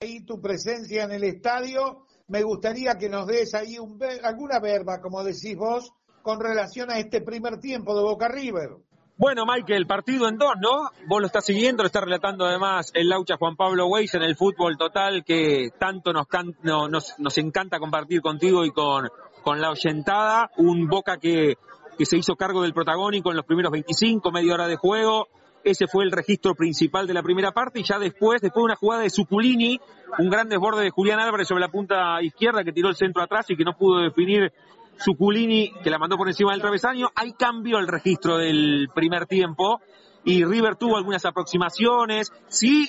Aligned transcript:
ahí 0.00 0.20
tu 0.26 0.42
presencia 0.42 1.04
en 1.04 1.12
el 1.12 1.24
estadio. 1.24 2.04
Me 2.28 2.42
gustaría 2.42 2.98
que 2.98 3.08
nos 3.08 3.26
des 3.26 3.54
ahí 3.54 3.78
un, 3.78 3.98
alguna 4.22 4.60
verba, 4.60 5.00
como 5.00 5.24
decís 5.24 5.56
vos, 5.56 5.90
con 6.22 6.38
relación 6.38 6.90
a 6.90 6.98
este 6.98 7.22
primer 7.22 7.60
tiempo 7.60 7.96
de 7.96 8.02
Boca 8.02 8.28
River. 8.28 8.76
Bueno, 9.16 9.44
Michael, 9.46 9.86
partido 9.86 10.28
en 10.28 10.36
dos, 10.36 10.52
¿no? 10.60 10.90
Vos 11.08 11.20
lo 11.20 11.26
estás 11.26 11.46
siguiendo, 11.46 11.82
lo 11.82 11.86
está 11.86 12.02
relatando 12.02 12.44
además 12.44 12.90
el 12.92 13.08
Laucha 13.08 13.38
Juan 13.38 13.56
Pablo 13.56 13.86
Weiss 13.86 14.12
en 14.14 14.22
el 14.22 14.36
fútbol 14.36 14.76
total 14.76 15.24
que 15.24 15.70
tanto 15.78 16.12
nos, 16.12 17.38
encanta 17.38 17.78
compartir 17.78 18.20
contigo 18.20 18.66
y 18.66 18.72
con, 18.72 19.08
con 19.42 19.62
la 19.62 19.70
oyentada. 19.70 20.50
Un 20.58 20.88
Boca 20.88 21.16
que, 21.16 21.54
que 21.96 22.04
se 22.04 22.18
hizo 22.18 22.36
cargo 22.36 22.60
del 22.60 22.74
protagónico 22.74 23.30
en 23.30 23.36
los 23.36 23.46
primeros 23.46 23.72
25, 23.72 24.30
media 24.30 24.52
hora 24.52 24.68
de 24.68 24.76
juego, 24.76 25.28
ese 25.66 25.88
fue 25.88 26.04
el 26.04 26.12
registro 26.12 26.54
principal 26.54 27.08
de 27.08 27.14
la 27.14 27.24
primera 27.24 27.50
parte 27.50 27.80
y 27.80 27.82
ya 27.82 27.98
después, 27.98 28.40
después 28.40 28.62
de 28.62 28.66
una 28.66 28.76
jugada 28.76 29.02
de 29.02 29.10
Suculini, 29.10 29.80
un 30.18 30.30
gran 30.30 30.48
desborde 30.48 30.84
de 30.84 30.90
Julián 30.90 31.18
Álvarez 31.18 31.48
sobre 31.48 31.60
la 31.60 31.68
punta 31.68 32.22
izquierda 32.22 32.62
que 32.62 32.72
tiró 32.72 32.88
el 32.88 32.94
centro 32.94 33.20
atrás 33.20 33.46
y 33.50 33.56
que 33.56 33.64
no 33.64 33.76
pudo 33.76 34.00
definir 34.00 34.52
Suculini, 34.98 35.72
que 35.82 35.90
la 35.90 35.98
mandó 35.98 36.16
por 36.16 36.28
encima 36.28 36.52
del 36.52 36.60
travesaño. 36.60 37.08
Hay 37.16 37.32
cambio 37.32 37.78
el 37.78 37.88
registro 37.88 38.38
del 38.38 38.88
primer 38.94 39.26
tiempo 39.26 39.80
y 40.24 40.44
River 40.44 40.76
tuvo 40.76 40.96
algunas 40.96 41.24
aproximaciones. 41.24 42.32
Sí, 42.46 42.88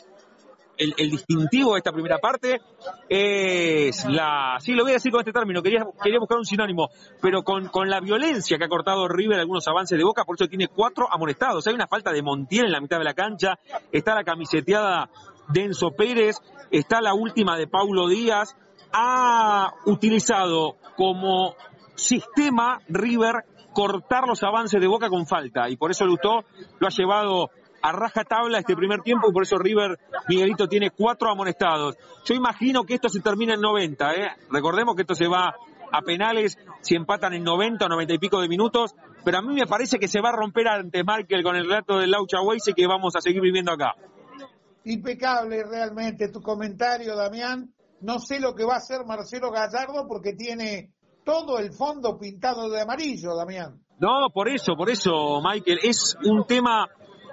el, 0.77 1.09
distintivo 1.09 1.73
de 1.73 1.79
esta 1.79 1.91
primera 1.91 2.19
parte 2.19 2.61
es 3.09 4.05
la, 4.05 4.57
sí 4.59 4.73
lo 4.73 4.83
voy 4.83 4.91
a 4.91 4.95
decir 4.95 5.11
con 5.11 5.21
este 5.21 5.33
término, 5.33 5.61
quería, 5.61 5.85
quería 6.01 6.19
buscar 6.19 6.37
un 6.37 6.45
sinónimo, 6.45 6.89
pero 7.21 7.43
con, 7.43 7.67
con 7.67 7.89
la 7.89 7.99
violencia 7.99 8.57
que 8.57 8.65
ha 8.65 8.69
cortado 8.69 9.07
River 9.07 9.39
algunos 9.39 9.67
avances 9.67 9.97
de 9.97 10.03
Boca, 10.03 10.23
por 10.23 10.35
eso 10.35 10.47
tiene 10.47 10.67
cuatro 10.67 11.07
amonestados. 11.11 11.65
Hay 11.67 11.73
una 11.73 11.87
falta 11.87 12.11
de 12.11 12.21
Montiel 12.21 12.65
en 12.65 12.71
la 12.71 12.81
mitad 12.81 12.97
de 12.97 13.03
la 13.03 13.13
cancha, 13.13 13.59
está 13.91 14.15
la 14.15 14.23
camiseteada 14.23 15.09
de 15.49 15.63
Enzo 15.63 15.91
Pérez, 15.91 16.37
está 16.71 17.01
la 17.01 17.13
última 17.13 17.57
de 17.57 17.67
Paulo 17.67 18.07
Díaz, 18.07 18.55
ha 18.91 19.73
utilizado 19.85 20.77
como 20.95 21.55
sistema 21.95 22.79
River 22.87 23.45
cortar 23.73 24.27
los 24.27 24.41
avances 24.43 24.79
de 24.79 24.87
Boca 24.87 25.09
con 25.09 25.27
falta 25.27 25.69
y 25.69 25.77
por 25.77 25.91
eso 25.91 26.05
Lutó 26.05 26.43
lo 26.79 26.87
ha 26.87 26.89
llevado 26.89 27.51
a 27.87 27.91
raja 27.93 28.25
tabla 28.25 28.59
este 28.59 28.75
primer 28.75 29.01
tiempo 29.01 29.29
y 29.29 29.33
por 29.33 29.43
eso 29.43 29.57
River 29.57 29.97
Miguelito 30.27 30.67
tiene 30.67 30.91
cuatro 30.91 31.31
amonestados. 31.31 31.95
Yo 32.25 32.35
imagino 32.35 32.83
que 32.83 32.95
esto 32.95 33.07
se 33.07 33.21
termina 33.21 33.53
en 33.53 33.61
90, 33.61 34.13
¿eh? 34.13 34.27
Recordemos 34.51 34.93
que 34.93 35.03
esto 35.03 35.15
se 35.15 35.27
va 35.27 35.55
a 35.89 36.01
penales 36.01 36.57
si 36.81 36.95
empatan 36.95 37.33
en 37.33 37.45
90 37.45 37.85
o 37.85 37.87
90 37.87 38.13
y 38.13 38.17
pico 38.17 38.41
de 38.41 38.49
minutos, 38.49 38.93
pero 39.23 39.37
a 39.37 39.41
mí 39.41 39.53
me 39.53 39.65
parece 39.67 39.99
que 39.99 40.09
se 40.09 40.19
va 40.19 40.29
a 40.29 40.35
romper 40.35 40.67
ante 40.67 41.05
Markel 41.05 41.43
con 41.43 41.55
el 41.55 41.63
relato 41.63 41.97
del 41.97 42.11
Laucha 42.11 42.41
Weise 42.41 42.73
que 42.73 42.85
vamos 42.87 43.15
a 43.15 43.21
seguir 43.21 43.41
viviendo 43.41 43.71
acá. 43.71 43.95
Impecable 44.83 45.63
realmente 45.63 46.27
tu 46.27 46.41
comentario, 46.41 47.15
Damián. 47.15 47.73
No 48.01 48.19
sé 48.19 48.41
lo 48.41 48.53
que 48.53 48.65
va 48.65 48.73
a 48.73 48.77
hacer 48.77 49.05
Marcelo 49.05 49.49
Gallardo 49.49 50.07
porque 50.09 50.33
tiene 50.33 50.91
todo 51.23 51.57
el 51.57 51.71
fondo 51.71 52.17
pintado 52.19 52.69
de 52.69 52.81
amarillo, 52.81 53.33
Damián. 53.33 53.79
No, 53.99 54.29
por 54.31 54.47
eso, 54.47 54.75
por 54.75 54.89
eso, 54.89 55.41
Michael, 55.41 55.79
es 55.81 56.15
un 56.23 56.45
tema 56.45 56.87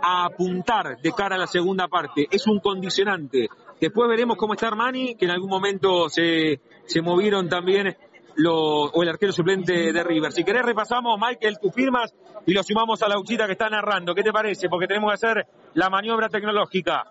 a 0.06 0.26
apuntar 0.26 0.98
de 1.00 1.12
cara 1.12 1.36
a 1.36 1.38
la 1.38 1.46
segunda 1.46 1.88
parte. 1.88 2.26
Es 2.30 2.46
un 2.46 2.60
condicionante. 2.60 3.48
Después 3.80 4.06
veremos 4.06 4.36
cómo 4.36 4.52
está 4.52 4.68
Armani, 4.68 5.14
que 5.14 5.24
en 5.24 5.30
algún 5.30 5.48
momento 5.48 6.10
se, 6.10 6.60
se 6.84 7.00
movieron 7.00 7.48
también 7.48 7.96
los, 8.36 8.90
o 8.92 9.02
el 9.02 9.08
arquero 9.08 9.32
suplente 9.32 9.94
de 9.94 10.04
River. 10.04 10.30
Si 10.32 10.44
querés 10.44 10.62
repasamos, 10.62 11.18
Michael, 11.18 11.58
tus 11.58 11.72
firmas 11.72 12.14
y 12.44 12.52
lo 12.52 12.62
sumamos 12.62 13.02
a 13.02 13.08
la 13.08 13.18
uchita 13.18 13.46
que 13.46 13.52
está 13.52 13.70
narrando. 13.70 14.14
¿Qué 14.14 14.22
te 14.22 14.30
parece? 14.30 14.68
Porque 14.68 14.86
tenemos 14.86 15.10
que 15.10 15.14
hacer 15.14 15.46
la 15.72 15.88
maniobra 15.88 16.28
tecnológica. 16.28 17.04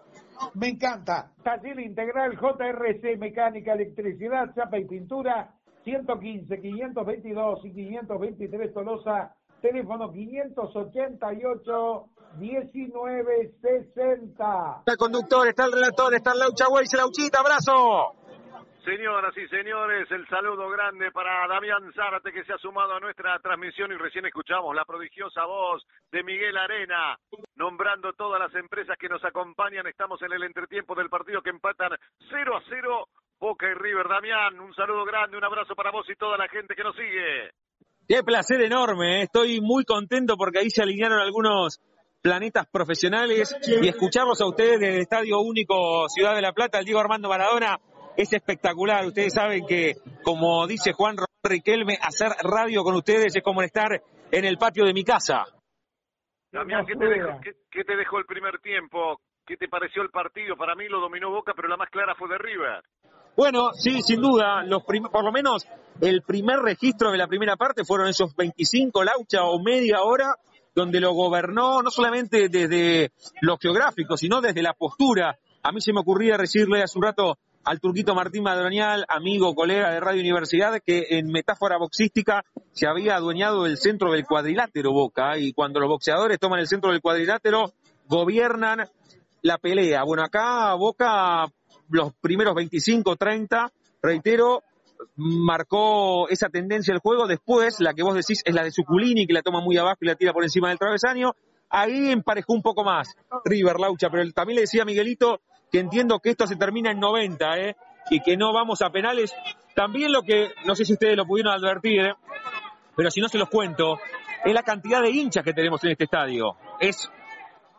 Me 0.53 0.69
encanta. 0.69 1.31
Taller 1.41 1.80
Integral 1.80 2.38
JRC, 2.38 3.17
Mecánica, 3.17 3.73
Electricidad, 3.73 4.53
Chapa 4.53 4.78
y 4.78 4.85
Pintura, 4.85 5.52
115, 5.83 6.61
522 6.61 7.66
y 7.66 7.73
523 7.73 8.72
Tolosa, 8.72 9.33
teléfono 9.61 10.11
588 10.11 12.09
1960. 12.38 14.75
Está 14.79 14.91
el 14.91 14.97
conductor, 14.97 15.47
está 15.47 15.66
el 15.66 15.71
relator, 15.71 16.13
está 16.13 16.33
el 16.33 16.39
Laucha 16.39 16.67
Weiss, 16.69 16.94
Lauchita, 16.94 17.39
abrazo. 17.39 18.17
Señoras 18.83 19.33
y 19.38 19.47
señores, 19.47 20.11
el 20.11 20.27
saludo 20.27 20.69
grande 20.69 21.09
para 21.11 21.47
Damián 21.47 21.94
Zárate 21.95 22.33
que 22.33 22.44
se 22.44 22.51
ha 22.51 22.57
sumado 22.57 22.94
a 22.94 22.99
nuestra 22.99 23.39
transmisión 23.39 23.94
y 23.94 23.95
recién 23.95 24.25
escuchamos 24.25 24.75
la 24.75 24.83
prodigiosa 24.83 25.45
voz 25.45 25.88
de 26.11 26.21
Miguel 26.21 26.57
Arena 26.57 27.17
nombrando 27.55 28.11
todas 28.11 28.41
las 28.41 28.53
empresas 28.55 28.97
que 29.00 29.07
nos 29.07 29.23
acompañan. 29.23 29.88
Estamos 29.88 30.21
en 30.21 30.33
el 30.33 30.44
entretiempo 30.44 30.95
del 30.95 31.09
partido 31.09 31.41
que 31.41 31.51
empatan 31.51 31.91
0 32.29 32.57
a 32.57 32.61
0 32.67 33.07
Boca 33.39 33.67
y 33.67 33.73
River. 33.73 34.09
Damián, 34.09 34.59
un 34.59 34.73
saludo 34.73 35.05
grande, 35.05 35.38
un 35.38 35.45
abrazo 35.45 35.75
para 35.75 35.91
vos 35.91 36.05
y 36.09 36.15
toda 36.15 36.38
la 36.38 36.50
gente 36.50 36.75
que 36.75 36.83
nos 36.83 36.95
sigue. 36.95 37.51
Qué 38.05 38.21
placer 38.21 38.61
enorme, 38.61 39.19
¿eh? 39.19 39.21
estoy 39.23 39.61
muy 39.61 39.85
contento 39.85 40.35
porque 40.35 40.59
ahí 40.59 40.69
se 40.69 40.83
alinearon 40.83 41.19
algunos 41.19 41.79
planetas 42.23 42.66
profesionales 42.67 43.53
y 43.67 43.85
escucharlos 43.85 44.39
a 44.39 44.47
ustedes 44.47 44.79
desde 44.79 44.95
el 44.95 45.01
Estadio 45.01 45.41
Único 45.41 46.07
Ciudad 46.07 46.34
de 46.34 46.41
la 46.41 46.53
Plata, 46.53 46.79
el 46.79 46.85
Diego 46.85 47.01
Armando 47.01 47.28
Maradona, 47.28 47.78
es 48.16 48.31
espectacular. 48.31 49.06
Ustedes 49.06 49.34
saben 49.34 49.66
que, 49.67 49.95
como 50.23 50.66
dice 50.66 50.94
Juan 50.94 51.17
Riquelme, 51.44 51.97
hacer 52.01 52.29
radio 52.41 52.81
con 52.83 52.95
ustedes 52.95 53.35
es 53.35 53.44
como 53.44 53.62
estar 53.62 54.01
en 54.31 54.45
el 54.45 54.57
patio 54.57 54.85
de 54.85 54.94
mi 54.94 55.03
casa. 55.03 55.44
Damián, 56.50 56.85
¿qué 56.85 56.95
te, 56.95 57.06
dejó, 57.06 57.41
qué, 57.69 57.83
te 57.83 57.95
dejó 57.97 58.19
el 58.19 58.25
primer 58.25 58.59
tiempo? 58.59 59.19
¿Qué 59.45 59.57
te 59.57 59.67
pareció 59.67 60.01
el 60.01 60.09
partido? 60.09 60.56
Para 60.56 60.75
mí 60.75 60.88
lo 60.88 61.01
dominó 61.01 61.29
Boca, 61.29 61.51
pero 61.53 61.67
la 61.67 61.75
más 61.75 61.89
clara 61.89 62.16
fue 62.16 62.29
de 62.29 62.38
River. 62.38 62.83
Bueno, 63.35 63.73
sí, 63.73 64.01
sin 64.01 64.22
duda, 64.22 64.63
los 64.63 64.83
por 64.83 65.25
lo 65.25 65.31
menos 65.33 65.67
el 66.00 66.22
primer 66.22 66.59
registro 66.59 67.12
de 67.12 67.17
la 67.17 67.28
primera 67.28 67.57
parte 67.57 67.83
fueron 67.83 68.07
esos 68.07 68.33
25 68.33 69.03
laucha 69.03 69.44
o 69.44 69.62
media 69.62 70.03
hora 70.03 70.35
donde 70.75 71.00
lo 71.00 71.13
gobernó 71.13 71.81
no 71.81 71.91
solamente 71.91 72.50
desde 72.50 73.11
lo 73.41 73.57
geográfico, 73.57 74.17
sino 74.17 74.41
desde 74.41 74.61
la 74.61 74.73
postura. 74.73 75.38
A 75.61 75.72
mí 75.72 75.81
se 75.81 75.94
me 75.94 76.01
ocurría 76.01 76.38
decirle 76.38 76.84
hace 76.84 76.97
un 76.97 77.03
rato 77.03 77.38
al 77.63 77.79
turquito 77.79 78.13
Martín 78.13 78.44
Madronial, 78.44 79.06
amigo, 79.07 79.56
colega 79.56 79.91
de 79.91 80.00
Radio 80.00 80.22
Universidad, 80.22 80.81
que 80.85 81.06
en 81.12 81.28
metáfora 81.28 81.78
boxística 81.78 82.44
se 82.73 82.88
había 82.88 83.16
adueñado 83.16 83.63
del 83.63 83.78
centro 83.78 84.12
del 84.12 84.25
cuadrilátero 84.25 84.91
Boca, 84.91 85.38
y 85.38 85.53
cuando 85.53 85.79
los 85.79 85.89
boxeadores 85.89 86.39
toman 86.39 86.59
el 86.59 86.67
centro 86.67 86.91
del 86.91 87.01
cuadrilátero, 87.01 87.72
gobiernan 88.07 88.89
la 89.41 89.57
pelea. 89.57 90.03
Bueno, 90.03 90.23
acá 90.23 90.73
Boca, 90.73 91.45
los 91.89 92.13
primeros 92.16 92.53
25, 92.56 93.16
30, 93.16 93.72
reitero, 94.01 94.63
marcó 95.16 96.28
esa 96.30 96.50
tendencia 96.50 96.94
del 96.94 97.02
juego. 97.02 97.28
Después, 97.28 97.80
la 97.80 97.94
que 97.94 98.03
vos 98.03 98.16
decís 98.16 98.41
es 98.46 98.53
la 98.53 98.64
de 98.64 98.72
Suculini, 98.72 99.28
que 99.28 99.34
la 99.34 99.41
toma 99.41 99.62
muy 99.62 99.78
abajo 99.78 100.00
y 100.02 100.06
la 100.06 100.16
tira 100.16 100.34
por 100.34 100.44
encima 100.44 100.69
del 100.69 100.80
travesaño. 100.80 101.34
Ahí 101.69 102.12
emparejó 102.12 102.53
un 102.53 102.62
poco 102.62 102.84
más 102.84 103.16
River 103.46 103.80
Laucha, 103.80 104.09
pero 104.09 104.30
también 104.31 104.56
le 104.56 104.62
decía 104.62 104.84
a 104.84 104.86
Miguelito 104.86 105.42
que 105.72 105.80
entiendo 105.80 106.19
que 106.19 106.30
esto 106.30 106.46
se 106.46 106.56
termina 106.56 106.92
en 106.92 107.00
90, 107.00 107.58
¿eh? 107.58 107.75
Y 108.09 108.19
que 108.22 108.38
no 108.38 108.53
vamos 108.53 108.81
a 108.81 108.92
penales. 108.92 109.34
También 109.75 110.12
lo 110.12 110.22
que, 110.22 110.52
no 110.66 110.75
sé 110.75 110.86
si 110.86 110.94
ustedes 110.94 111.18
lo 111.18 111.25
pudieron 111.25 111.53
advertir, 111.53 112.00
¿eh? 112.02 112.13
pero 112.96 113.09
si 113.09 113.22
no 113.22 113.28
se 113.28 113.38
los 113.38 113.50
cuento, 113.50 113.97
es 114.46 114.53
la 114.53 114.63
cantidad 114.63 115.02
de 115.02 115.09
hinchas 115.09 115.44
que 115.44 115.53
tenemos 115.53 115.84
en 115.84 115.92
este 115.92 116.03
estadio. 116.03 116.58
Es 116.80 117.09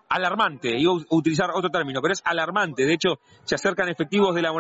alarmante, 0.09 0.77
iba 0.77 0.93
a 0.93 0.97
utilizar 1.11 1.51
otro 1.53 1.71
término, 1.71 2.01
pero 2.01 2.13
es 2.13 2.23
alarmante. 2.25 2.85
De 2.85 2.95
hecho, 2.95 3.21
se 3.45 3.55
acercan 3.55 3.89
efectivos 3.89 4.35
de 4.35 4.43
la 4.43 4.53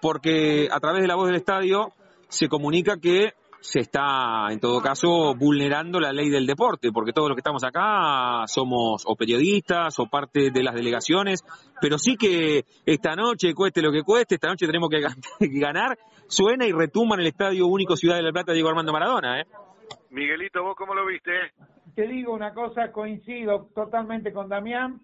porque 0.00 0.68
a 0.70 0.80
través 0.80 1.02
de 1.02 1.08
la 1.08 1.16
voz 1.16 1.26
del 1.26 1.36
estadio 1.36 1.92
se 2.28 2.48
comunica 2.48 2.98
que 2.98 3.34
se 3.60 3.80
está, 3.80 4.46
en 4.50 4.58
todo 4.58 4.80
caso, 4.80 5.34
vulnerando 5.34 6.00
la 6.00 6.12
ley 6.12 6.30
del 6.30 6.46
deporte, 6.46 6.90
porque 6.92 7.12
todos 7.12 7.28
los 7.28 7.36
que 7.36 7.40
estamos 7.40 7.62
acá 7.62 8.46
somos 8.46 9.04
o 9.06 9.16
periodistas 9.16 9.98
o 9.98 10.06
parte 10.06 10.50
de 10.50 10.62
las 10.62 10.74
delegaciones, 10.74 11.44
pero 11.80 11.98
sí 11.98 12.16
que 12.16 12.64
esta 12.86 13.14
noche, 13.14 13.54
cueste 13.54 13.82
lo 13.82 13.92
que 13.92 14.02
cueste, 14.02 14.36
esta 14.36 14.48
noche 14.48 14.66
tenemos 14.66 14.88
que 14.88 15.00
ganar, 15.60 15.98
suena 16.26 16.66
y 16.66 16.72
retumba 16.72 17.16
en 17.16 17.20
el 17.20 17.26
Estadio 17.26 17.66
Único 17.66 17.96
Ciudad 17.96 18.16
de 18.16 18.22
la 18.22 18.32
Plata 18.32 18.52
Diego 18.52 18.70
Armando 18.70 18.92
Maradona. 18.92 19.40
¿eh? 19.40 19.44
Miguelito, 20.10 20.62
¿vos 20.62 20.74
cómo 20.76 20.94
lo 20.94 21.06
viste? 21.06 21.52
Te 21.94 22.06
digo 22.06 22.32
una 22.32 22.54
cosa, 22.54 22.92
coincido 22.92 23.68
totalmente 23.74 24.32
con 24.32 24.48
Damián, 24.48 25.00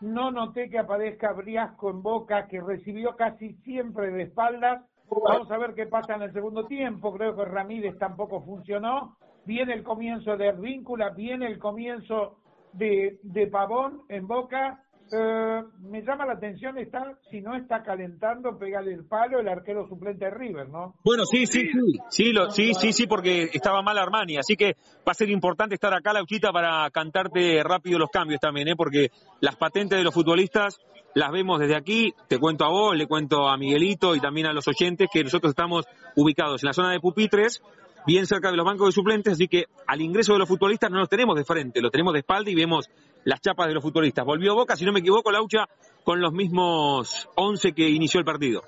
no 0.00 0.30
noté 0.30 0.70
que 0.70 0.78
aparezca 0.78 1.32
Briasco 1.32 1.90
en 1.90 2.02
Boca, 2.02 2.46
que 2.48 2.60
recibió 2.60 3.16
casi 3.16 3.54
siempre 3.64 4.10
de 4.10 4.22
espaldas. 4.24 4.84
Vamos 5.10 5.50
a 5.50 5.58
ver 5.58 5.74
qué 5.74 5.86
pasa 5.86 6.14
en 6.14 6.22
el 6.22 6.32
segundo 6.32 6.66
tiempo. 6.66 7.12
Creo 7.12 7.34
que 7.34 7.44
Ramírez 7.44 7.98
tampoco 7.98 8.42
funcionó. 8.42 9.16
Viene 9.44 9.74
el 9.74 9.82
comienzo 9.82 10.36
de 10.36 10.52
Víncula, 10.52 11.10
viene 11.10 11.46
el 11.46 11.58
comienzo 11.58 12.38
de, 12.72 13.18
de 13.22 13.46
Pavón 13.48 14.02
en 14.08 14.26
Boca. 14.26 14.84
Eh, 15.12 15.62
me 15.80 16.02
llama 16.02 16.24
la 16.24 16.34
atención 16.34 16.78
está 16.78 17.18
si 17.30 17.40
no 17.40 17.56
está 17.56 17.82
calentando, 17.82 18.56
pegarle 18.56 18.94
el 18.94 19.04
palo 19.06 19.40
el 19.40 19.48
arquero 19.48 19.88
suplente 19.88 20.26
de 20.26 20.30
River, 20.30 20.68
¿no? 20.68 20.94
Bueno, 21.04 21.24
sí, 21.24 21.46
sí, 21.46 21.68
sí, 21.72 21.98
sí, 22.08 22.32
lo, 22.32 22.50
sí, 22.50 22.74
sí, 22.74 22.92
sí, 22.92 23.06
porque 23.08 23.50
estaba 23.52 23.82
mal 23.82 23.98
Armani, 23.98 24.36
así 24.36 24.54
que 24.56 24.76
va 25.06 25.12
a 25.12 25.14
ser 25.14 25.30
importante 25.30 25.74
estar 25.74 25.92
acá, 25.92 26.12
Lauchita, 26.12 26.52
para 26.52 26.88
cantarte 26.90 27.60
rápido 27.64 27.98
los 27.98 28.10
cambios 28.10 28.40
también, 28.40 28.68
¿eh? 28.68 28.76
porque 28.76 29.08
las 29.40 29.56
patentes 29.56 29.98
de 29.98 30.04
los 30.04 30.14
futbolistas 30.14 30.78
las 31.14 31.32
vemos 31.32 31.58
desde 31.58 31.76
aquí, 31.76 32.14
te 32.28 32.38
cuento 32.38 32.64
a 32.64 32.70
vos, 32.70 32.96
le 32.96 33.06
cuento 33.06 33.48
a 33.48 33.56
Miguelito 33.56 34.14
y 34.14 34.20
también 34.20 34.46
a 34.46 34.52
los 34.52 34.68
oyentes 34.68 35.08
que 35.12 35.24
nosotros 35.24 35.50
estamos 35.50 35.86
ubicados 36.14 36.62
en 36.62 36.68
la 36.68 36.72
zona 36.72 36.92
de 36.92 37.00
pupitres, 37.00 37.60
bien 38.06 38.26
cerca 38.26 38.50
de 38.50 38.56
los 38.56 38.66
bancos 38.66 38.88
de 38.88 38.92
suplentes, 38.92 39.34
así 39.34 39.48
que 39.48 39.66
al 39.86 40.00
ingreso 40.00 40.32
de 40.32 40.40
los 40.40 40.48
futbolistas 40.48 40.90
no 40.90 40.98
los 40.98 41.08
tenemos 41.08 41.36
de 41.36 41.44
frente, 41.44 41.80
los 41.80 41.90
tenemos 41.90 42.12
de 42.12 42.20
espalda 42.20 42.50
y 42.50 42.54
vemos 42.54 42.90
las 43.24 43.40
chapas 43.40 43.68
de 43.68 43.74
los 43.74 43.82
futbolistas. 43.82 44.24
Volvió 44.24 44.54
Boca, 44.54 44.76
si 44.76 44.84
no 44.84 44.92
me 44.92 45.00
equivoco, 45.00 45.30
Laucha, 45.30 45.66
con 46.04 46.20
los 46.20 46.32
mismos 46.32 47.28
11 47.36 47.72
que 47.72 47.88
inició 47.88 48.20
el 48.20 48.26
partido. 48.26 48.62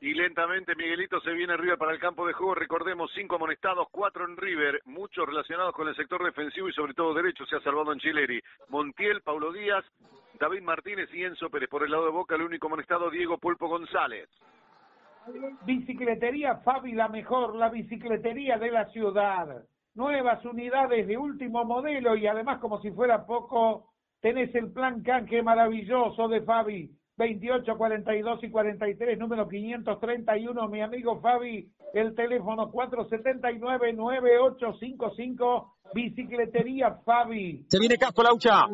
Y 0.00 0.12
lentamente 0.12 0.74
Miguelito 0.74 1.18
se 1.20 1.32
viene 1.32 1.56
River 1.56 1.78
para 1.78 1.92
el 1.92 1.98
campo 1.98 2.26
de 2.26 2.34
juego. 2.34 2.54
Recordemos, 2.54 3.10
cinco 3.14 3.36
amonestados, 3.36 3.88
cuatro 3.90 4.26
en 4.26 4.36
River, 4.36 4.82
muchos 4.84 5.26
relacionados 5.26 5.74
con 5.74 5.88
el 5.88 5.96
sector 5.96 6.22
defensivo 6.22 6.68
y 6.68 6.74
sobre 6.74 6.92
todo 6.92 7.14
derecho. 7.14 7.46
Se 7.46 7.56
ha 7.56 7.60
salvado 7.60 7.90
en 7.90 8.00
Chileri. 8.00 8.38
Montiel, 8.68 9.22
Paulo 9.22 9.50
Díaz, 9.50 9.82
David 10.38 10.60
Martínez 10.60 11.08
y 11.14 11.24
Enzo 11.24 11.48
Pérez. 11.48 11.70
Por 11.70 11.84
el 11.84 11.90
lado 11.90 12.04
de 12.04 12.10
Boca, 12.10 12.34
el 12.34 12.42
único 12.42 12.66
amonestado, 12.66 13.08
Diego 13.08 13.38
Pulpo 13.38 13.66
González. 13.66 14.28
Bicicletería 15.64 16.58
Fabi, 16.58 16.92
la 16.92 17.08
mejor, 17.08 17.56
la 17.56 17.68
bicicletería 17.68 18.58
de 18.58 18.70
la 18.70 18.86
ciudad 18.90 19.64
nuevas 19.94 20.44
unidades 20.44 21.06
de 21.06 21.16
último 21.16 21.64
modelo 21.64 22.14
y 22.16 22.26
además 22.26 22.58
como 22.60 22.80
si 22.80 22.90
fuera 22.90 23.24
poco, 23.26 23.92
tenés 24.20 24.52
el 24.54 24.70
plan 24.72 25.02
canje 25.02 25.42
maravilloso 25.42 26.28
de 26.28 26.42
Fabi, 26.42 26.90
28, 27.16 27.76
42 27.76 28.42
y 28.42 28.50
43, 28.50 29.18
número 29.18 29.48
531, 29.48 30.68
mi 30.68 30.82
amigo 30.82 31.20
Fabi, 31.20 31.70
el 31.92 32.14
teléfono 32.14 32.72
479-9855, 32.72 35.72
bicicletería 35.94 36.94
Fabi. 37.04 37.64
Se 37.68 37.78
viene 37.78 37.96
Casco 37.96 38.24
Laucha. 38.24 38.66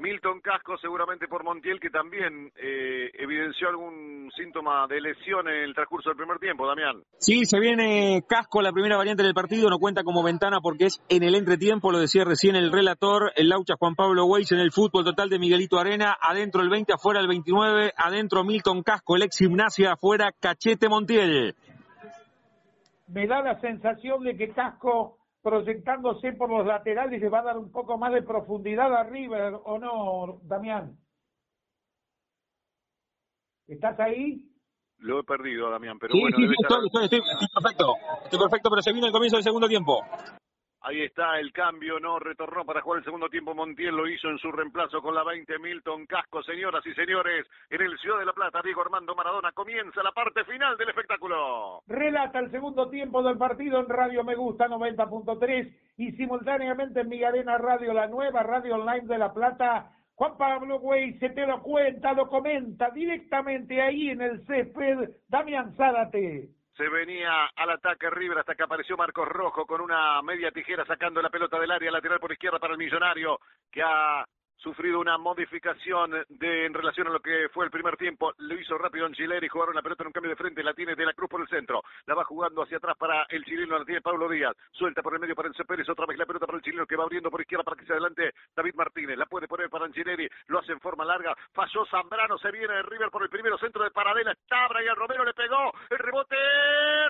Milton 0.00 0.40
Casco 0.40 0.78
seguramente 0.78 1.28
por 1.28 1.44
Montiel 1.44 1.78
que 1.78 1.90
también 1.90 2.50
eh, 2.56 3.10
evidenció 3.18 3.68
algún 3.68 4.30
síntoma 4.34 4.86
de 4.88 5.00
lesión 5.00 5.46
en 5.48 5.64
el 5.64 5.74
transcurso 5.74 6.10
del 6.10 6.16
primer 6.16 6.38
tiempo, 6.38 6.66
Damián. 6.66 7.02
Sí, 7.18 7.44
se 7.44 7.60
viene 7.60 8.22
Casco, 8.26 8.62
la 8.62 8.72
primera 8.72 8.96
variante 8.96 9.22
del 9.22 9.34
partido, 9.34 9.68
no 9.68 9.78
cuenta 9.78 10.02
como 10.02 10.22
ventana 10.22 10.60
porque 10.62 10.86
es 10.86 11.02
en 11.08 11.22
el 11.22 11.34
entretiempo, 11.34 11.92
lo 11.92 11.98
decía 11.98 12.24
recién 12.24 12.56
el 12.56 12.72
relator, 12.72 13.32
el 13.36 13.50
Laucha 13.50 13.74
Juan 13.78 13.94
Pablo 13.94 14.24
Weiss 14.24 14.52
en 14.52 14.60
el 14.60 14.72
fútbol 14.72 15.04
total 15.04 15.28
de 15.28 15.38
Miguelito 15.38 15.78
Arena, 15.78 16.16
adentro 16.20 16.62
el 16.62 16.70
20, 16.70 16.94
afuera 16.94 17.20
el 17.20 17.28
29, 17.28 17.92
adentro 17.96 18.42
Milton 18.42 18.82
Casco, 18.82 19.16
el 19.16 19.22
ex 19.22 19.38
gimnasia, 19.38 19.92
afuera 19.92 20.32
Cachete 20.32 20.88
Montiel. 20.88 21.54
Me 23.08 23.26
da 23.26 23.42
la 23.42 23.60
sensación 23.60 24.22
de 24.24 24.36
que 24.36 24.50
Casco 24.50 25.19
proyectándose 25.42 26.32
por 26.32 26.50
los 26.50 26.66
laterales, 26.66 27.20
le 27.20 27.28
va 27.28 27.40
a 27.40 27.44
dar 27.44 27.58
un 27.58 27.70
poco 27.72 27.96
más 27.98 28.12
de 28.12 28.22
profundidad 28.22 28.94
a 28.94 29.04
River, 29.04 29.54
¿o 29.64 29.78
no, 29.78 30.40
Damián? 30.42 30.96
¿Estás 33.66 33.98
ahí? 34.00 34.46
Lo 34.98 35.20
he 35.20 35.24
perdido, 35.24 35.70
Damián, 35.70 35.98
pero 35.98 36.12
sí, 36.12 36.20
bueno. 36.20 36.36
Sí, 36.36 36.44
estoy, 36.44 37.04
estoy, 37.04 37.20
perfecto, 37.54 37.94
estoy 38.24 38.38
perfecto, 38.38 38.70
pero 38.70 38.82
se 38.82 38.92
vino 38.92 39.06
el 39.06 39.12
comienzo 39.12 39.36
del 39.36 39.44
segundo 39.44 39.68
tiempo. 39.68 40.02
Ahí 40.82 41.02
está 41.02 41.38
el 41.38 41.52
cambio, 41.52 42.00
no 42.00 42.18
retornó 42.18 42.64
para 42.64 42.80
jugar 42.80 43.00
el 43.00 43.04
segundo 43.04 43.28
tiempo. 43.28 43.54
Montiel 43.54 43.94
lo 43.94 44.08
hizo 44.08 44.30
en 44.30 44.38
su 44.38 44.50
reemplazo 44.50 45.02
con 45.02 45.14
la 45.14 45.22
20 45.24 45.58
Milton 45.58 46.06
Casco. 46.06 46.42
Señoras 46.42 46.84
y 46.86 46.94
señores, 46.94 47.46
en 47.68 47.82
el 47.82 47.98
Ciudad 47.98 48.18
de 48.18 48.24
la 48.24 48.32
Plata, 48.32 48.62
Diego 48.64 48.80
Armando 48.80 49.14
Maradona 49.14 49.52
comienza 49.52 50.02
la 50.02 50.12
parte 50.12 50.42
final 50.44 50.78
del 50.78 50.88
espectáculo. 50.88 51.82
Relata 51.86 52.38
el 52.38 52.50
segundo 52.50 52.88
tiempo 52.88 53.22
del 53.22 53.36
partido 53.36 53.78
en 53.78 53.90
Radio 53.90 54.24
Me 54.24 54.34
Gusta 54.34 54.68
90.3 54.68 55.76
y 55.98 56.12
simultáneamente 56.12 57.00
en 57.00 57.10
mi 57.10 57.22
arena 57.22 57.58
radio, 57.58 57.92
la 57.92 58.06
nueva 58.06 58.42
radio 58.42 58.76
online 58.76 59.06
de 59.06 59.18
La 59.18 59.34
Plata. 59.34 59.92
Juan 60.14 60.38
Pablo 60.38 60.78
Güey 60.78 61.18
se 61.18 61.28
te 61.28 61.46
lo 61.46 61.62
cuenta, 61.62 62.14
lo 62.14 62.28
comenta 62.28 62.88
directamente 62.90 63.82
ahí 63.82 64.08
en 64.08 64.22
el 64.22 64.46
césped. 64.46 65.10
Damián 65.28 65.74
Zárate 65.76 66.59
se 66.80 66.88
venía 66.88 67.44
al 67.56 67.70
ataque 67.72 68.08
River 68.08 68.38
hasta 68.38 68.54
que 68.54 68.62
apareció 68.62 68.96
Marcos 68.96 69.28
Rojo 69.28 69.66
con 69.66 69.82
una 69.82 70.22
media 70.22 70.50
tijera 70.50 70.82
sacando 70.86 71.20
la 71.20 71.28
pelota 71.28 71.60
del 71.60 71.70
área 71.70 71.90
lateral 71.90 72.18
por 72.18 72.32
izquierda 72.32 72.58
para 72.58 72.72
el 72.72 72.78
millonario 72.78 73.38
que 73.70 73.82
ha 73.82 74.24
sufrido 74.62 75.00
una 75.00 75.18
modificación 75.18 76.24
de, 76.28 76.66
en 76.66 76.74
relación 76.74 77.06
a 77.08 77.10
lo 77.10 77.20
que 77.20 77.48
fue 77.52 77.64
el 77.64 77.70
primer 77.70 77.96
tiempo. 77.96 78.32
Lo 78.38 78.54
hizo 78.54 78.76
rápido 78.78 79.06
en 79.06 79.14
Chileri, 79.14 79.48
jugaron 79.48 79.74
la 79.74 79.82
pelota 79.82 80.02
en 80.02 80.08
un 80.08 80.12
cambio 80.12 80.30
de 80.30 80.36
frente, 80.36 80.62
la 80.62 80.74
tiene 80.74 80.94
de 80.94 81.04
la 81.04 81.14
Cruz 81.14 81.30
por 81.30 81.40
el 81.40 81.48
centro. 81.48 81.82
La 82.06 82.14
va 82.14 82.24
jugando 82.24 82.62
hacia 82.62 82.76
atrás 82.76 82.96
para 82.96 83.24
el 83.28 83.44
chileno, 83.44 83.78
la 83.78 83.84
tiene 83.84 84.00
Pablo 84.00 84.28
Díaz. 84.28 84.56
Suelta 84.72 85.02
por 85.02 85.14
el 85.14 85.20
medio 85.20 85.34
para 85.34 85.48
Enzo 85.48 85.64
Pérez, 85.64 85.88
otra 85.88 86.06
vez 86.06 86.18
la 86.18 86.26
pelota 86.26 86.46
para 86.46 86.58
el 86.58 86.64
chileno 86.64 86.86
que 86.86 86.96
va 86.96 87.04
abriendo 87.04 87.30
por 87.30 87.40
izquierda 87.40 87.64
para 87.64 87.76
que 87.76 87.86
se 87.86 87.92
adelante 87.92 88.32
David 88.54 88.74
Martínez. 88.74 89.16
La 89.16 89.26
puede 89.26 89.48
poner 89.48 89.70
para 89.70 89.86
Anchileri, 89.86 90.28
lo 90.48 90.58
hace 90.58 90.72
en 90.72 90.80
forma 90.80 91.04
larga. 91.04 91.34
Falló 91.52 91.86
Zambrano, 91.86 92.38
se 92.38 92.50
viene 92.50 92.74
de 92.74 92.82
River 92.82 93.10
por 93.10 93.22
el 93.22 93.30
primero 93.30 93.58
centro 93.58 93.82
de 93.82 93.90
Paradela. 93.90 94.34
Y 94.80 94.86
el 94.86 94.96
Romero 94.96 95.24
le 95.24 95.34
pegó. 95.34 95.72
El 95.90 95.98
rebote, 95.98 96.36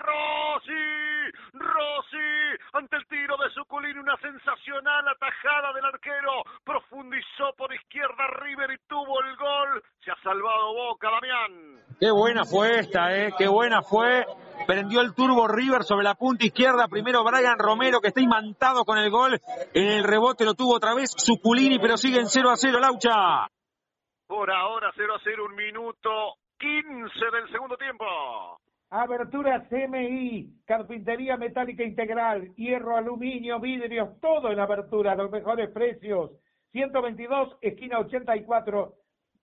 Rossi, 0.01 1.39
Rossi, 1.53 2.59
ante 2.73 2.97
el 2.97 3.07
tiro 3.07 3.37
de 3.37 3.51
Suculini, 3.51 3.99
una 3.99 4.17
sensacional 4.17 5.09
atajada 5.09 5.73
del 5.73 5.85
arquero. 5.85 6.43
Profundizó 6.65 7.40
por 7.57 7.73
izquierda 7.75 8.27
River 8.43 8.71
y 8.73 8.79
tuvo 8.87 9.23
el 9.23 9.37
gol. 9.37 9.83
Se 10.05 10.11
ha 10.11 10.17
salvado 10.23 10.75
Boca, 10.75 11.09
Damián. 11.11 11.81
Qué 11.99 12.11
buena 12.11 12.45
fue 12.45 12.81
esta, 12.81 13.17
¿eh? 13.17 13.33
Qué 13.37 13.49
buena 13.49 13.83
fue. 13.83 14.25
Prendió 14.67 15.01
el 15.01 15.15
turbo 15.15 15.49
River 15.49 15.83
sobre 15.83 16.05
la 16.05 16.15
punta 16.15 16.45
izquierda. 16.45 16.87
Primero 16.89 17.25
Brian 17.25 17.59
Romero, 17.59 18.01
que 18.01 18.09
está 18.09 18.21
imantado 18.21 18.85
con 18.85 18.99
el 18.99 19.11
gol. 19.11 19.39
En 19.73 19.89
el 19.89 20.05
rebote 20.05 20.45
lo 20.45 20.55
tuvo 20.55 20.77
otra 20.77 20.95
vez 20.95 21.11
Suculini, 21.17 21.79
pero 21.79 21.97
sigue 21.97 22.21
en 22.21 22.27
0 22.27 22.51
a 22.51 22.57
0, 22.57 22.79
Laucha. 22.79 23.49
Por 24.27 24.51
ahora 24.51 24.93
0 24.95 25.15
a 25.15 25.21
0, 25.25 25.45
un 25.49 25.57
minuto 25.57 26.11
15 26.59 26.87
del 27.33 27.51
segundo 27.51 27.77
tiempo. 27.77 28.05
Abertura 28.91 29.67
CMI, 29.69 30.63
carpintería 30.67 31.37
metálica 31.37 31.85
integral, 31.85 32.55
hierro, 32.57 32.97
aluminio, 32.97 33.61
vidrios, 33.61 34.21
todo 34.21 34.51
en 34.51 34.59
abertura, 34.59 35.15
los 35.15 35.31
mejores 35.31 35.71
precios. 35.71 36.33
122, 36.73 37.57
esquina 37.61 37.99
84, 37.99 38.95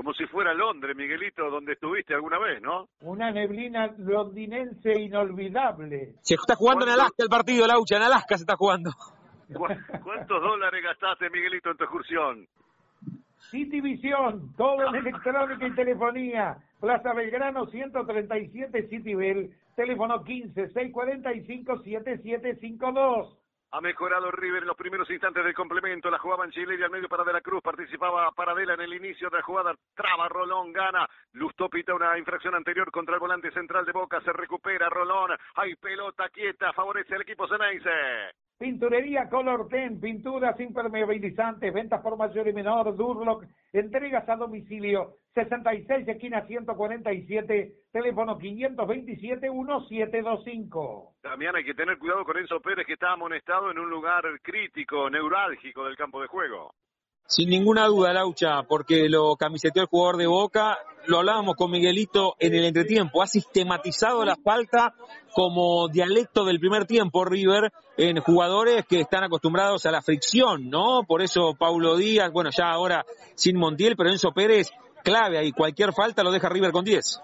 como 0.00 0.14
si 0.14 0.24
fuera 0.28 0.54
Londres, 0.54 0.96
Miguelito, 0.96 1.50
donde 1.50 1.74
estuviste 1.74 2.14
alguna 2.14 2.38
vez, 2.38 2.62
¿no? 2.62 2.88
Una 3.02 3.30
neblina 3.30 3.92
londinense 3.98 4.98
inolvidable. 4.98 6.14
Se 6.22 6.36
está 6.36 6.54
jugando 6.54 6.86
en 6.86 6.92
Alaska 6.92 7.22
el 7.22 7.28
partido, 7.28 7.66
Laucha, 7.66 7.96
en 7.96 8.04
Alaska 8.04 8.38
se 8.38 8.44
está 8.44 8.56
jugando. 8.56 8.92
¿Cuántos 9.52 10.40
dólares 10.40 10.82
gastaste, 10.82 11.28
Miguelito, 11.28 11.70
en 11.72 11.76
tu 11.76 11.84
excursión? 11.84 12.48
City 13.50 13.82
Vision, 13.82 14.54
todo 14.56 14.88
en 14.88 14.94
electrónica 14.94 15.66
y 15.66 15.74
telefonía. 15.74 16.56
Plaza 16.80 17.12
Belgrano 17.12 17.66
137 17.66 18.88
City 18.88 19.14
Bell, 19.14 19.50
teléfono 19.76 20.24
15 20.24 20.68
645 20.68 21.78
7752. 21.82 23.39
Ha 23.72 23.80
mejorado 23.80 24.32
River 24.32 24.62
en 24.62 24.68
los 24.68 24.76
primeros 24.76 25.08
instantes 25.10 25.44
del 25.44 25.54
complemento. 25.54 26.10
La 26.10 26.18
jugaba 26.18 26.44
y 26.52 26.82
al 26.82 26.90
medio 26.90 27.08
para 27.08 27.22
De 27.22 27.32
la 27.32 27.40
Cruz. 27.40 27.62
Participaba 27.62 28.30
Paradela 28.32 28.74
en 28.74 28.80
el 28.80 28.94
inicio 28.94 29.30
de 29.30 29.36
la 29.36 29.42
jugada. 29.42 29.74
Traba 29.94 30.28
Rolón, 30.28 30.72
gana. 30.72 31.08
Lustó 31.34 31.68
pita 31.68 31.94
una 31.94 32.18
infracción 32.18 32.56
anterior 32.56 32.90
contra 32.90 33.14
el 33.14 33.20
volante 33.20 33.52
central 33.52 33.86
de 33.86 33.92
Boca. 33.92 34.20
Se 34.22 34.32
recupera 34.32 34.88
Rolón. 34.88 35.36
Hay 35.54 35.76
pelota 35.76 36.28
quieta. 36.30 36.72
Favorece 36.72 37.14
al 37.14 37.22
equipo 37.22 37.46
Ceneice. 37.46 37.90
Pinturería 38.60 39.28
Color 39.30 39.68
Ten, 39.68 39.98
pinturas 39.98 40.60
impermeabilizantes, 40.60 41.72
ventas 41.72 42.02
por 42.02 42.18
mayor 42.18 42.46
y 42.46 42.52
menor, 42.52 42.94
Durlock, 42.94 43.46
entregas 43.72 44.28
a 44.28 44.36
domicilio, 44.36 45.14
66 45.32 46.06
esquina 46.06 46.46
147, 46.46 47.72
teléfono 47.90 48.38
527-1725. 48.38 51.14
También 51.22 51.56
hay 51.56 51.64
que 51.64 51.72
tener 51.72 51.96
cuidado 51.96 52.22
con 52.26 52.36
Enzo 52.36 52.60
Pérez 52.60 52.86
que 52.86 52.92
está 52.92 53.12
amonestado 53.12 53.70
en 53.70 53.78
un 53.78 53.88
lugar 53.88 54.24
crítico, 54.42 55.08
neurálgico 55.08 55.86
del 55.86 55.96
campo 55.96 56.20
de 56.20 56.26
juego. 56.26 56.74
Sin 57.30 57.48
ninguna 57.48 57.86
duda, 57.86 58.12
Laucha, 58.12 58.64
porque 58.64 59.08
lo 59.08 59.36
camiseteó 59.36 59.82
el 59.82 59.88
jugador 59.88 60.16
de 60.16 60.26
Boca, 60.26 60.78
lo 61.06 61.18
hablábamos 61.18 61.54
con 61.54 61.70
Miguelito 61.70 62.34
en 62.40 62.54
el 62.54 62.64
entretiempo, 62.64 63.22
ha 63.22 63.28
sistematizado 63.28 64.24
la 64.24 64.34
falta 64.34 64.94
como 65.32 65.86
dialecto 65.86 66.44
del 66.44 66.58
primer 66.58 66.86
tiempo 66.86 67.24
River 67.24 67.70
en 67.96 68.18
jugadores 68.18 68.84
que 68.84 68.98
están 68.98 69.22
acostumbrados 69.22 69.86
a 69.86 69.92
la 69.92 70.02
fricción, 70.02 70.70
¿no? 70.70 71.04
Por 71.06 71.22
eso 71.22 71.54
Paulo 71.56 71.96
Díaz, 71.96 72.32
bueno, 72.32 72.50
ya 72.50 72.68
ahora 72.68 73.04
sin 73.36 73.56
Montiel, 73.56 73.94
pero 73.96 74.10
Enzo 74.10 74.32
Pérez 74.32 74.72
clave 75.04 75.38
ahí, 75.38 75.52
cualquier 75.52 75.92
falta 75.92 76.24
lo 76.24 76.32
deja 76.32 76.48
River 76.48 76.72
con 76.72 76.84
10. 76.84 77.22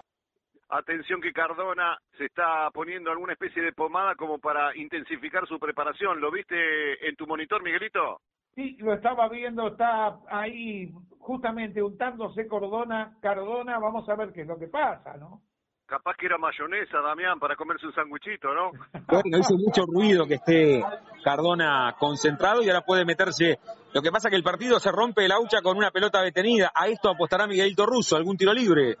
Atención 0.69 1.19
que 1.19 1.33
Cardona 1.33 1.97
se 2.17 2.27
está 2.27 2.69
poniendo 2.73 3.11
alguna 3.11 3.33
especie 3.33 3.61
de 3.61 3.73
pomada 3.73 4.15
como 4.15 4.39
para 4.39 4.73
intensificar 4.77 5.45
su 5.49 5.59
preparación. 5.59 6.21
¿Lo 6.21 6.31
viste 6.31 7.09
en 7.09 7.17
tu 7.17 7.27
monitor, 7.27 7.61
Miguelito? 7.61 8.21
Sí, 8.57 8.75
lo 8.79 8.91
estaba 8.95 9.29
viendo, 9.29 9.67
está 9.67 10.17
ahí 10.31 10.91
justamente 11.19 11.79
untándose 11.79 12.47
Cardona, 12.47 13.15
Cardona, 13.21 13.77
vamos 13.77 14.09
a 14.09 14.15
ver 14.15 14.33
qué 14.33 14.41
es 14.41 14.47
lo 14.47 14.57
que 14.57 14.65
pasa, 14.65 15.15
¿no? 15.15 15.43
Capaz 15.85 16.15
que 16.17 16.25
era 16.25 16.39
mayonesa, 16.39 16.99
Damián, 16.99 17.39
para 17.39 17.55
comerse 17.55 17.85
un 17.85 17.93
sanguichito, 17.93 18.51
¿no? 18.55 18.71
Bueno, 19.07 19.37
hizo 19.37 19.53
mucho 19.57 19.85
ruido 19.85 20.25
que 20.25 20.33
esté 20.33 20.83
Cardona 21.23 21.95
concentrado 21.99 22.63
y 22.63 22.69
ahora 22.69 22.81
puede 22.81 23.05
meterse. 23.05 23.59
Lo 23.93 24.01
que 24.01 24.11
pasa 24.11 24.27
es 24.27 24.31
que 24.31 24.37
el 24.37 24.43
partido 24.43 24.79
se 24.79 24.91
rompe 24.91 25.23
el 25.23 25.33
aucha 25.33 25.61
con 25.61 25.77
una 25.77 25.91
pelota 25.91 26.23
detenida. 26.23 26.71
A 26.73 26.87
esto 26.87 27.11
apostará 27.11 27.45
Miguelito 27.45 27.85
Russo, 27.85 28.15
algún 28.15 28.37
tiro 28.37 28.53
libre. 28.53 28.97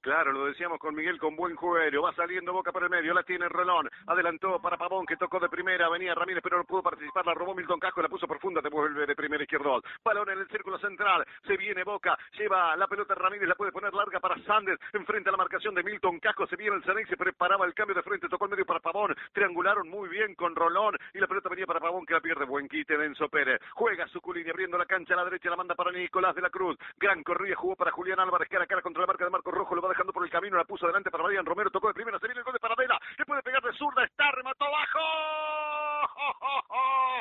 Claro, 0.00 0.30
lo 0.32 0.46
decíamos 0.46 0.78
con 0.78 0.94
Miguel 0.94 1.18
con 1.18 1.34
buen 1.34 1.56
juego. 1.56 2.02
Va 2.02 2.14
saliendo 2.14 2.52
Boca 2.52 2.70
por 2.70 2.84
el 2.84 2.88
medio. 2.88 3.12
La 3.12 3.24
tiene 3.24 3.48
Rolón. 3.48 3.90
Adelantó 4.06 4.60
para 4.60 4.76
Pavón 4.76 5.04
que 5.04 5.16
tocó 5.16 5.40
de 5.40 5.48
primera. 5.48 5.88
Venía 5.88 6.14
Ramírez 6.14 6.40
pero 6.42 6.56
no 6.56 6.64
pudo 6.64 6.84
participar. 6.84 7.26
La 7.26 7.34
robó 7.34 7.52
Milton 7.52 7.80
Casco. 7.80 8.00
La 8.00 8.08
puso 8.08 8.28
profunda. 8.28 8.62
Te 8.62 8.68
vuelve 8.68 9.06
de 9.06 9.16
primera 9.16 9.42
izquierdo. 9.42 9.82
Balón 10.04 10.30
en 10.30 10.38
el 10.38 10.48
círculo 10.48 10.78
central. 10.78 11.26
Se 11.44 11.56
viene 11.56 11.82
Boca. 11.82 12.16
Lleva 12.38 12.76
la 12.76 12.86
pelota 12.86 13.16
Ramírez. 13.16 13.48
La 13.48 13.56
puede 13.56 13.72
poner 13.72 13.92
larga 13.92 14.20
para 14.20 14.38
Sanders. 14.44 14.80
Enfrente 14.92 15.30
a 15.30 15.32
la 15.32 15.38
marcación 15.38 15.74
de 15.74 15.82
Milton 15.82 16.20
Casco. 16.20 16.46
Se 16.46 16.54
viene 16.54 16.76
el 16.76 16.84
Ceney. 16.84 17.04
Se 17.06 17.16
preparaba 17.16 17.66
el 17.66 17.74
cambio 17.74 17.96
de 17.96 18.02
frente. 18.04 18.28
Tocó 18.28 18.44
el 18.44 18.52
medio 18.52 18.66
para 18.66 18.78
Pavón. 18.78 19.16
Triangularon 19.32 19.88
muy 19.88 20.08
bien 20.08 20.36
con 20.36 20.54
Rolón. 20.54 20.96
Y 21.12 21.18
la 21.18 21.26
pelota 21.26 21.48
venía 21.48 21.66
para 21.66 21.80
Pavón 21.80 22.06
que 22.06 22.14
la 22.14 22.20
pierde. 22.20 22.44
Buen 22.44 22.68
quite 22.68 22.96
de 22.96 23.04
Enzo 23.04 23.28
Pérez. 23.28 23.60
Juega 23.74 24.06
Suculini 24.06 24.48
abriendo 24.48 24.78
la 24.78 24.86
cancha 24.86 25.14
a 25.14 25.16
la 25.16 25.24
derecha. 25.24 25.50
La 25.50 25.56
manda 25.56 25.74
para 25.74 25.90
Nicolás 25.90 26.36
de 26.36 26.42
la 26.42 26.50
Cruz. 26.50 26.78
Gran 26.98 27.24
corrida. 27.24 27.56
Jugó 27.56 27.74
para 27.74 27.90
Julián 27.90 28.20
Álvarez. 28.20 28.48
Cara 28.48 28.62
a 28.62 28.66
cara 28.68 28.80
contra 28.80 29.00
la 29.00 29.08
marca 29.08 29.24
de 29.24 29.30
Marco 29.30 29.50
Rojo. 29.50 29.87
Dejando 29.88 30.12
por 30.12 30.24
el 30.24 30.30
camino. 30.30 30.56
La 30.56 30.64
puso 30.64 30.86
adelante 30.86 31.10
para 31.10 31.24
Brian 31.24 31.46
Romero, 31.46 31.70
tocó 31.70 31.88
de 31.88 31.94
primera, 31.94 32.18
se 32.18 32.26
viene 32.26 32.40
el 32.40 32.44
gol 32.44 32.54
de 32.54 32.60
Paradela, 32.60 33.00
le 33.16 33.24
puede 33.24 33.42
pegar 33.42 33.62
de 33.62 33.72
zurda, 33.72 34.04
está, 34.04 34.30
remató 34.32 34.64
abajo, 34.64 35.00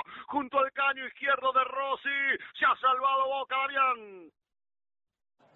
junto 0.27 0.59
al 0.59 0.71
caño 0.73 1.05
izquierdo 1.05 1.51
de 1.53 1.63
Rossi, 1.63 2.43
se 2.53 2.65
ha 2.65 2.75
salvado 2.75 3.27
Boca, 3.27 3.57
Darian. 3.57 4.31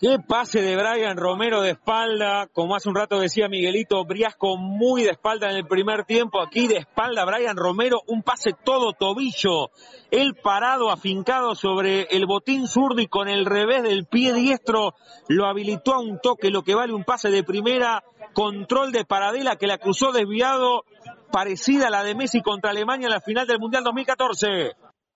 Qué 0.01 0.17
pase 0.17 0.63
de 0.63 0.75
Brian 0.75 1.15
Romero 1.15 1.61
de 1.61 1.73
espalda, 1.73 2.47
como 2.51 2.75
hace 2.75 2.89
un 2.89 2.95
rato 2.95 3.19
decía 3.19 3.47
Miguelito, 3.47 4.03
Briasco 4.03 4.57
muy 4.57 5.03
de 5.03 5.11
espalda 5.11 5.51
en 5.51 5.57
el 5.57 5.67
primer 5.67 6.05
tiempo, 6.05 6.41
aquí 6.41 6.67
de 6.67 6.77
espalda 6.77 7.23
Brian 7.23 7.55
Romero, 7.55 8.01
un 8.07 8.23
pase 8.23 8.53
todo 8.65 8.93
tobillo, 8.93 9.69
él 10.09 10.33
parado, 10.41 10.89
afincado 10.89 11.53
sobre 11.53 12.07
el 12.09 12.25
botín 12.25 12.65
zurdo 12.65 12.99
y 12.99 13.05
con 13.05 13.27
el 13.27 13.45
revés 13.45 13.83
del 13.83 14.07
pie 14.07 14.33
diestro 14.33 14.95
lo 15.27 15.45
habilitó 15.45 15.93
a 15.93 16.01
un 16.01 16.19
toque, 16.19 16.49
lo 16.49 16.63
que 16.63 16.73
vale 16.73 16.93
un 16.93 17.03
pase 17.03 17.29
de 17.29 17.43
primera, 17.43 18.03
control 18.33 18.91
de 18.91 19.05
Paradela 19.05 19.57
que 19.57 19.67
la 19.67 19.77
cruzó 19.77 20.11
desviado, 20.11 20.83
parecida 21.31 21.89
a 21.89 21.91
la 21.91 22.03
de 22.03 22.15
Messi 22.15 22.41
contra 22.41 22.71
Alemania 22.71 23.05
en 23.05 23.13
la 23.13 23.21
final 23.21 23.45
del 23.45 23.59
Mundial 23.59 23.83
2014. 23.83 24.71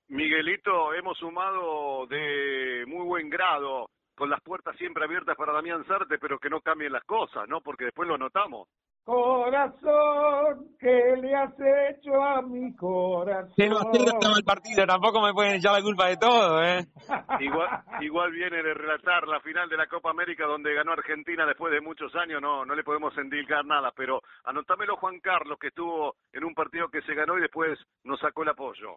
Miguelito, 0.10 0.94
hemos 0.94 1.18
sumado 1.18 2.06
de 2.06 2.86
muy 2.86 3.04
buen 3.04 3.32
grado 3.32 3.88
con 4.16 4.30
las 4.30 4.42
puertas 4.42 4.76
siempre 4.78 5.04
abiertas 5.04 5.36
para 5.36 5.54
Damián 5.54 5.86
Sarte, 5.86 6.18
pero 6.18 6.40
que 6.40 6.50
no 6.50 6.62
cambien 6.62 6.94
las 6.94 7.04
cosas, 7.04 7.48
¿no? 7.48 7.62
Porque 7.62 7.86
después 7.86 8.08
lo 8.08 8.18
notamos. 8.18 8.68
Corazón, 9.04 10.70
¿qué 10.80 11.16
le 11.22 11.36
has 11.36 11.54
hecho 11.60 12.16
a 12.16 12.42
mi 12.42 12.76
corazón? 12.76 13.54
No 13.56 13.92
estaba 13.94 14.38
el 14.38 14.44
partido, 14.44 14.88
tampoco 14.88 15.22
me 15.22 15.32
pueden 15.32 15.56
echar 15.56 15.74
la 15.74 15.84
culpa 15.84 16.08
de 16.08 16.18
todo, 16.18 16.64
¿eh? 16.64 16.80
Igual, 17.40 17.70
igual 18.02 18.32
viene 18.32 18.64
de 18.64 18.74
relatar 18.74 19.28
la 19.28 19.40
final 19.42 19.70
de 19.70 19.78
la 19.78 19.86
Copa 19.86 20.10
América 20.10 20.48
donde 20.48 20.74
ganó 20.74 20.94
Argentina 20.94 21.46
después 21.46 21.72
de 21.72 21.82
muchos 21.82 22.16
años, 22.16 22.42
no, 22.42 22.66
no 22.66 22.74
le 22.74 22.84
podemos 22.84 23.16
endilgar 23.18 23.64
nada, 23.64 23.92
pero 23.96 24.22
anotámelo 24.46 24.96
Juan 24.98 25.20
Carlos, 25.20 25.60
que 25.60 25.68
estuvo 25.68 26.16
en 26.34 26.44
un 26.44 26.56
partido 26.56 26.90
que 26.90 27.02
se 27.04 27.14
ganó 27.14 27.38
y 27.38 27.42
después 27.42 27.78
nos 28.04 28.20
sacó 28.20 28.42
el 28.42 28.50
apoyo. 28.50 28.96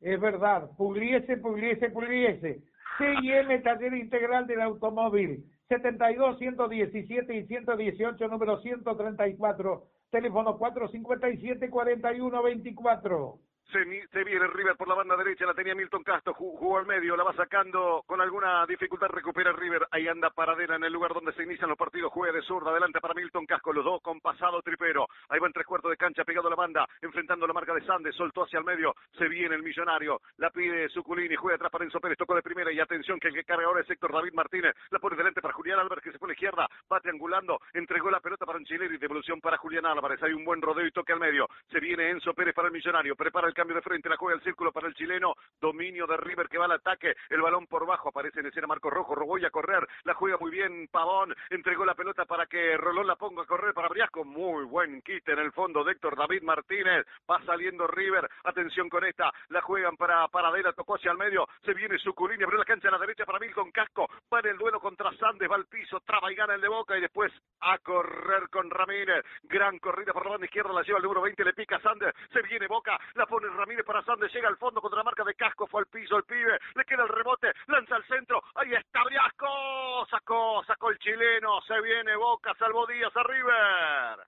Es 0.00 0.20
verdad, 0.20 0.70
Pugliese, 0.76 1.38
Pugliese, 1.38 1.90
Pugliese 1.90 2.62
CIM 2.98 3.62
Taller 3.62 3.94
Integral 3.94 4.46
del 4.46 4.60
Automóvil, 4.60 5.44
72, 5.68 6.38
117 6.38 7.36
y 7.36 7.46
118, 7.46 8.28
número 8.28 8.60
134, 8.60 9.84
teléfono 10.10 10.56
457 10.58 11.70
4124. 11.70 13.38
Se, 13.72 14.06
se, 14.08 14.24
viene 14.24 14.46
River 14.46 14.76
por 14.76 14.88
la 14.88 14.94
banda 14.94 15.16
derecha, 15.16 15.46
la 15.46 15.54
tenía 15.54 15.74
Milton 15.74 16.04
Castro, 16.04 16.34
jugó, 16.34 16.78
al 16.78 16.86
medio, 16.86 17.16
la 17.16 17.24
va 17.24 17.34
sacando 17.34 18.04
con 18.06 18.20
alguna 18.20 18.64
dificultad, 18.66 19.08
recupera 19.08 19.52
River, 19.52 19.86
ahí 19.90 20.06
anda 20.06 20.30
Paradela 20.30 20.76
en 20.76 20.84
el 20.84 20.92
lugar 20.92 21.12
donde 21.14 21.32
se 21.32 21.42
inician 21.42 21.68
los 21.68 21.78
partidos, 21.78 22.12
juega 22.12 22.32
de 22.32 22.42
zurda, 22.42 22.70
adelante 22.70 23.00
para 23.00 23.14
Milton 23.14 23.46
Casco, 23.46 23.72
los 23.72 23.84
dos 23.84 24.00
con 24.02 24.20
pasado 24.20 24.62
tripero, 24.62 25.08
ahí 25.28 25.40
va 25.40 25.46
en 25.48 25.52
tres 25.52 25.66
cuartos 25.66 25.90
de 25.90 25.96
cancha, 25.96 26.24
pegado 26.24 26.46
a 26.46 26.50
la 26.50 26.56
banda, 26.56 26.86
enfrentando 27.00 27.46
la 27.46 27.52
marca 27.52 27.74
de 27.74 27.84
Sandes, 27.84 28.14
soltó 28.14 28.44
hacia 28.44 28.58
el 28.58 28.64
medio, 28.64 28.94
se 29.18 29.28
viene 29.28 29.56
el 29.56 29.62
millonario, 29.62 30.20
la 30.36 30.50
pide 30.50 30.88
Suculini, 30.90 31.34
juega 31.34 31.56
atrás 31.56 31.72
para 31.72 31.84
Enzo 31.84 32.00
Pérez, 32.00 32.18
tocó 32.18 32.34
de 32.34 32.42
primera 32.42 32.70
y 32.70 32.78
atención 32.78 33.18
que 33.18 33.28
el 33.28 33.34
que 33.34 33.44
carga 33.44 33.64
ahora 33.64 33.80
es 33.80 33.90
Héctor 33.90 34.12
David 34.12 34.34
Martínez, 34.34 34.74
la 34.90 34.98
pone 34.98 35.16
delante 35.16 35.40
para 35.40 35.54
Julián 35.54 35.80
Álvarez 35.80 36.04
que 36.04 36.12
se 36.12 36.18
pone 36.18 36.34
izquierda, 36.34 36.68
va 36.92 37.00
triangulando, 37.00 37.58
entregó 37.72 38.10
la 38.10 38.20
pelota 38.20 38.46
para 38.46 38.58
Anchileri, 38.58 38.98
devolución 38.98 39.40
para 39.40 39.56
Julián 39.56 39.86
Álvarez, 39.86 40.22
hay 40.22 40.32
un 40.32 40.44
buen 40.44 40.60
rodeo 40.60 40.86
y 40.86 40.92
toque 40.92 41.12
al 41.12 41.20
medio, 41.20 41.48
se 41.70 41.80
viene 41.80 42.10
Enzo 42.10 42.34
Pérez 42.34 42.54
para 42.54 42.68
el 42.68 42.74
millonario, 42.74 43.16
prepara 43.16 43.48
el 43.48 43.53
cambio 43.54 43.76
de 43.76 43.82
frente, 43.82 44.08
la 44.08 44.16
juega 44.16 44.36
el 44.36 44.42
círculo 44.42 44.72
para 44.72 44.88
el 44.88 44.94
chileno, 44.94 45.34
dominio 45.60 46.06
de 46.06 46.16
River 46.16 46.48
que 46.48 46.58
va 46.58 46.66
al 46.66 46.72
ataque, 46.72 47.14
el 47.30 47.40
balón 47.40 47.66
por 47.66 47.86
bajo, 47.86 48.08
aparece 48.08 48.40
en 48.40 48.46
escena 48.46 48.66
Marco 48.66 48.90
Rojo, 48.90 49.14
Roboy 49.14 49.44
a 49.44 49.50
correr, 49.50 49.86
la 50.04 50.14
juega 50.14 50.36
muy 50.38 50.50
bien 50.50 50.88
Pavón, 50.90 51.34
entregó 51.50 51.84
la 51.84 51.94
pelota 51.94 52.24
para 52.24 52.46
que 52.46 52.76
Rolón 52.76 53.06
la 53.06 53.16
ponga 53.16 53.42
a 53.42 53.46
correr 53.46 53.72
para 53.72 53.88
Briasco, 53.88 54.24
muy 54.24 54.64
buen 54.64 55.00
quite 55.02 55.32
en 55.32 55.38
el 55.38 55.52
fondo 55.52 55.88
Héctor 55.88 56.16
David 56.16 56.42
Martínez, 56.42 57.06
va 57.30 57.42
saliendo 57.44 57.86
River, 57.86 58.28
atención 58.44 58.88
con 58.88 59.04
esta, 59.04 59.32
la 59.48 59.60
juegan 59.60 59.96
para 59.96 60.26
Paradela, 60.28 60.72
tocó 60.72 60.96
hacia 60.96 61.12
el 61.12 61.18
medio, 61.18 61.48
se 61.64 61.74
viene 61.74 61.98
Suculini, 61.98 62.42
abrió 62.42 62.58
la 62.58 62.64
cancha 62.64 62.88
a 62.88 62.92
la 62.92 62.98
derecha 62.98 63.24
para 63.24 63.38
Milton 63.38 63.70
Casco, 63.70 64.08
va 64.32 64.40
el 64.40 64.58
duelo 64.58 64.80
contra 64.80 65.12
Sandes, 65.16 65.50
va 65.50 65.56
al 65.56 65.66
piso, 65.66 66.00
traba 66.00 66.30
y 66.30 66.34
gana 66.34 66.54
el 66.54 66.60
de 66.60 66.68
Boca 66.68 66.98
y 66.98 67.00
después 67.00 67.32
a 67.60 67.78
correr 67.78 68.48
con 68.50 68.70
Ramírez, 68.70 69.24
gran 69.44 69.78
corrida 69.78 70.12
por 70.12 70.24
la 70.24 70.32
banda 70.32 70.46
izquierda, 70.46 70.72
la 70.72 70.82
lleva 70.82 70.98
el 70.98 71.04
número 71.04 71.22
20, 71.22 71.44
le 71.44 71.52
pica 71.52 71.80
Sandes, 71.80 72.12
se 72.32 72.42
viene 72.42 72.66
Boca, 72.66 72.98
la 73.14 73.26
pone 73.26 73.43
Ramírez 73.52 73.84
para 73.84 74.04
Sandes, 74.04 74.32
llega 74.32 74.48
al 74.48 74.56
fondo 74.56 74.80
contra 74.80 74.98
la 74.98 75.04
marca 75.04 75.24
de 75.24 75.34
Casco, 75.34 75.66
fue 75.66 75.80
al 75.80 75.86
piso 75.86 76.16
el 76.16 76.22
pibe, 76.24 76.58
le 76.74 76.84
queda 76.84 77.02
el 77.02 77.08
rebote, 77.08 77.48
lanza 77.66 77.96
al 77.96 78.06
centro, 78.06 78.42
ahí 78.54 78.72
está 78.72 79.02
Briasco, 79.04 80.06
sacó, 80.10 80.62
sacó 80.66 80.90
el 80.90 80.98
chileno, 80.98 81.60
se 81.66 81.80
viene 81.80 82.16
Boca, 82.16 82.54
salvó 82.58 82.86
Díaz 82.86 83.16
a 83.16 83.22
River. 83.22 84.26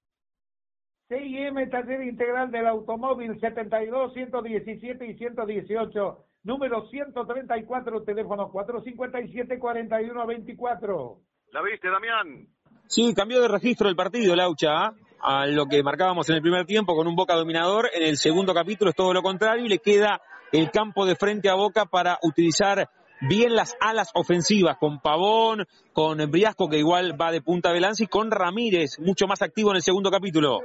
CIM 1.08 1.70
Taller 1.70 2.02
Integral 2.02 2.50
del 2.50 2.66
Automóvil 2.66 3.38
72, 3.38 4.12
117 4.12 5.06
y 5.06 5.16
118, 5.16 6.18
número 6.42 6.88
134, 6.88 8.02
teléfono 8.02 8.50
457-4124. 8.50 11.20
¿La 11.52 11.62
viste, 11.62 11.88
Damián? 11.88 12.48
Sí, 12.88 13.14
cambió 13.14 13.40
de 13.40 13.48
registro 13.48 13.88
el 13.88 13.96
partido, 13.96 14.34
Laucha, 14.34 14.92
a 15.20 15.46
lo 15.46 15.66
que 15.66 15.82
marcábamos 15.82 16.28
en 16.28 16.36
el 16.36 16.42
primer 16.42 16.66
tiempo 16.66 16.94
con 16.94 17.06
un 17.06 17.16
Boca 17.16 17.34
dominador. 17.34 17.88
En 17.94 18.02
el 18.02 18.16
segundo 18.16 18.54
capítulo 18.54 18.90
es 18.90 18.96
todo 18.96 19.12
lo 19.12 19.22
contrario 19.22 19.64
y 19.64 19.68
le 19.68 19.78
queda 19.78 20.20
el 20.52 20.70
campo 20.70 21.06
de 21.06 21.16
frente 21.16 21.48
a 21.48 21.54
Boca 21.54 21.86
para 21.86 22.18
utilizar 22.22 22.88
bien 23.20 23.54
las 23.54 23.76
alas 23.80 24.10
ofensivas, 24.14 24.76
con 24.78 25.00
Pavón, 25.00 25.64
con 25.92 26.18
Briasco, 26.30 26.68
que 26.68 26.78
igual 26.78 27.20
va 27.20 27.30
de 27.30 27.40
punta 27.40 27.72
de 27.72 27.80
lanza, 27.80 28.04
y 28.04 28.08
con 28.08 28.30
Ramírez, 28.30 28.98
mucho 28.98 29.26
más 29.26 29.42
activo 29.42 29.70
en 29.70 29.76
el 29.76 29.82
segundo 29.82 30.10
capítulo. 30.10 30.60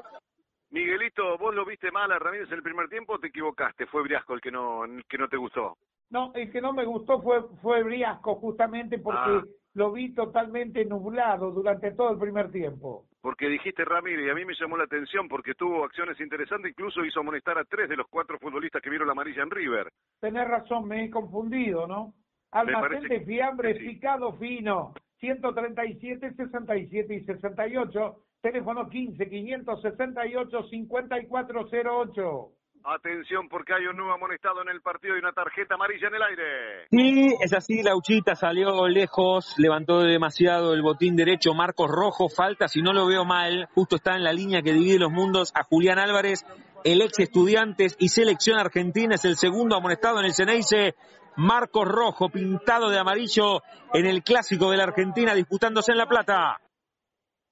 Miguelito, 0.70 1.38
¿vos 1.38 1.54
lo 1.54 1.66
viste 1.66 1.92
mal 1.92 2.12
a 2.12 2.20
Ramírez 2.20 2.48
en 2.50 2.56
el 2.56 2.64
primer 2.64 2.88
tiempo 2.88 3.14
o 3.14 3.20
te 3.20 3.28
equivocaste? 3.28 3.88
¿Fue 3.88 4.04
Briasco 4.04 4.34
el 4.34 4.42
que 4.42 4.52
no, 4.52 4.86
el 4.86 5.04
que 5.06 5.18
no 5.18 5.28
te 5.28 5.38
gustó? 5.38 5.78
No, 6.10 6.32
el 6.34 6.52
que 6.52 6.62
no 6.62 6.74
me 6.74 6.86
gustó 6.86 7.22
fue, 7.22 7.42
fue 7.62 7.84
Briasco, 7.84 8.36
justamente 8.36 9.00
porque... 9.00 9.20
Ah 9.20 9.61
lo 9.74 9.92
vi 9.92 10.14
totalmente 10.14 10.84
nublado 10.86 11.52
durante 11.52 11.92
todo 11.92 12.12
el 12.12 12.20
primer 12.20 12.52
tiempo. 12.52 13.06
Porque 13.22 13.48
dijiste 13.48 13.86
Ramírez, 13.86 14.26
y 14.26 14.30
a 14.30 14.36
mí 14.36 14.46
me 14.46 14.56
llamó 14.60 14.78
la 14.78 14.86
atención 14.86 15.28
porque 15.28 15.54
tuvo 15.54 15.86
acciones 15.86 16.20
interesantes, 16.20 16.72
incluso 16.72 17.06
hizo 17.06 17.20
amonestar 17.20 17.58
a 17.58 17.64
tres 17.64 17.88
de 17.88 17.96
los 17.96 18.08
cuatro 18.08 18.40
futbolistas 18.40 18.82
que 18.82 18.90
vieron 18.90 19.08
la 19.08 19.14
amarilla 19.14 19.44
en 19.44 19.52
River. 19.52 19.92
Tenés 20.20 20.48
razón, 20.48 20.88
me 20.88 21.06
he 21.06 21.10
confundido, 21.10 21.88
¿no? 21.88 22.14
Almacén 22.52 23.04
de 23.04 23.22
fiambre 23.22 23.76
picado 23.76 24.34
fino, 24.34 24.94
137, 25.20 26.34
67 26.34 27.14
y 27.14 27.24
68, 27.24 28.16
teléfono 28.42 28.90
15 28.90 29.30
568 29.30 30.64
5408. 30.70 32.52
Atención 32.84 33.48
porque 33.48 33.74
hay 33.74 33.86
un 33.86 33.96
nuevo 33.96 34.14
amonestado 34.14 34.62
en 34.64 34.70
el 34.70 34.82
partido 34.82 35.16
y 35.16 35.20
una 35.20 35.34
tarjeta 35.34 35.76
amarilla 35.76 36.08
en 36.08 36.16
el 36.16 36.22
aire. 36.24 36.88
Sí, 36.90 37.36
es 37.40 37.54
así, 37.54 37.84
Lauchita 37.84 38.34
salió 38.36 38.88
lejos, 38.88 39.54
levantó 39.60 40.00
demasiado 40.00 40.74
el 40.74 40.82
botín 40.82 41.16
derecho, 41.16 41.54
Marcos 41.54 41.90
Rojo, 41.92 42.28
falta, 42.28 42.68
si 42.68 42.82
no 42.82 42.92
lo 42.92 43.06
veo 43.06 43.24
mal, 43.24 43.70
justo 43.76 43.98
está 43.98 44.16
en 44.16 44.24
la 44.24 44.34
línea 44.34 44.64
que 44.64 44.74
divide 44.74 44.98
los 44.98 45.12
mundos 45.12 45.52
a 45.54 45.64
Julián 45.64 46.00
Álvarez, 46.00 46.44
el 46.84 47.02
ex 47.02 47.20
estudiantes 47.20 47.96
y 48.00 48.10
selección 48.10 48.58
argentina, 48.58 49.14
es 49.14 49.26
el 49.26 49.36
segundo 49.36 49.76
amonestado 49.76 50.20
en 50.20 50.26
el 50.26 50.34
Ceneice, 50.34 50.96
Marcos 51.38 51.88
Rojo, 51.88 52.30
pintado 52.30 52.90
de 52.90 53.00
amarillo 53.00 53.62
en 53.94 54.08
el 54.08 54.24
clásico 54.24 54.72
de 54.72 54.78
la 54.78 54.84
Argentina, 54.84 55.36
disputándose 55.36 55.92
en 55.92 56.00
La 56.00 56.08
Plata. 56.08 56.60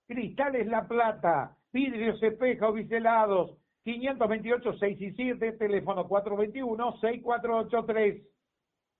Cristales 0.07 0.65
La 0.65 0.87
Plata, 0.87 1.55
vidrios, 1.71 2.21
espejos, 2.23 2.73
biselados, 2.73 3.51
528 3.93 4.73
6 4.79 5.01
y 5.01 5.11
7, 5.13 5.53
teléfono 5.53 6.07
421 6.07 6.97
6483. 7.01 8.21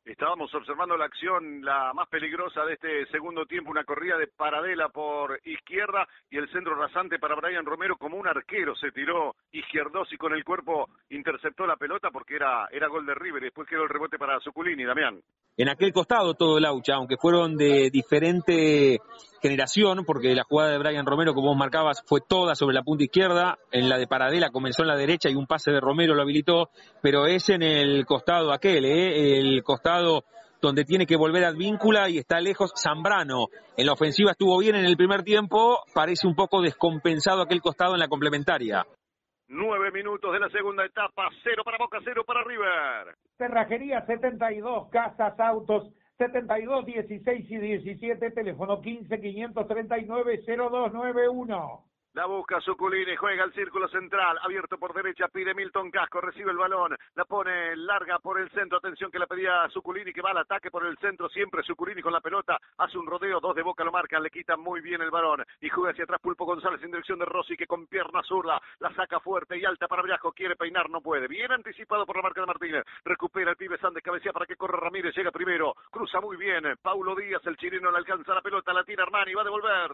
Estábamos 0.06 0.52
observando 0.56 0.98
la 0.98 1.06
acción, 1.06 1.64
la 1.64 1.94
más 1.94 2.10
peligrosa 2.10 2.66
de 2.66 2.74
este 2.74 3.06
segundo 3.12 3.46
tiempo, 3.46 3.70
una 3.70 3.84
corrida 3.84 4.18
de 4.18 4.26
paradela 4.26 4.90
por 4.90 5.40
izquierda 5.46 6.08
y 6.32 6.38
el 6.38 6.50
centro 6.52 6.74
rasante 6.74 7.20
para 7.20 7.36
Brian 7.36 7.66
Romero 7.66 7.98
como 7.98 8.18
un 8.18 8.28
arquero 8.28 8.74
se 8.76 8.92
tiró 8.92 9.36
izquierdos 9.52 10.12
y 10.12 10.18
con 10.18 10.34
el 10.34 10.44
cuerpo 10.44 10.88
interceptó 11.12 11.68
la 11.68 11.76
pelota 11.76 12.10
porque 12.12 12.38
era, 12.38 12.68
era 12.72 12.88
gol 12.88 13.06
de 13.06 13.14
River 13.14 13.44
después 13.44 13.68
quedó 13.68 13.84
el 13.84 13.90
rebote 13.90 14.18
para 14.18 14.40
Zuculini, 14.40 14.84
Damián. 14.84 15.22
En 15.58 15.70
aquel 15.70 15.94
costado 15.94 16.34
todo 16.34 16.58
el 16.58 16.66
Aucha, 16.66 16.96
aunque 16.96 17.18
fueron 17.18 17.56
de 17.56 17.92
diferente 17.92 18.98
generación, 19.42 20.04
porque 20.06 20.36
la 20.36 20.44
jugada 20.44 20.72
de 20.72 20.78
Brian 20.78 21.06
Romero, 21.06 21.34
como 21.34 21.50
vos 21.50 21.58
marcabas, 21.58 22.04
fue 22.06 22.22
toda 22.22 22.56
sobre 22.56 22.76
la 22.76 22.84
punta 22.84 23.04
izquierda, 23.04 23.58
en 23.72 23.90
la 23.90 23.98
de 23.98 24.08
Paradela 24.08 24.50
comenzó 24.50 24.84
en 24.84 24.90
la 24.90 24.96
derecha 24.96 25.30
y 25.30 25.36
un 25.36 25.48
pase 25.48 25.72
de 25.72 25.80
Romero 25.80 26.16
lo 26.16 26.22
habilitó, 26.22 26.70
pero 27.02 27.26
es 27.26 27.50
en 27.50 27.64
el 27.64 28.06
costado 28.06 28.52
aquel, 28.52 28.86
¿eh? 28.86 29.40
el 29.40 29.64
costado 29.64 30.24
donde 30.62 30.84
tiene 30.84 31.06
que 31.06 31.16
volver 31.16 31.46
a 31.46 31.50
Advíncula 31.50 32.10
y 32.10 32.18
está 32.18 32.40
lejos 32.42 32.74
Zambrano. 32.76 33.48
En 33.78 33.86
la 33.86 33.94
ofensiva 33.94 34.32
estuvo 34.32 34.58
bien 34.60 34.76
en 34.76 34.86
el 34.86 34.98
primer 34.98 35.24
tiempo, 35.24 35.80
parece 35.94 36.28
un 36.28 36.36
poco 36.36 36.62
descompensado 36.62 37.42
aquel 37.42 37.62
costado 37.62 37.94
en 37.94 38.00
la 38.00 38.08
complementaria. 38.08 38.86
Nueve 39.48 39.92
minutos 39.92 40.32
de 40.32 40.40
la 40.40 40.50
segunda 40.50 40.86
etapa, 40.86 41.28
cero 41.44 41.64
para 41.66 41.78
Boca, 41.80 41.98
cero 42.04 42.24
para 42.26 42.44
River. 42.44 43.16
Cerrajería 43.38 44.06
72, 44.06 44.90
casas, 44.92 45.40
autos 45.40 45.88
72, 46.20 46.86
16 46.86 47.50
y 47.50 47.58
17, 47.58 48.32
teléfono 48.32 48.82
15 48.82 49.22
539 49.22 50.44
0291. 50.46 51.89
La 52.14 52.26
busca 52.26 52.60
Suculini, 52.60 53.16
juega 53.16 53.44
al 53.44 53.54
círculo 53.54 53.88
central, 53.88 54.40
abierto 54.42 54.80
por 54.80 54.96
derecha, 54.96 55.28
pide 55.28 55.54
Milton 55.54 55.92
Casco, 55.92 56.20
recibe 56.20 56.50
el 56.50 56.58
balón, 56.58 56.98
la 57.14 57.24
pone 57.26 57.76
larga 57.76 58.18
por 58.18 58.40
el 58.40 58.50
centro, 58.50 58.80
atención 58.80 59.12
que 59.12 59.20
la 59.20 59.28
pedía 59.28 59.70
Suculini, 59.70 60.12
que 60.12 60.24
va 60.24 60.32
al 60.32 60.40
ataque 60.40 60.72
por 60.72 60.88
el 60.88 60.98
centro, 60.98 61.30
siempre 61.30 61.62
Suculini 61.62 62.02
con 62.02 62.12
la 62.12 62.20
pelota, 62.20 62.58
hace 62.80 62.98
un 62.98 63.06
rodeo, 63.06 63.40
dos 63.40 63.56
de 63.56 63.62
boca 63.62 63.84
lo 63.84 63.92
marcan, 63.92 64.24
le 64.24 64.32
quita 64.32 64.58
muy 64.58 64.82
bien 64.82 65.04
el 65.04 65.12
balón, 65.12 65.46
y 65.62 65.70
juega 65.70 65.92
hacia 65.92 66.06
atrás 66.06 66.20
Pulpo 66.20 66.46
González 66.46 66.82
en 66.82 66.90
dirección 66.90 67.20
de 67.20 67.26
Rossi, 67.26 67.56
que 67.56 67.68
con 67.68 67.86
pierna 67.86 68.24
zurda, 68.24 68.60
la 68.80 68.92
saca 68.96 69.20
fuerte 69.20 69.60
y 69.60 69.64
alta 69.64 69.88
para 69.88 70.02
Briasco, 70.02 70.32
quiere 70.32 70.56
peinar, 70.56 70.90
no 70.90 71.02
puede, 71.02 71.28
bien 71.28 71.52
anticipado 71.52 72.08
por 72.08 72.16
la 72.16 72.24
marca 72.24 72.42
de 72.42 72.48
Martínez, 72.48 72.86
recupera 73.06 73.52
el 73.52 73.58
pibe 73.58 73.78
Sandes, 73.78 74.02
cabecea 74.02 74.34
para 74.34 74.48
que 74.48 74.56
corra 74.56 74.80
Ramírez, 74.80 75.16
llega 75.16 75.32
primero, 75.32 75.76
cruza 75.92 76.20
muy 76.20 76.38
bien, 76.38 76.76
Paulo 76.82 77.14
Díaz, 77.14 77.46
el 77.46 77.58
chileno 77.58 77.92
le 77.92 78.00
alcanza 78.00 78.34
la 78.34 78.42
pelota, 78.42 78.74
la 78.74 78.84
tira 78.84 79.04
Armani, 79.04 79.36
va 79.36 79.42
a 79.42 79.46
devolver. 79.46 79.92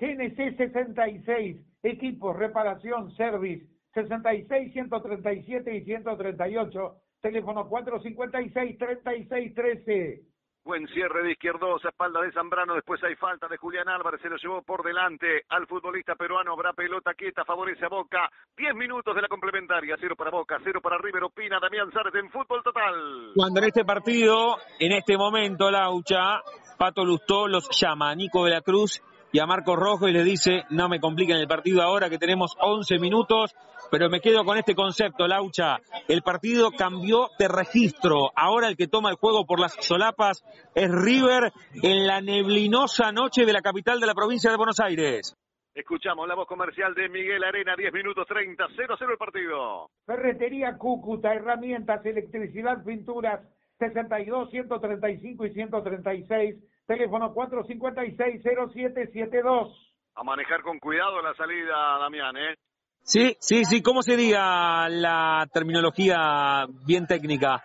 GNC 0.00 0.56
66, 0.56 1.56
equipos, 1.82 2.36
reparación, 2.36 3.10
service, 3.16 3.66
66, 3.94 4.72
137 4.72 5.76
y 5.76 5.84
138, 5.84 6.96
teléfono 7.20 7.68
456 7.68 8.78
3613. 8.78 10.22
Buen 10.64 10.86
cierre 10.88 11.22
de 11.22 11.32
izquierdos, 11.32 11.82
espalda 11.84 12.20
de 12.20 12.30
Zambrano, 12.30 12.74
después 12.74 13.02
hay 13.02 13.16
falta 13.16 13.48
de 13.48 13.56
Julián 13.56 13.88
Álvarez, 13.88 14.20
se 14.20 14.28
lo 14.28 14.36
llevó 14.36 14.62
por 14.62 14.84
delante 14.84 15.42
al 15.48 15.66
futbolista 15.66 16.14
peruano, 16.14 16.52
habrá 16.52 16.74
pelota 16.74 17.14
quieta, 17.14 17.42
favorece 17.44 17.86
a 17.86 17.88
Boca, 17.88 18.28
10 18.56 18.74
minutos 18.74 19.14
de 19.14 19.22
la 19.22 19.28
complementaria, 19.28 19.96
cero 19.98 20.14
para 20.14 20.30
Boca, 20.30 20.58
cero 20.62 20.80
para 20.82 20.98
River, 20.98 21.24
opina 21.24 21.58
Damián 21.58 21.90
Sárez 21.90 22.14
en 22.16 22.30
fútbol 22.30 22.62
total. 22.62 23.32
Cuando 23.34 23.60
en 23.60 23.66
este 23.66 23.84
partido, 23.84 24.58
en 24.78 24.92
este 24.92 25.16
momento, 25.16 25.70
Laucha, 25.70 26.42
Pato 26.76 27.02
Lustó 27.02 27.48
los 27.48 27.70
llama 27.70 28.10
a 28.10 28.14
Nico 28.14 28.44
de 28.44 28.50
la 28.50 28.60
Cruz 28.60 29.02
y 29.32 29.38
a 29.38 29.46
Marcos 29.46 29.76
Rojo 29.76 30.08
y 30.08 30.12
le 30.12 30.24
dice, 30.24 30.64
no 30.70 30.88
me 30.88 31.00
compliquen 31.00 31.36
el 31.36 31.46
partido 31.46 31.82
ahora 31.82 32.08
que 32.08 32.18
tenemos 32.18 32.56
11 32.60 32.98
minutos, 32.98 33.54
pero 33.90 34.08
me 34.08 34.20
quedo 34.20 34.44
con 34.44 34.58
este 34.58 34.74
concepto, 34.74 35.26
Laucha. 35.26 35.78
El 36.08 36.22
partido 36.22 36.70
cambió 36.70 37.28
de 37.38 37.48
registro. 37.48 38.30
Ahora 38.34 38.68
el 38.68 38.76
que 38.76 38.88
toma 38.88 39.10
el 39.10 39.16
juego 39.16 39.46
por 39.46 39.60
las 39.60 39.74
solapas 39.80 40.44
es 40.74 40.90
River 40.90 41.52
en 41.82 42.06
la 42.06 42.20
neblinosa 42.20 43.12
noche 43.12 43.44
de 43.44 43.52
la 43.52 43.60
capital 43.60 44.00
de 44.00 44.06
la 44.06 44.14
provincia 44.14 44.50
de 44.50 44.56
Buenos 44.56 44.80
Aires. 44.80 45.36
Escuchamos 45.74 46.26
la 46.26 46.34
voz 46.34 46.48
comercial 46.48 46.92
de 46.94 47.08
Miguel 47.08 47.44
Arena, 47.44 47.76
10 47.76 47.92
minutos 47.92 48.26
30, 48.26 48.64
0-0 48.76 49.10
el 49.12 49.16
partido. 49.16 49.90
Ferretería 50.04 50.76
Cúcuta, 50.76 51.32
herramientas, 51.32 52.04
electricidad, 52.04 52.82
pinturas, 52.84 53.40
62, 53.78 54.50
135 54.50 55.46
y 55.46 55.52
136 55.52 56.56
teléfono 56.88 57.32
456-0772. 57.34 59.72
A 60.16 60.24
manejar 60.24 60.62
con 60.62 60.80
cuidado 60.80 61.22
la 61.22 61.32
salida, 61.34 61.98
Damián, 62.00 62.36
¿eh? 62.36 62.56
Sí, 63.02 63.36
sí, 63.38 63.64
sí, 63.64 63.80
¿cómo 63.82 64.02
sería 64.02 64.88
la 64.88 65.46
terminología 65.52 66.66
bien 66.86 67.06
técnica? 67.06 67.62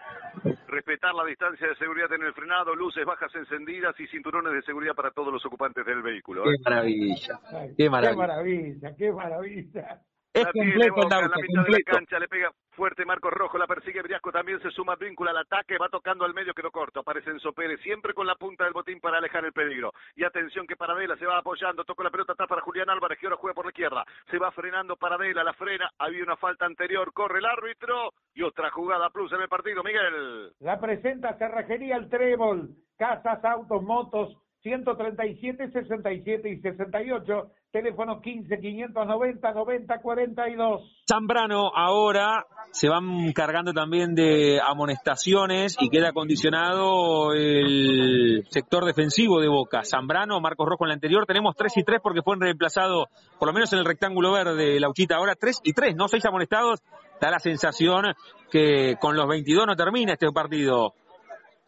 Respetar 0.67 1.15
la 1.15 1.25
distancia 1.25 1.67
de 1.67 1.75
seguridad 1.75 2.13
en 2.13 2.21
el 2.23 2.33
frenado, 2.33 2.75
luces 2.75 3.05
bajas 3.05 3.33
encendidas 3.35 3.99
y 3.99 4.07
cinturones 4.07 4.53
de 4.53 4.61
seguridad 4.63 4.93
para 4.93 5.11
todos 5.11 5.33
los 5.33 5.45
ocupantes 5.45 5.85
del 5.85 6.01
vehículo. 6.01 6.43
¿eh? 6.43 6.55
Qué 6.57 6.63
maravilla, 6.69 7.39
qué 7.77 7.89
maravilla. 7.89 8.11
Qué 8.11 8.17
maravilla, 8.17 8.95
qué 8.97 9.11
maravilla. 9.11 10.01
Es 10.33 10.45
completo, 10.51 10.95
Boca, 10.95 11.21
Laucha, 11.21 11.25
en 11.25 11.31
la 11.31 11.37
mitad 11.37 11.47
de 11.47 11.53
la 11.53 11.63
completo. 11.63 11.91
cancha, 11.91 12.19
le 12.19 12.27
pega 12.27 12.51
fuerte 12.71 13.05
Marcos 13.05 13.31
Rojo, 13.33 13.57
la 13.59 13.67
persigue 13.67 14.01
Briasco, 14.01 14.31
también 14.31 14.59
se 14.61 14.71
suma 14.71 14.95
Víncula 14.95 15.29
al 15.31 15.37
ataque, 15.37 15.77
va 15.77 15.89
tocando 15.89 16.25
al 16.25 16.33
medio, 16.33 16.53
quedó 16.55 16.71
corto, 16.71 17.01
aparece 17.01 17.29
Enzo 17.29 17.53
Pérez, 17.53 17.79
siempre 17.81 18.15
con 18.15 18.25
la 18.25 18.35
punta 18.35 18.63
del 18.63 18.73
botín 18.73 18.99
para 18.99 19.19
alejar 19.19 19.45
el 19.45 19.53
peligro. 19.53 19.93
Y 20.15 20.23
atención 20.23 20.65
que 20.65 20.75
Paradela 20.75 21.15
se 21.17 21.27
va 21.27 21.37
apoyando, 21.37 21.83
toca 21.85 22.03
la 22.03 22.09
pelota 22.09 22.33
atrás 22.33 22.49
para 22.49 22.61
Julián 22.61 22.89
Álvarez, 22.89 23.19
que 23.19 23.27
ahora 23.27 23.37
juega 23.37 23.53
por 23.53 23.65
la 23.65 23.71
izquierda, 23.71 24.05
se 24.31 24.39
va 24.39 24.51
frenando 24.51 24.95
Paradela, 24.95 25.43
la 25.43 25.53
frena, 25.53 25.91
había 25.99 26.23
una 26.23 26.35
falta 26.37 26.65
anterior, 26.65 27.13
corre 27.13 27.39
el 27.39 27.45
árbitro 27.45 28.13
y 28.33 28.41
otra 28.41 28.71
jugada 28.71 29.11
plus 29.11 29.31
en 29.33 29.41
el 29.41 29.49
partido, 29.49 29.83
Miguel. 29.83 30.51
La 30.59 30.79
presenta 30.79 31.37
Cerrajería 31.37 31.97
El 31.97 32.09
Trébol, 32.09 32.69
casas, 32.97 33.45
autos, 33.45 33.83
motos, 33.83 34.35
137, 34.63 35.71
67 35.71 36.49
y 36.49 36.61
68, 36.61 37.51
teléfono 37.69 38.21
15 38.21 38.59
590 38.59 39.51
90 39.51 40.01
42. 40.01 40.81
Zambrano 41.05 41.69
ahora 41.75 42.45
se 42.71 42.87
van 42.87 43.33
cargando 43.33 43.73
también 43.73 44.15
de 44.15 44.61
amonestaciones 44.65 45.75
y 45.81 45.89
queda 45.89 46.13
condicionado 46.13 47.33
el 47.33 48.45
sector 48.47 48.85
defensivo 48.85 49.41
de 49.41 49.49
Boca. 49.49 49.81
Zambrano, 49.83 50.39
Marcos 50.39 50.69
Rojo 50.69 50.85
en 50.85 50.89
la 50.89 50.93
anterior, 50.93 51.25
tenemos 51.25 51.55
3 51.57 51.77
y 51.77 51.83
3 51.83 51.99
porque 52.01 52.21
fueron 52.21 52.43
reemplazados, 52.43 53.07
por 53.37 53.49
lo 53.49 53.53
menos 53.53 53.73
en 53.73 53.79
el 53.79 53.85
rectángulo 53.85 54.31
verde, 54.31 54.79
Lauchita. 54.79 55.17
Ahora 55.17 55.35
3 55.35 55.59
y 55.65 55.73
3, 55.73 55.93
no 55.97 56.07
6 56.07 56.25
amonestados. 56.25 56.81
Da 57.19 57.29
la 57.29 57.39
sensación 57.39 58.15
que 58.49 58.95
con 58.99 59.15
los 59.15 59.27
22 59.27 59.67
no 59.67 59.75
termina 59.75 60.13
este 60.13 60.31
partido. 60.31 60.93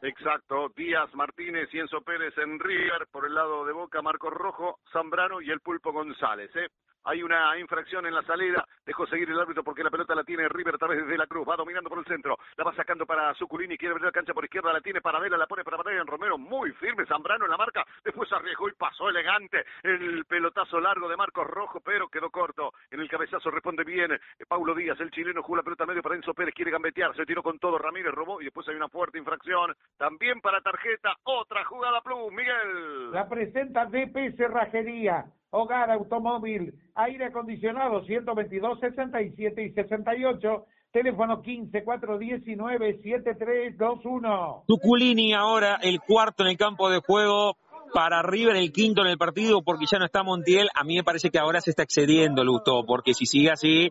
Exacto, 0.01 0.69
Díaz, 0.75 1.13
Martínez 1.15 1.69
y 1.73 1.79
Pérez 2.03 2.37
en 2.37 2.59
River, 2.59 3.07
por 3.11 3.25
el 3.25 3.33
lado 3.33 3.65
de 3.65 3.73
Boca, 3.73 4.01
Marcos 4.01 4.33
Rojo, 4.33 4.79
Zambrano 4.91 5.41
y 5.41 5.49
el 5.49 5.61
Pulpo 5.61 5.91
González. 5.91 6.51
¿eh? 6.55 6.67
Hay 7.05 7.23
una 7.23 7.57
infracción 7.57 8.05
en 8.05 8.13
la 8.13 8.23
salida, 8.23 8.65
dejó 8.85 9.07
seguir 9.07 9.29
el 9.29 9.39
árbitro 9.39 9.63
porque 9.63 9.83
la 9.83 9.89
pelota 9.89 10.15
la 10.15 10.23
tiene 10.23 10.49
River 10.49 10.75
a 10.75 10.77
través 10.77 11.07
de 11.07 11.17
la 11.17 11.27
cruz, 11.27 11.47
va 11.47 11.55
dominando 11.55 11.89
por 11.89 11.99
el 11.99 12.05
centro, 12.05 12.37
la 12.57 12.63
va 12.63 12.75
sacando 12.75 13.05
para 13.05 13.33
Zuculini, 13.35 13.77
quiere 13.77 13.93
abrir 13.93 14.05
la 14.05 14.11
cancha 14.11 14.33
por 14.33 14.43
izquierda, 14.43 14.73
la 14.73 14.81
tiene 14.81 15.01
para 15.01 15.19
Vela, 15.19 15.37
la 15.37 15.47
pone 15.47 15.63
para 15.63 15.77
Brian 15.77 16.07
Romero, 16.07 16.37
muy 16.37 16.71
firme, 16.73 17.05
Zambrano 17.05 17.45
en 17.45 17.51
la 17.51 17.57
marca, 17.57 17.85
después 18.03 18.31
arriesgó 18.33 18.67
y 18.69 18.73
pasó 18.73 19.09
elegante 19.09 19.65
el 19.83 20.25
pelotazo 20.25 20.79
largo 20.79 21.07
de 21.07 21.17
Marcos 21.17 21.47
Rojo, 21.47 21.79
pero 21.79 22.09
quedó 22.09 22.29
corto, 22.29 22.73
en 22.91 22.99
el 22.99 23.09
cabezazo 23.09 23.51
responde 23.51 23.83
bien 23.83 24.11
eh, 24.11 24.19
Paulo 24.47 24.73
Díaz, 24.73 24.99
el 24.99 25.11
chileno 25.11 25.43
jugó 25.43 25.57
la 25.57 25.63
pelota 25.63 25.85
medio 25.85 26.01
para 26.01 26.15
Enzo 26.15 26.33
Pérez, 26.33 26.53
quiere 26.53 26.71
gambetear, 26.71 27.15
se 27.15 27.25
tiró 27.25 27.43
con 27.43 27.59
todo, 27.59 27.77
Ramírez. 27.77 28.13
Robó 28.13 28.41
y 28.41 28.45
después 28.45 28.67
hay 28.67 28.75
una 28.75 28.89
fuerte 28.89 29.17
infracción, 29.17 29.75
también 29.97 30.41
para 30.41 30.61
tarjeta, 30.61 31.15
otra 31.23 31.63
jugada 31.65 32.01
plus, 32.01 32.31
Miguel. 32.31 33.11
La 33.11 33.27
presenta 33.27 33.85
DP 33.85 34.35
Cerrajería, 34.37 35.25
hogar, 35.55 35.89
automóvil, 35.89 36.73
aire 36.95 37.25
acondicionado, 37.25 38.03
122, 38.05 38.79
67 38.79 39.63
y 39.63 39.71
68, 39.71 40.65
teléfono 40.91 41.41
15 41.41 41.83
419 41.83 42.99
7321. 43.01 44.63
Tuculini 44.67 45.33
ahora 45.33 45.79
el 45.81 45.99
cuarto 46.01 46.43
en 46.43 46.49
el 46.49 46.57
campo 46.57 46.89
de 46.89 46.99
juego 46.99 47.57
para 47.93 48.21
River, 48.21 48.57
el 48.57 48.71
quinto 48.71 49.01
en 49.01 49.07
el 49.07 49.17
partido 49.17 49.63
porque 49.63 49.85
ya 49.89 49.99
no 49.99 50.05
está 50.05 50.23
Montiel. 50.23 50.69
A 50.75 50.83
mí 50.83 50.95
me 50.95 51.03
parece 51.03 51.29
que 51.29 51.39
ahora 51.39 51.61
se 51.61 51.69
está 51.69 51.83
excediendo 51.83 52.43
Lusto, 52.43 52.83
porque 52.85 53.13
si 53.13 53.25
sigue 53.25 53.51
así 53.51 53.89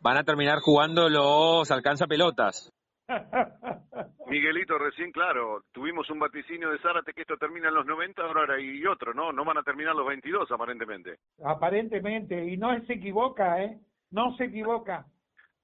van 0.00 0.18
a 0.18 0.24
terminar 0.24 0.60
jugando 0.60 1.08
los 1.08 1.70
alcanza 1.70 2.06
pelotas. 2.06 2.72
Miguelito, 4.26 4.78
recién, 4.78 5.12
claro, 5.12 5.64
tuvimos 5.72 6.08
un 6.10 6.18
vaticinio 6.18 6.70
de 6.70 6.78
Zárate 6.78 7.12
que 7.12 7.22
esto 7.22 7.36
termina 7.36 7.68
en 7.68 7.74
los 7.74 7.86
90, 7.86 8.22
ahora 8.22 8.54
hay 8.54 8.84
otro, 8.86 9.12
¿no? 9.12 9.32
No 9.32 9.44
van 9.44 9.58
a 9.58 9.62
terminar 9.62 9.94
los 9.94 10.06
22, 10.06 10.50
aparentemente. 10.50 11.18
Aparentemente, 11.44 12.44
y 12.44 12.56
no 12.56 12.78
se 12.86 12.94
equivoca, 12.94 13.62
¿eh? 13.62 13.78
No 14.10 14.34
se 14.36 14.44
equivoca. 14.44 15.06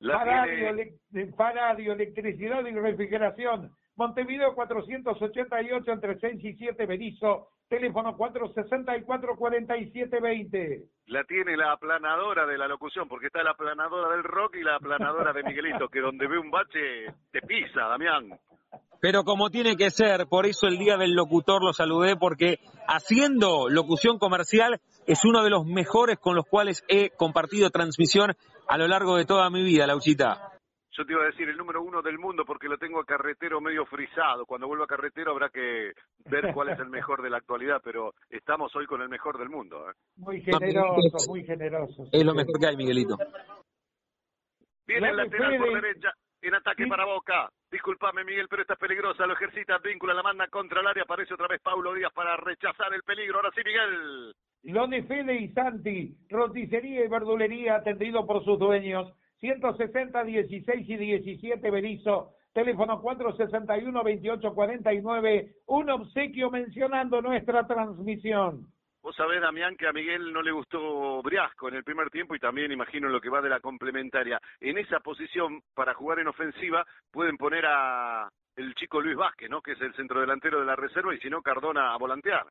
para, 0.00 0.44
tiene... 0.44 0.94
electricidad 1.92 2.64
y 2.66 2.72
refrigeración. 2.72 3.70
Montevideo 3.96 4.54
488 4.54 5.92
entre 5.92 6.18
6 6.18 6.44
y 6.44 6.54
7 6.54 6.86
Berizo 6.86 7.48
Teléfono 7.70 8.18
464-4720. 8.18 10.90
La 11.06 11.22
tiene 11.22 11.56
la 11.56 11.70
aplanadora 11.70 12.44
de 12.44 12.58
la 12.58 12.66
locución, 12.66 13.06
porque 13.08 13.28
está 13.28 13.44
la 13.44 13.52
aplanadora 13.52 14.16
del 14.16 14.24
rock 14.24 14.56
y 14.56 14.64
la 14.64 14.74
aplanadora 14.74 15.32
de 15.32 15.44
Miguelito, 15.44 15.86
que 15.86 16.00
donde 16.00 16.26
ve 16.26 16.36
un 16.36 16.50
bache 16.50 17.14
te 17.30 17.40
pisa, 17.42 17.82
Damián. 17.82 18.36
Pero 19.00 19.22
como 19.22 19.50
tiene 19.50 19.76
que 19.76 19.90
ser, 19.90 20.26
por 20.26 20.46
eso 20.46 20.66
el 20.66 20.78
día 20.78 20.96
del 20.96 21.14
locutor 21.14 21.62
lo 21.62 21.72
saludé, 21.72 22.16
porque 22.16 22.58
haciendo 22.88 23.68
locución 23.68 24.18
comercial 24.18 24.80
es 25.06 25.24
uno 25.24 25.44
de 25.44 25.50
los 25.50 25.64
mejores 25.64 26.18
con 26.18 26.34
los 26.34 26.46
cuales 26.46 26.82
he 26.88 27.10
compartido 27.10 27.70
transmisión 27.70 28.34
a 28.66 28.78
lo 28.78 28.88
largo 28.88 29.16
de 29.16 29.26
toda 29.26 29.48
mi 29.48 29.62
vida, 29.62 29.86
Lauchita. 29.86 30.49
Yo 30.92 31.04
te 31.06 31.12
iba 31.12 31.22
a 31.22 31.26
decir 31.26 31.48
el 31.48 31.56
número 31.56 31.82
uno 31.82 32.02
del 32.02 32.18
mundo 32.18 32.44
porque 32.44 32.68
lo 32.68 32.76
tengo 32.76 33.00
a 33.00 33.04
carretero 33.04 33.60
medio 33.60 33.86
frisado. 33.86 34.44
Cuando 34.44 34.66
vuelva 34.66 34.84
a 34.84 34.88
carretero 34.88 35.30
habrá 35.30 35.48
que 35.48 35.92
ver 36.26 36.52
cuál 36.52 36.70
es 36.70 36.78
el 36.80 36.90
mejor 36.90 37.22
de 37.22 37.30
la 37.30 37.36
actualidad, 37.36 37.80
pero 37.82 38.14
estamos 38.28 38.74
hoy 38.74 38.86
con 38.86 39.00
el 39.00 39.08
mejor 39.08 39.38
del 39.38 39.50
mundo. 39.50 39.88
¿eh? 39.88 39.94
Muy 40.16 40.40
generoso, 40.42 41.16
muy 41.28 41.44
generoso. 41.44 42.06
Es 42.10 42.24
lo 42.24 42.34
mejor 42.34 42.58
que 42.58 42.66
hay, 42.66 42.76
Miguelito. 42.76 43.16
Viene 44.86 45.10
el 45.10 45.16
lateral 45.16 45.58
por 45.58 45.80
derecha, 45.80 46.12
en 46.42 46.54
ataque 46.54 46.86
para 46.88 47.04
Boca. 47.04 47.48
Disculpame, 47.70 48.24
Miguel, 48.24 48.48
pero 48.50 48.62
esta 48.62 48.74
es 48.74 48.80
peligrosa. 48.80 49.26
Lo 49.26 49.34
ejercita, 49.34 49.78
víncula, 49.78 50.12
la 50.12 50.24
manda 50.24 50.48
contra 50.48 50.80
el 50.80 50.88
área. 50.88 51.04
Aparece 51.04 51.34
otra 51.34 51.46
vez 51.46 51.60
Paulo 51.62 51.94
Díaz 51.94 52.12
para 52.12 52.36
rechazar 52.36 52.92
el 52.92 53.04
peligro. 53.04 53.36
Ahora 53.36 53.50
sí, 53.54 53.60
Miguel. 53.64 54.34
Lone 54.64 55.04
Fede 55.04 55.40
y 55.40 55.52
Santi, 55.52 56.16
roticería 56.28 57.04
y 57.04 57.08
verdulería 57.08 57.76
atendido 57.76 58.26
por 58.26 58.44
sus 58.44 58.58
dueños 58.58 59.10
160, 59.40 60.24
16 60.24 60.88
y 60.88 60.96
17 60.96 61.70
Berizo, 61.70 62.34
teléfono 62.52 63.00
461 63.00 63.92
2849, 63.92 65.52
un 65.66 65.90
obsequio 65.90 66.50
mencionando 66.50 67.22
nuestra 67.22 67.66
transmisión. 67.66 68.66
Vos 69.02 69.16
sabés, 69.16 69.40
Damián, 69.40 69.76
que 69.76 69.88
a 69.88 69.92
Miguel 69.92 70.30
no 70.30 70.42
le 70.42 70.52
gustó 70.52 71.22
Briasco 71.22 71.68
en 71.68 71.76
el 71.76 71.84
primer 71.84 72.10
tiempo 72.10 72.34
y 72.34 72.38
también 72.38 72.70
imagino 72.70 73.08
lo 73.08 73.20
que 73.20 73.30
va 73.30 73.40
de 73.40 73.48
la 73.48 73.60
complementaria. 73.60 74.38
En 74.60 74.76
esa 74.76 75.00
posición, 75.00 75.62
para 75.74 75.94
jugar 75.94 76.18
en 76.18 76.28
ofensiva, 76.28 76.86
pueden 77.10 77.38
poner 77.38 77.64
a 77.66 78.28
el 78.56 78.74
chico 78.74 79.00
Luis 79.00 79.16
Vázquez, 79.16 79.48
¿no? 79.48 79.62
Que 79.62 79.72
es 79.72 79.80
el 79.80 79.94
centro 79.94 80.20
delantero 80.20 80.60
de 80.60 80.66
la 80.66 80.76
reserva 80.76 81.14
y 81.14 81.18
si 81.20 81.30
no, 81.30 81.40
Cardona 81.40 81.94
a 81.94 81.96
volantear. 81.96 82.44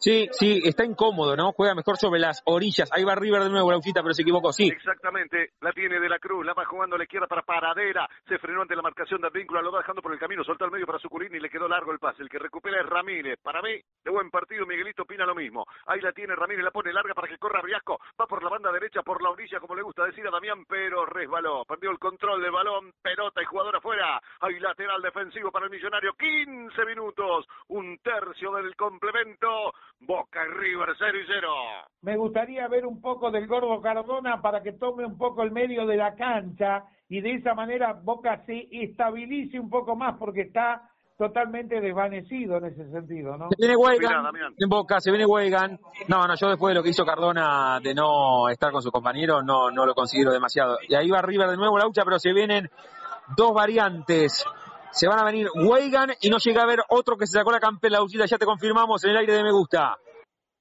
Sí, 0.00 0.28
sí, 0.30 0.60
está 0.64 0.84
incómodo, 0.84 1.34
¿no? 1.34 1.50
Juega 1.52 1.74
mejor 1.74 1.96
sobre 1.96 2.20
las 2.20 2.40
orillas. 2.44 2.88
Ahí 2.92 3.02
va 3.02 3.16
River 3.16 3.42
de 3.42 3.50
nuevo, 3.50 3.72
Lautita, 3.72 4.00
pero 4.00 4.14
se 4.14 4.22
equivocó, 4.22 4.52
sí. 4.52 4.68
Exactamente, 4.68 5.54
la 5.60 5.72
tiene 5.72 5.98
de 5.98 6.08
la 6.08 6.20
Cruz, 6.20 6.46
la 6.46 6.54
va 6.54 6.64
jugando 6.66 6.94
a 6.94 6.98
la 6.98 7.04
izquierda 7.04 7.26
para 7.26 7.42
Paradera. 7.42 8.08
Se 8.28 8.38
frenó 8.38 8.62
ante 8.62 8.76
la 8.76 8.82
marcación 8.82 9.20
de 9.20 9.26
Advíncula, 9.26 9.60
lo 9.60 9.72
va 9.72 9.80
dejando 9.80 10.00
por 10.00 10.12
el 10.12 10.20
camino, 10.20 10.44
soltó 10.44 10.64
al 10.64 10.70
medio 10.70 10.86
para 10.86 11.00
Sucurín 11.00 11.34
y 11.34 11.40
le 11.40 11.50
quedó 11.50 11.66
largo 11.66 11.90
el 11.90 11.98
pase. 11.98 12.22
El 12.22 12.28
que 12.28 12.38
recupera 12.38 12.80
es 12.80 12.86
Ramírez. 12.86 13.40
Para 13.42 13.60
mí, 13.60 13.72
de 14.04 14.10
buen 14.10 14.30
partido, 14.30 14.66
Miguelito 14.66 15.02
opina 15.02 15.26
lo 15.26 15.34
mismo. 15.34 15.66
Ahí 15.86 16.00
la 16.00 16.12
tiene 16.12 16.36
Ramírez, 16.36 16.64
la 16.64 16.70
pone 16.70 16.92
larga 16.92 17.14
para 17.14 17.26
que 17.26 17.38
corra 17.38 17.60
Briasco. 17.60 17.98
Va 18.20 18.26
por 18.26 18.40
la 18.42 18.50
banda 18.50 18.70
derecha, 18.70 19.02
por 19.02 19.20
la 19.20 19.30
orilla, 19.30 19.58
como 19.58 19.74
le 19.74 19.82
gusta 19.82 20.04
decir 20.04 20.24
a 20.28 20.30
Damián, 20.30 20.64
pero 20.68 21.06
resbaló. 21.06 21.64
Perdió 21.64 21.90
el 21.90 21.98
control 21.98 22.40
del 22.40 22.52
balón, 22.52 22.92
pelota 23.02 23.42
y 23.42 23.46
jugador 23.46 23.74
afuera. 23.74 24.20
Hay 24.40 24.60
lateral 24.60 25.02
defensivo 25.02 25.50
para 25.50 25.64
el 25.64 25.72
millonario. 25.72 26.12
15 26.14 26.84
minutos, 26.84 27.46
un 27.66 27.98
tercio 27.98 28.52
del 28.52 28.76
complemento. 28.76 29.72
Boca 30.00 30.40
y 30.46 30.58
River 30.58 30.88
0 30.98 31.18
y 31.18 31.26
0. 31.26 31.48
Me 32.02 32.16
gustaría 32.16 32.68
ver 32.68 32.86
un 32.86 33.00
poco 33.00 33.30
del 33.30 33.46
gordo 33.46 33.80
Cardona 33.80 34.40
para 34.40 34.62
que 34.62 34.72
tome 34.72 35.04
un 35.04 35.18
poco 35.18 35.42
el 35.42 35.50
medio 35.50 35.86
de 35.86 35.96
la 35.96 36.14
cancha 36.14 36.84
y 37.08 37.20
de 37.20 37.34
esa 37.34 37.54
manera 37.54 37.92
Boca 37.92 38.42
se 38.46 38.68
estabilice 38.70 39.58
un 39.58 39.68
poco 39.70 39.96
más 39.96 40.16
porque 40.18 40.42
está 40.42 40.90
totalmente 41.18 41.80
desvanecido 41.80 42.58
en 42.58 42.66
ese 42.66 42.88
sentido, 42.92 43.36
¿no? 43.36 43.48
Se 43.50 43.56
viene 43.58 43.74
Weigan 43.74 44.26
en 44.56 44.68
Boca, 44.68 45.00
se 45.00 45.10
viene 45.10 45.26
Weigan. 45.26 45.80
No, 46.06 46.26
no, 46.28 46.36
yo 46.36 46.48
después 46.48 46.70
de 46.70 46.74
lo 46.76 46.82
que 46.82 46.90
hizo 46.90 47.04
Cardona 47.04 47.80
de 47.82 47.92
no 47.92 48.48
estar 48.48 48.70
con 48.70 48.82
su 48.82 48.92
compañero, 48.92 49.42
no, 49.42 49.70
no 49.72 49.84
lo 49.84 49.94
considero 49.94 50.32
demasiado. 50.32 50.78
Y 50.86 50.94
ahí 50.94 51.10
va 51.10 51.20
River 51.20 51.48
de 51.50 51.56
nuevo 51.56 51.76
la 51.76 51.86
lucha, 51.86 52.04
pero 52.04 52.20
se 52.20 52.32
vienen 52.32 52.70
dos 53.36 53.52
variantes 53.52 54.44
se 54.90 55.08
van 55.08 55.18
a 55.18 55.24
venir 55.24 55.48
Weigan 55.54 56.10
y 56.20 56.30
no 56.30 56.38
llega 56.38 56.62
a 56.62 56.66
ver 56.66 56.80
otro 56.88 57.16
que 57.16 57.26
se 57.26 57.38
sacó 57.38 57.52
la 57.52 57.60
campera, 57.60 57.98
ya 58.26 58.38
te 58.38 58.46
confirmamos 58.46 59.04
en 59.04 59.10
el 59.10 59.16
aire 59.18 59.32
de 59.34 59.42
Me 59.42 59.52
Gusta. 59.52 59.96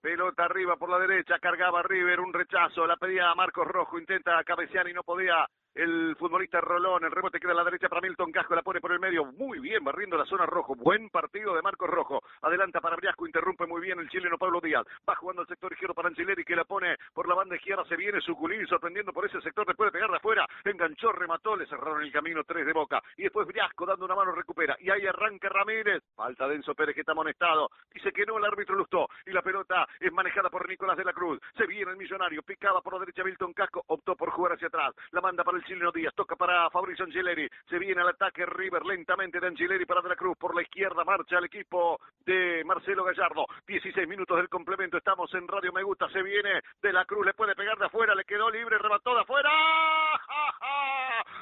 Pelota 0.02 0.46
arriba 0.46 0.76
por 0.78 0.90
la 0.90 1.00
derecha, 1.00 1.40
cargaba 1.40 1.82
River, 1.84 2.20
un 2.20 2.32
rechazo, 2.32 2.86
la 2.86 2.98
pedía 2.98 3.34
Marcos 3.36 3.68
Rojo, 3.68 4.00
intenta 4.00 4.42
cabecear 4.46 4.88
y 4.88 4.94
no 4.94 5.04
podía 5.04 5.46
el 5.78 6.16
futbolista 6.18 6.60
Rolón, 6.60 7.04
el 7.04 7.12
rebote 7.12 7.40
queda 7.40 7.52
a 7.52 7.56
la 7.56 7.64
derecha 7.64 7.88
para 7.88 8.02
Milton 8.02 8.32
Casco, 8.32 8.56
la 8.56 8.64
pone 8.64 8.82
por 8.82 8.92
el 8.92 9.00
medio, 9.00 9.26
muy 9.26 9.60
bien, 9.60 9.84
barriendo 9.84 10.18
la 10.18 10.26
zona 10.26 10.48
rojo, 10.48 10.76
buen 10.76 11.10
partido 11.10 11.54
de 11.54 11.62
Marcos 11.62 11.88
Rojo, 11.88 12.24
adelanta 12.42 12.82
para 12.82 12.96
Briasco, 12.96 13.28
interrumpe 13.28 13.68
muy 13.68 13.80
bien 13.82 14.00
el 14.00 14.10
chileno 14.10 14.40
Pablo 14.40 14.60
Díaz, 14.60 14.86
va 15.08 15.16
jugando 15.16 15.44
al 15.44 15.48
sector 15.48 15.72
izquierdo 15.72 15.94
para 15.94 16.10
Angeleri 16.10 16.44
que 16.44 16.56
la 16.56 16.66
pone 16.66 16.98
por 17.14 17.28
la 17.28 17.36
banda 17.36 17.56
izquierda, 17.56 17.86
se 17.86 17.96
viene 17.96 18.20
Suculini 18.22 18.66
sorprendiendo 18.66 19.14
por 19.14 19.28
ese 19.28 19.40
sector, 19.42 19.68
después 19.68 19.88
de 19.88 19.92
pegar 19.92 20.10
de 20.10 20.18
afuera, 20.18 20.48
enganchó, 20.66 21.12
remató, 21.12 21.56
le 21.56 21.68
cerraron 21.68 22.02
el 22.02 22.12
camino 22.12 22.44
tres 22.44 22.66
de 22.66 22.74
Boca, 22.74 23.00
y 23.16 23.24
después 23.24 23.46
Briasco 23.46 23.86
dando 23.86 24.06
una 24.06 24.16
mano 24.16 24.32
recupera, 24.32 24.76
y 24.80 24.90
ahí 24.90 25.06
arranca 25.06 25.48
Ramírez, 25.48 26.02
falta 26.16 26.48
Denso 26.48 26.74
Pérez 26.74 26.96
que 26.96 27.02
está 27.02 27.12
amonestado, 27.12 27.70
dice 27.94 28.12
que 28.12 28.26
no, 28.26 28.40
el 28.40 28.46
árbitro 28.46 28.76
lustó, 28.76 29.08
y 29.28 29.32
la 29.32 29.44
pelota 29.44 29.88
es 30.00 30.12
manejada 30.12 30.50
por 30.50 30.68
Nicolás 30.68 30.98
de 30.98 31.06
la 31.06 31.14
Cruz, 31.14 31.40
se 31.56 31.68
viene 31.68 31.92
el 31.92 31.98
millonario, 31.98 32.42
picaba 32.42 32.82
por 32.82 32.94
la 32.94 33.00
derecha 33.02 33.24
Milton 33.24 33.54
Casco, 33.54 33.84
optó 33.86 34.16
por 34.16 34.32
jugar 34.32 34.54
hacia 34.54 34.70
atrás, 34.70 34.96
la 35.12 35.22
manda 35.22 35.44
para 35.44 35.60
el 35.60 35.67
chileno 35.68 35.92
Díaz, 35.92 36.16
toca 36.16 36.36
para 36.36 36.70
Fabrizio 36.70 37.06
Angeleri, 37.06 37.48
se 37.70 37.78
viene 37.78 38.02
al 38.02 38.10
ataque 38.10 38.46
River 38.46 38.86
lentamente 38.86 39.40
de 39.40 39.48
Angeleri 39.48 39.86
para 39.86 40.02
De 40.02 40.10
la 40.10 40.16
Cruz, 40.16 40.38
por 40.38 40.56
la 40.56 40.62
izquierda 40.62 41.04
marcha 41.04 41.38
el 41.38 41.46
equipo 41.46 42.00
de 42.26 42.64
Marcelo 42.66 43.04
Gallardo, 43.04 43.46
16 43.68 44.08
minutos 44.08 44.38
del 44.38 44.48
complemento, 44.48 44.98
estamos 44.98 45.34
en 45.34 45.48
Radio 45.48 45.74
Me 45.74 45.84
Gusta, 45.84 46.08
se 46.10 46.24
viene 46.24 46.62
De 46.82 46.94
la 46.94 47.04
Cruz, 47.04 47.26
le 47.26 47.34
puede 47.34 47.54
pegar 47.54 47.78
de 47.78 47.86
afuera, 47.86 48.16
le 48.16 48.24
quedó 48.24 48.50
libre, 48.50 48.78
remató 48.78 49.14
de 49.14 49.22
afuera, 49.22 49.50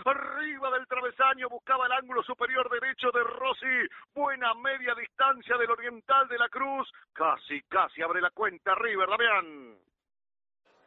arriba 0.05 0.71
del 0.71 0.87
travesaño, 0.87 1.47
buscaba 1.49 1.85
el 1.85 1.91
ángulo 1.91 2.23
superior 2.23 2.67
derecho 2.69 3.11
de 3.11 3.23
Rossi, 3.23 3.87
buena 4.13 4.55
media 4.55 4.95
distancia 4.95 5.55
del 5.57 5.69
Oriental 5.69 6.27
de 6.27 6.39
la 6.39 6.49
Cruz, 6.49 6.91
casi, 7.13 7.61
casi 7.63 8.01
abre 8.01 8.21
la 8.21 8.31
cuenta. 8.31 8.73
River, 8.73 9.07
Damián. 9.07 9.85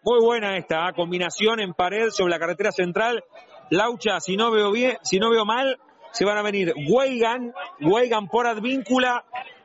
Muy 0.04 0.20
buena 0.20 0.56
esta 0.56 0.87
¿ah? 0.87 0.92
combinación 0.92 1.61
en 1.61 1.74
pared 1.74 2.11
sobre 2.11 2.30
la 2.30 2.38
carretera 2.38 2.70
central. 2.70 3.24
Laucha, 3.70 4.20
si 4.20 4.37
no 4.37 4.50
veo 4.50 4.70
bien, 4.70 4.96
si 5.02 5.18
no 5.18 5.28
veo 5.28 5.44
mal, 5.44 5.78
se 6.12 6.24
van 6.24 6.38
a 6.38 6.42
venir 6.42 6.72
Weigan, 6.88 7.52
Weigan 7.80 8.28
por 8.28 8.46
Advíncula. 8.46 9.24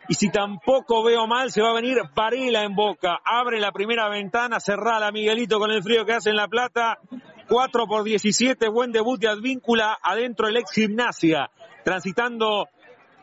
Y 0.10 0.16
si 0.16 0.30
tampoco 0.30 1.04
veo 1.04 1.28
mal, 1.28 1.52
se 1.52 1.62
va 1.62 1.70
a 1.70 1.74
venir 1.74 2.00
Varela 2.16 2.64
en 2.64 2.76
boca. 2.76 3.22
Abre 3.24 3.60
la 3.60 3.72
primera 3.72 4.10
ventana, 4.10 4.60
cerrada 4.60 5.12
Miguelito 5.12 5.60
con 5.60 5.72
el 5.72 5.84
frío 5.84 6.06
que 6.06 6.14
hace 6.14 6.32
en 6.32 6.36
La 6.36 6.48
Plata. 6.48 7.00
4 7.48 7.88
por 7.88 8.04
17, 8.04 8.68
buen 8.70 8.92
debut 8.92 9.20
de 9.20 9.30
Advíncula, 9.30 9.98
adentro 10.02 10.48
el 10.48 10.58
ex 10.58 10.72
gimnasia. 10.72 11.52
Transitando 11.86 12.68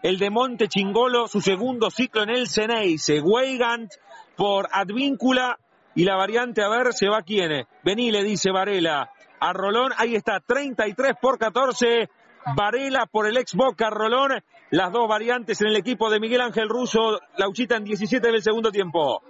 el 0.02 0.18
de 0.18 0.30
Monte 0.30 0.68
Chingolo, 0.68 1.26
su 1.26 1.40
segundo 1.40 1.90
ciclo 1.90 2.22
en 2.22 2.30
el 2.30 2.48
Ceneice. 2.48 3.20
Weigand 3.20 3.90
por 4.36 4.68
Advíncula 4.72 5.58
y 5.94 6.04
la 6.04 6.16
variante, 6.16 6.62
a 6.62 6.68
ver, 6.68 6.92
se 6.92 7.08
va 7.08 7.22
quién. 7.22 7.66
Vení, 7.84 8.10
le 8.10 8.22
dice 8.22 8.50
Varela. 8.50 9.10
A 9.40 9.52
Rolón, 9.52 9.92
ahí 9.96 10.14
está, 10.14 10.40
33 10.40 11.14
por 11.20 11.38
14. 11.38 12.08
Varela 12.56 13.06
por 13.06 13.26
el 13.26 13.36
ex 13.36 13.54
Boca 13.54 13.90
Rolón. 13.90 14.42
Las 14.70 14.92
dos 14.92 15.08
variantes 15.08 15.60
en 15.60 15.68
el 15.68 15.76
equipo 15.76 16.10
de 16.10 16.20
Miguel 16.20 16.40
Ángel 16.40 16.68
Russo. 16.68 17.20
Lauchita 17.36 17.76
en 17.76 17.84
17 17.84 18.30
del 18.30 18.42
segundo 18.42 18.70
tiempo. 18.70 19.22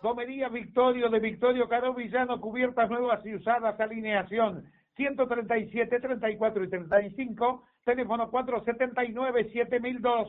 Comería 0.00 0.48
Victorio 0.48 1.10
de 1.10 1.20
Victorio 1.20 1.68
Caro 1.68 1.94
Villano, 1.94 2.40
cubiertas 2.40 2.88
nuevas 2.88 3.24
y 3.26 3.34
usadas, 3.34 3.78
alineación 3.78 4.64
137, 4.96 6.00
34 6.00 6.64
y 6.64 6.70
35, 6.70 7.64
teléfono 7.84 8.30
479 8.30 9.50
7002. 9.52 10.28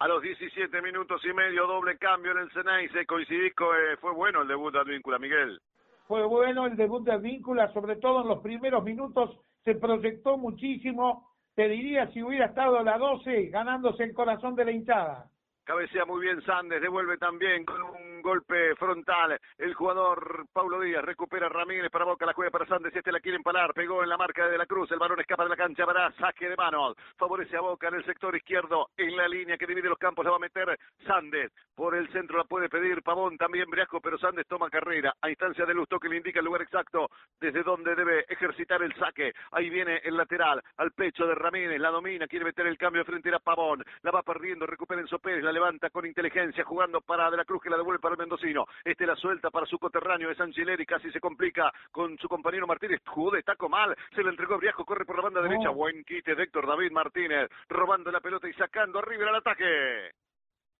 A 0.00 0.08
los 0.08 0.22
17 0.22 0.82
minutos 0.82 1.22
y 1.24 1.32
medio, 1.32 1.66
doble 1.66 1.96
cambio 1.98 2.32
en 2.32 2.38
el 2.38 2.90
se 2.92 3.06
Coincidís, 3.06 3.52
eh, 3.52 3.96
fue 4.00 4.12
bueno 4.12 4.42
el 4.42 4.48
debut 4.48 4.72
de 4.72 4.80
Advíncula, 4.80 5.18
Miguel. 5.18 5.60
Fue 6.06 6.24
bueno 6.24 6.66
el 6.66 6.76
debut 6.76 7.04
de 7.04 7.12
Advíncula, 7.12 7.72
sobre 7.72 7.96
todo 7.96 8.22
en 8.22 8.28
los 8.28 8.40
primeros 8.40 8.82
minutos 8.84 9.38
se 9.64 9.76
proyectó 9.76 10.36
muchísimo. 10.36 11.30
Te 11.54 11.68
diría 11.68 12.10
si 12.12 12.22
hubiera 12.22 12.46
estado 12.46 12.78
a 12.78 12.82
la 12.82 12.98
12 12.98 13.46
ganándose 13.46 14.02
el 14.04 14.12
corazón 14.12 14.54
de 14.56 14.64
la 14.64 14.72
hinchada. 14.72 15.30
Cabecea 15.64 16.04
muy 16.04 16.20
bien 16.20 16.42
Sandes, 16.42 16.82
devuelve 16.82 17.16
también 17.16 17.64
con 17.64 17.80
un 17.80 18.13
golpe 18.24 18.74
frontal. 18.76 19.38
El 19.58 19.74
jugador 19.74 20.46
Paulo 20.50 20.80
Díaz 20.80 21.04
recupera 21.04 21.46
Ramírez 21.50 21.90
para 21.90 22.06
Boca, 22.06 22.24
la 22.24 22.32
juega 22.32 22.50
para 22.50 22.66
Sandes, 22.66 22.96
este 22.96 23.12
la 23.12 23.20
quiere 23.20 23.36
empalar, 23.36 23.74
pegó 23.74 24.02
en 24.02 24.08
la 24.08 24.16
marca 24.16 24.48
de 24.48 24.56
la 24.56 24.64
Cruz, 24.64 24.90
el 24.90 24.98
balón 24.98 25.20
escapa 25.20 25.44
de 25.44 25.50
la 25.50 25.56
cancha, 25.56 25.84
para 25.84 26.10
saque 26.12 26.48
de 26.48 26.56
manos, 26.56 26.96
favorece 27.18 27.54
a 27.58 27.60
Boca 27.60 27.88
en 27.88 27.96
el 27.96 28.04
sector 28.06 28.34
izquierdo, 28.34 28.88
en 28.96 29.14
la 29.14 29.28
línea 29.28 29.58
que 29.58 29.66
divide 29.66 29.90
los 29.90 29.98
campos, 29.98 30.24
la 30.24 30.30
va 30.30 30.38
a 30.38 30.40
meter 30.40 30.78
Sandes, 31.06 31.52
por 31.74 31.94
el 31.94 32.10
centro 32.12 32.38
la 32.38 32.44
puede 32.44 32.70
pedir 32.70 33.02
Pavón, 33.02 33.36
también 33.36 33.68
Briasco, 33.68 34.00
pero 34.00 34.16
Sandes 34.16 34.46
toma 34.46 34.70
carrera, 34.70 35.14
a 35.20 35.28
instancia 35.28 35.66
de 35.66 35.74
Lusto 35.74 36.00
que 36.00 36.08
le 36.08 36.16
indica 36.16 36.38
el 36.38 36.46
lugar 36.46 36.62
exacto 36.62 37.10
desde 37.38 37.62
donde 37.62 37.94
debe 37.94 38.24
ejercitar 38.26 38.82
el 38.82 38.94
saque, 38.94 39.34
ahí 39.52 39.68
viene 39.68 40.00
el 40.02 40.16
lateral, 40.16 40.62
al 40.78 40.92
pecho 40.92 41.26
de 41.26 41.34
Ramírez, 41.34 41.78
la 41.78 41.90
domina, 41.90 42.26
quiere 42.26 42.46
meter 42.46 42.66
el 42.66 42.78
cambio 42.78 43.04
frente 43.04 43.34
a 43.34 43.38
Pavón, 43.38 43.84
la 44.00 44.10
va 44.10 44.22
perdiendo, 44.22 44.66
recupera 44.66 45.02
Enzo 45.02 45.18
Pérez, 45.18 45.44
la 45.44 45.52
levanta 45.52 45.90
con 45.90 46.06
inteligencia, 46.06 46.64
jugando 46.64 47.02
para 47.02 47.30
De 47.30 47.36
la 47.36 47.44
Cruz 47.44 47.62
que 47.62 47.68
la 47.68 47.76
devuelve 47.76 48.00
para 48.00 48.13
mendocino, 48.16 48.66
este 48.84 49.06
la 49.06 49.16
suelta 49.16 49.50
para 49.50 49.66
su 49.66 49.78
coterráneo 49.78 50.28
de 50.28 50.34
San 50.34 50.50
y 50.50 50.86
casi 50.86 51.10
se 51.10 51.20
complica 51.20 51.72
con 51.90 52.16
su 52.18 52.28
compañero 52.28 52.66
Martínez, 52.66 53.00
jugó 53.06 53.32
de 53.32 53.42
taco 53.42 53.68
mal, 53.68 53.94
se 54.14 54.22
le 54.22 54.30
entregó 54.30 54.58
Briasco, 54.58 54.84
corre 54.84 55.04
por 55.04 55.16
la 55.16 55.22
banda 55.22 55.42
derecha, 55.42 55.70
buen 55.70 56.04
quite 56.04 56.34
de 56.34 56.42
Héctor 56.42 56.66
David 56.66 56.92
Martínez, 56.92 57.50
robando 57.68 58.10
la 58.10 58.20
pelota 58.20 58.48
y 58.48 58.52
sacando 58.54 58.98
arriba 58.98 59.28
al 59.28 59.36
ataque. 59.36 60.10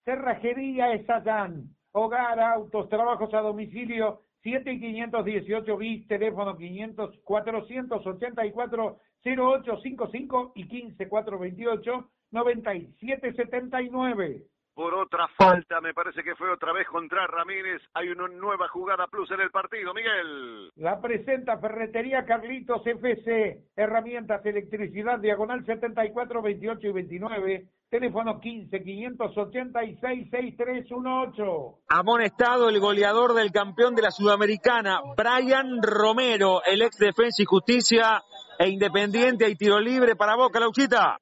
Cerrajería 0.04 0.92
Esayán, 0.92 1.64
hogar, 1.92 2.38
autos, 2.40 2.88
trabajos 2.88 3.32
a 3.34 3.40
domicilio, 3.40 4.22
7518 4.42 5.76
bis, 5.76 6.06
teléfono 6.06 6.56
500 6.56 7.20
484 7.24 8.98
0855 9.24 10.52
y 10.54 10.68
15428 10.68 12.10
9779 12.30 14.44
por 14.74 14.92
otra 14.94 15.28
falta, 15.36 15.80
me 15.80 15.94
parece 15.94 16.22
que 16.22 16.34
fue 16.34 16.50
otra 16.50 16.72
vez 16.72 16.86
contra 16.88 17.26
Ramírez. 17.26 17.80
Hay 17.94 18.08
una 18.08 18.26
nueva 18.28 18.68
jugada 18.68 19.06
plus 19.06 19.30
en 19.30 19.40
el 19.40 19.50
partido, 19.50 19.94
Miguel. 19.94 20.70
La 20.76 21.00
presenta 21.00 21.58
Ferretería 21.58 22.24
Carlitos 22.24 22.84
FC, 22.84 23.60
herramientas, 23.76 24.44
electricidad, 24.44 25.20
diagonal 25.20 25.64
74, 25.64 26.42
28 26.42 26.88
y 26.88 26.92
29, 26.92 27.68
teléfono 27.88 28.40
15 28.40 28.82
586 28.82 29.98
6318. 30.00 31.78
Amonestado 31.88 32.68
el 32.68 32.80
goleador 32.80 33.34
del 33.34 33.52
campeón 33.52 33.94
de 33.94 34.02
la 34.02 34.10
Sudamericana, 34.10 35.00
Brian 35.16 35.80
Romero, 35.82 36.62
el 36.66 36.82
ex 36.82 36.98
Defensa 36.98 37.42
y 37.42 37.46
Justicia 37.46 38.22
e 38.58 38.68
Independiente 38.68 39.48
y 39.48 39.54
tiro 39.54 39.78
libre 39.78 40.16
para 40.16 40.34
Boca, 40.34 40.58
Lauchita. 40.58 41.18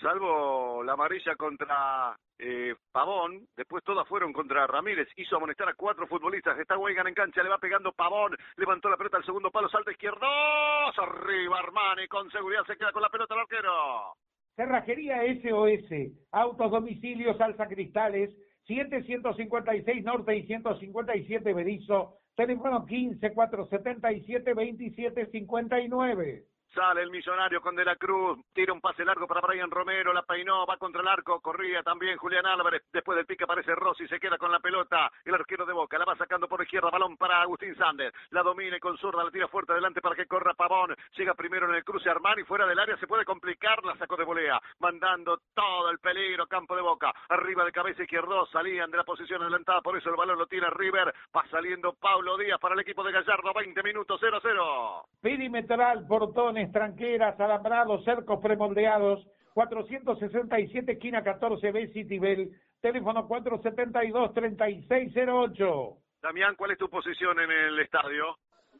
Salvo 0.00 0.67
la 0.88 0.94
amarilla 0.94 1.36
contra 1.36 2.16
eh, 2.38 2.74
Pavón, 2.90 3.46
después 3.54 3.84
todas 3.84 4.08
fueron 4.08 4.32
contra 4.32 4.66
Ramírez, 4.66 5.06
hizo 5.16 5.36
amonestar 5.36 5.68
a 5.68 5.74
cuatro 5.74 6.06
futbolistas, 6.06 6.58
está 6.58 6.78
Weigan 6.78 7.06
en 7.06 7.12
cancha, 7.12 7.42
le 7.42 7.50
va 7.50 7.58
pegando 7.58 7.92
Pavón, 7.92 8.34
levantó 8.56 8.88
la 8.88 8.96
pelota 8.96 9.18
al 9.18 9.24
segundo 9.26 9.50
palo, 9.50 9.68
salta 9.68 9.92
izquierdo, 9.92 10.24
arriba 10.24 11.58
Armani, 11.58 12.08
con 12.08 12.30
seguridad 12.30 12.64
se 12.66 12.78
queda 12.78 12.90
con 12.92 13.02
la 13.02 13.10
pelota 13.10 13.34
el 13.34 13.40
arquero. 13.40 14.14
Cerrajería 14.56 15.20
SOS, 15.42 15.90
autos 16.32 16.70
domicilios, 16.70 17.38
alza 17.38 17.68
cristales, 17.68 18.34
756 18.66 20.04
Norte 20.04 20.36
y 20.38 20.46
157 20.46 21.52
Berizo, 21.52 22.14
teléfono 22.34 22.86
15 22.86 23.34
477 23.34 24.54
2759. 24.54 26.44
Sale 26.74 27.02
el 27.02 27.10
millonario 27.10 27.62
con 27.62 27.74
De 27.74 27.84
la 27.84 27.96
Cruz, 27.96 28.38
tira 28.52 28.74
un 28.74 28.80
pase 28.80 29.02
largo 29.04 29.26
para 29.26 29.40
Brian 29.40 29.70
Romero, 29.70 30.12
la 30.12 30.22
peinó, 30.22 30.66
va 30.66 30.76
contra 30.76 31.00
el 31.00 31.08
arco, 31.08 31.40
corría 31.40 31.82
también 31.82 32.18
Julián 32.18 32.44
Álvarez, 32.44 32.82
después 32.92 33.16
del 33.16 33.24
pique 33.24 33.44
aparece 33.44 33.74
Rossi, 33.74 34.06
se 34.06 34.20
queda 34.20 34.36
con 34.36 34.52
la 34.52 34.60
pelota, 34.60 35.10
el 35.24 35.34
arquero 35.34 35.64
de 35.64 35.72
Boca, 35.72 35.98
la 35.98 36.04
va 36.04 36.16
sacando 36.16 36.46
por 36.46 36.62
izquierda, 36.62 36.90
balón 36.90 37.16
para 37.16 37.40
Agustín 37.40 37.74
Sander, 37.76 38.12
la 38.30 38.42
domina 38.42 38.78
con 38.80 38.98
zurda, 38.98 39.24
la 39.24 39.30
tira 39.30 39.48
fuerte 39.48 39.72
adelante 39.72 40.02
para 40.02 40.14
que 40.14 40.26
corra 40.26 40.52
Pavón, 40.52 40.94
llega 41.16 41.32
primero 41.34 41.68
en 41.70 41.76
el 41.76 41.84
cruce 41.84 42.10
Armani, 42.10 42.44
fuera 42.44 42.66
del 42.66 42.78
área, 42.78 42.98
se 42.98 43.06
puede 43.06 43.24
complicar, 43.24 43.82
la 43.84 43.96
sacó 43.96 44.16
de 44.16 44.24
volea, 44.24 44.60
mandando 44.78 45.40
todo 45.54 45.88
el 45.90 45.98
peligro, 45.98 46.46
campo 46.46 46.76
de 46.76 46.82
Boca, 46.82 47.14
arriba 47.30 47.64
de 47.64 47.72
cabeza 47.72 48.02
izquierdo, 48.02 48.44
salían 48.46 48.90
de 48.90 48.98
la 48.98 49.04
posición 49.04 49.40
adelantada, 49.40 49.80
por 49.80 49.96
eso 49.96 50.10
el 50.10 50.16
balón 50.16 50.38
lo 50.38 50.46
tiene 50.46 50.68
River, 50.68 51.14
va 51.34 51.46
saliendo 51.50 51.94
Pablo 51.94 52.36
Díaz 52.36 52.60
para 52.60 52.74
el 52.74 52.80
equipo 52.80 53.02
de 53.02 53.12
Gallardo, 53.12 53.54
20 53.54 53.82
minutos, 53.82 54.20
0-0. 54.20 55.04
Perimetral, 55.22 56.06
portón 56.06 56.57
tranqueras, 56.66 57.40
alambrados, 57.40 58.04
cercos 58.04 58.40
premoldeados, 58.42 59.26
467 59.54 60.92
esquina 60.92 61.22
14 61.22 61.72
B 61.72 61.88
Citibel, 61.92 62.50
teléfono 62.80 63.26
472-3608. 63.28 65.96
Damián, 66.22 66.54
¿cuál 66.56 66.70
es 66.72 66.78
tu 66.78 66.88
posición 66.88 67.38
en 67.40 67.50
el 67.50 67.78
estadio? 67.80 68.36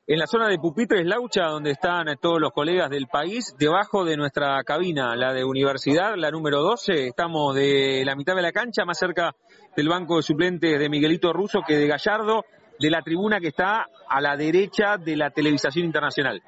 En 0.07 0.19
la 0.19 0.27
zona 0.27 0.49
de 0.49 0.59
pupitres 0.59 1.05
Laucha, 1.05 1.49
donde 1.49 1.73
están 1.73 2.07
todos 2.21 2.41
los 2.41 2.53
colegas 2.53 2.89
del 2.89 3.09
país, 3.09 3.55
debajo 3.59 4.05
de 4.05 4.17
nuestra 4.17 4.63
cabina, 4.65 5.15
la 5.15 5.35
de 5.35 5.45
universidad, 5.45 6.15
la 6.17 6.31
número 6.31 6.63
12, 6.63 7.09
estamos 7.09 7.55
de 7.55 8.03
la 8.07 8.17
mitad 8.17 8.35
de 8.35 8.43
la 8.43 8.53
cancha, 8.53 8.87
más 8.87 8.99
cerca 8.99 9.33
del 9.77 9.89
banco 9.89 10.17
de 10.17 10.23
suplentes 10.23 10.79
de 10.79 10.89
Miguelito 10.89 11.33
Russo 11.33 11.61
que 11.67 11.77
de 11.77 11.87
Gallardo, 11.87 12.45
de 12.79 12.91
la 12.91 13.03
tribuna 13.03 13.39
que 13.39 13.49
está 13.49 13.87
a 14.09 14.21
la 14.21 14.37
derecha 14.37 14.97
de 14.97 15.17
la 15.17 15.31
televisación 15.31 15.85
internacional. 15.85 16.41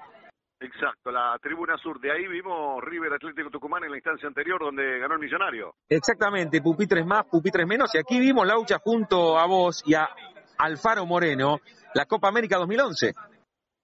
Exacto, 0.60 1.10
la 1.10 1.38
tribuna 1.40 1.78
sur. 1.78 1.98
De 1.98 2.12
ahí 2.12 2.26
vimos 2.28 2.84
River 2.84 3.14
Atlético 3.14 3.48
Tucumán 3.50 3.84
en 3.84 3.90
la 3.90 3.96
instancia 3.96 4.28
anterior 4.28 4.60
donde 4.60 4.98
ganó 4.98 5.14
el 5.14 5.20
millonario. 5.20 5.74
Exactamente, 5.88 6.60
pupitres 6.60 7.06
más, 7.06 7.24
pupitres 7.30 7.66
menos. 7.66 7.94
Y 7.94 7.98
aquí 7.98 8.20
vimos 8.20 8.46
Laucha 8.46 8.78
junto 8.78 9.38
a 9.38 9.46
vos 9.46 9.82
y 9.86 9.94
a 9.94 10.08
Alfaro 10.58 11.06
Moreno, 11.06 11.60
la 11.94 12.04
Copa 12.04 12.28
América 12.28 12.58
2011. 12.58 13.12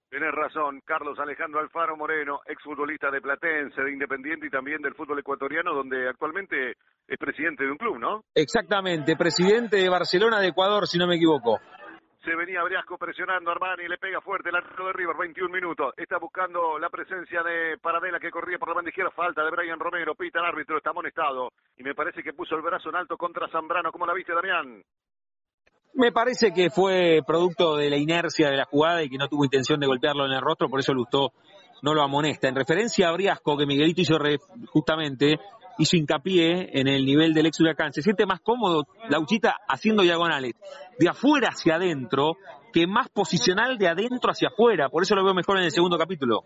Tienes 0.09 0.31
razón, 0.31 0.79
Carlos 0.85 1.19
Alejandro 1.19 1.59
Alfaro 1.59 1.97
Moreno, 1.97 2.39
exfutbolista 2.45 3.11
de 3.11 3.19
Platense, 3.19 3.81
de 3.81 3.91
Independiente 3.91 4.47
y 4.47 4.49
también 4.49 4.81
del 4.81 4.93
fútbol 4.93 5.19
ecuatoriano, 5.19 5.73
donde 5.73 6.07
actualmente 6.07 6.75
es 7.07 7.17
presidente 7.17 7.65
de 7.65 7.71
un 7.71 7.77
club, 7.77 7.99
¿no? 7.99 8.21
Exactamente, 8.33 9.17
presidente 9.17 9.77
de 9.77 9.89
Barcelona 9.89 10.39
de 10.39 10.47
Ecuador, 10.47 10.87
si 10.87 10.97
no 10.97 11.07
me 11.07 11.15
equivoco. 11.15 11.59
Se 12.27 12.35
venía 12.35 12.61
Briasco 12.61 12.97
presionando 12.97 13.49
a 13.49 13.53
Armani, 13.53 13.87
le 13.87 13.97
pega 13.97 14.19
fuerte 14.19 14.49
el 14.49 14.55
arco 14.57 14.87
de 14.87 14.91
River, 14.91 15.15
21 15.17 15.47
minutos. 15.47 15.93
Está 15.95 16.17
buscando 16.17 16.77
la 16.77 16.89
presencia 16.89 17.41
de 17.41 17.77
Paradela 17.77 18.19
que 18.19 18.29
corría 18.29 18.57
por 18.59 18.67
la 18.67 18.75
banda 18.75 18.89
izquierda. 18.89 19.11
Falta 19.11 19.45
de 19.45 19.49
Brian 19.49 19.79
Romero, 19.79 20.13
pita 20.13 20.39
el 20.39 20.45
árbitro, 20.45 20.75
está 20.75 20.89
amonestado. 20.89 21.53
Y 21.77 21.83
me 21.83 21.95
parece 21.95 22.21
que 22.21 22.33
puso 22.33 22.57
el 22.57 22.63
brazo 22.63 22.89
en 22.89 22.97
alto 22.97 23.15
contra 23.15 23.47
Zambrano. 23.47 23.93
¿Cómo 23.93 24.05
la 24.05 24.13
viste, 24.13 24.33
Damián? 24.33 24.83
Me 25.93 26.11
parece 26.11 26.51
que 26.51 26.69
fue 26.69 27.21
producto 27.25 27.77
de 27.77 27.89
la 27.89 27.95
inercia 27.95 28.49
de 28.49 28.57
la 28.57 28.65
jugada 28.65 29.01
y 29.03 29.09
que 29.09 29.17
no 29.17 29.29
tuvo 29.29 29.45
intención 29.45 29.79
de 29.79 29.87
golpearlo 29.87 30.25
en 30.25 30.33
el 30.33 30.41
rostro, 30.41 30.67
por 30.67 30.81
eso 30.81 30.93
Lustó 30.93 31.31
no 31.81 31.93
lo 31.93 32.01
amonesta. 32.01 32.49
En 32.49 32.55
referencia 32.55 33.07
a 33.07 33.13
Briasco, 33.13 33.57
que 33.57 33.65
Miguelito 33.65 34.01
hizo 34.01 34.17
justamente, 34.67 35.39
hizo 35.77 35.97
hincapié 35.97 36.79
en 36.79 36.87
el 36.87 37.05
nivel 37.05 37.33
del 37.33 37.47
ex 37.47 37.59
huracán. 37.59 37.93
Se 37.93 38.01
siente 38.01 38.25
más 38.25 38.41
cómodo 38.41 38.85
Lauchita 39.09 39.55
haciendo 39.67 40.03
diagonales 40.03 40.53
de 40.99 41.09
afuera 41.09 41.49
hacia 41.49 41.75
adentro 41.75 42.37
que 42.73 42.87
más 42.87 43.09
posicional 43.09 43.77
de 43.77 43.87
adentro 43.87 44.31
hacia 44.31 44.49
afuera. 44.49 44.89
Por 44.89 45.03
eso 45.03 45.15
lo 45.15 45.23
veo 45.23 45.33
mejor 45.33 45.57
en 45.57 45.65
el 45.65 45.71
segundo 45.71 45.97
capítulo. 45.97 46.45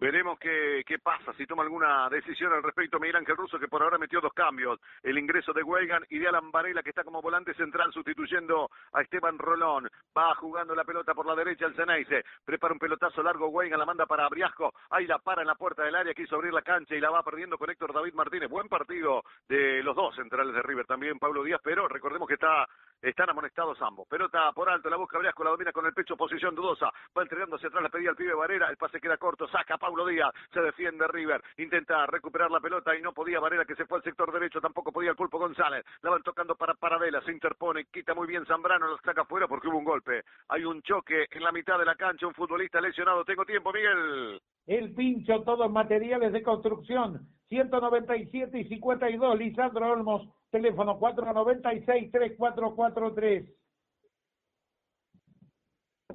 Veremos 0.00 0.38
qué, 0.38 0.82
qué, 0.86 0.98
pasa, 0.98 1.34
si 1.34 1.44
toma 1.44 1.62
alguna 1.62 2.08
decisión 2.08 2.54
al 2.54 2.62
respecto 2.62 2.98
Miguel 2.98 3.16
Ángel 3.16 3.36
Russo, 3.36 3.58
que 3.58 3.68
por 3.68 3.82
ahora 3.82 3.98
metió 3.98 4.18
dos 4.22 4.32
cambios. 4.32 4.80
El 5.02 5.18
ingreso 5.18 5.52
de 5.52 5.62
Weigan 5.62 6.06
y 6.08 6.18
de 6.18 6.26
Alan 6.26 6.50
Varela, 6.50 6.82
que 6.82 6.88
está 6.88 7.04
como 7.04 7.20
volante 7.20 7.52
central 7.52 7.92
sustituyendo 7.92 8.70
a 8.94 9.02
Esteban 9.02 9.36
Rolón. 9.38 9.90
Va 10.16 10.34
jugando 10.36 10.74
la 10.74 10.84
pelota 10.84 11.12
por 11.12 11.26
la 11.26 11.34
derecha 11.34 11.66
el 11.66 11.74
Ceneice. 11.74 12.24
Prepara 12.46 12.72
un 12.72 12.78
pelotazo 12.78 13.22
largo, 13.22 13.48
Weigan 13.48 13.78
la 13.78 13.84
manda 13.84 14.06
para 14.06 14.26
Briasco. 14.30 14.72
Ahí 14.88 15.06
la 15.06 15.18
para 15.18 15.42
en 15.42 15.48
la 15.48 15.54
puerta 15.54 15.82
del 15.82 15.94
área, 15.94 16.14
quiso 16.14 16.36
abrir 16.36 16.54
la 16.54 16.62
cancha 16.62 16.94
y 16.94 17.00
la 17.00 17.10
va 17.10 17.22
perdiendo 17.22 17.58
con 17.58 17.68
Héctor 17.68 17.92
David 17.92 18.14
Martínez. 18.14 18.48
Buen 18.48 18.68
partido 18.68 19.22
de 19.50 19.82
los 19.82 19.94
dos 19.94 20.16
centrales 20.16 20.54
de 20.54 20.62
River, 20.62 20.86
también 20.86 21.18
Pablo 21.18 21.44
Díaz, 21.44 21.60
pero 21.62 21.88
recordemos 21.88 22.26
que 22.26 22.34
está 22.34 22.66
están 23.02 23.30
amonestados 23.30 23.80
ambos. 23.82 24.08
Pelota 24.08 24.50
por 24.52 24.68
alto, 24.68 24.88
la 24.88 24.96
busca 24.96 25.18
Briasco, 25.18 25.44
la 25.44 25.50
domina 25.50 25.72
con 25.72 25.84
el 25.84 25.92
pecho, 25.92 26.16
posición 26.16 26.54
dudosa. 26.54 26.90
Va 27.16 27.22
entregando 27.22 27.56
hacia 27.56 27.68
atrás, 27.68 27.82
la 27.82 27.88
pedía 27.90 28.10
al 28.10 28.16
pibe 28.16 28.34
Varela. 28.34 28.68
El 28.68 28.76
pase 28.76 29.00
queda 29.00 29.16
corto, 29.16 29.46
saca 29.48 29.76
Pablo 29.76 29.89
Díaz. 30.06 30.32
Se 30.52 30.60
defiende 30.60 31.06
River. 31.08 31.42
Intenta 31.58 32.06
recuperar 32.06 32.50
la 32.50 32.60
pelota 32.60 32.96
y 32.96 33.02
no 33.02 33.12
podía 33.12 33.40
Varela, 33.40 33.64
que 33.64 33.74
se 33.74 33.86
fue 33.86 33.98
al 33.98 34.04
sector 34.04 34.32
derecho. 34.32 34.60
Tampoco 34.60 34.92
podía 34.92 35.10
el 35.10 35.16
Pulpo 35.16 35.38
González. 35.38 35.84
La 36.02 36.10
van 36.10 36.22
tocando 36.22 36.54
para 36.54 36.74
Paradela. 36.74 37.20
Se 37.22 37.32
interpone, 37.32 37.86
quita 37.86 38.14
muy 38.14 38.26
bien 38.26 38.46
Zambrano, 38.46 38.86
lo 38.86 38.98
saca 38.98 39.22
afuera 39.22 39.46
porque 39.46 39.68
hubo 39.68 39.78
un 39.78 39.84
golpe. 39.84 40.22
Hay 40.48 40.64
un 40.64 40.82
choque 40.82 41.26
en 41.30 41.42
la 41.42 41.52
mitad 41.52 41.78
de 41.78 41.84
la 41.84 41.96
cancha. 41.96 42.26
Un 42.26 42.34
futbolista 42.34 42.80
lesionado. 42.80 43.24
Tengo 43.24 43.44
tiempo, 43.44 43.72
Miguel. 43.72 44.40
El 44.66 44.94
pincho, 44.94 45.42
todos 45.42 45.70
materiales 45.70 46.32
de 46.32 46.42
construcción. 46.42 47.26
197 47.48 48.60
y 48.60 48.68
52, 48.68 49.38
Lisandro 49.38 49.90
Olmos 49.90 50.28
teléfono 50.50 50.98
496-3443. 50.98 53.54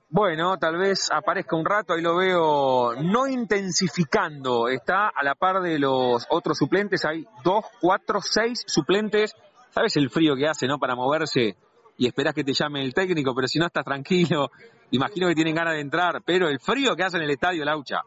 Bueno, 0.10 0.58
tal 0.58 0.78
vez 0.78 1.10
aparezca 1.14 1.56
un 1.56 1.64
rato, 1.64 1.94
ahí 1.94 2.02
lo 2.02 2.18
veo 2.18 2.96
no 3.02 3.28
intensificando, 3.28 4.68
está 4.68 5.08
a 5.08 5.24
la 5.24 5.36
par 5.36 5.62
de 5.62 5.80
los 5.80 6.28
otros 6.30 6.58
suplentes, 6.58 7.06
hay 7.06 7.26
dos, 7.46 7.64
cuatro, 7.80 8.20
seis 8.20 8.62
suplentes, 8.68 9.34
¿sabes 9.70 9.96
el 9.96 10.10
frío 10.10 10.36
que 10.36 10.50
hace, 10.50 10.68
no? 10.68 10.80
Para 10.80 10.98
moverse 10.98 11.56
y 12.02 12.08
esperás 12.08 12.34
que 12.34 12.44
te 12.44 12.54
llame 12.54 12.82
el 12.82 12.96
técnico, 12.96 13.36
pero 13.36 13.48
si 13.48 13.60
no 13.60 13.68
estás 13.68 13.86
tranquilo, 13.86 14.50
imagino 14.90 15.28
que 15.28 15.36
tienen 15.36 15.54
ganas 15.54 15.76
de 15.76 15.82
entrar, 15.82 16.24
pero 16.26 16.50
el 16.50 16.60
frío 16.60 16.96
que 16.96 17.04
hace 17.04 17.18
en 17.18 17.24
el 17.24 17.30
estadio 17.30 17.64
Laucha. 17.64 18.02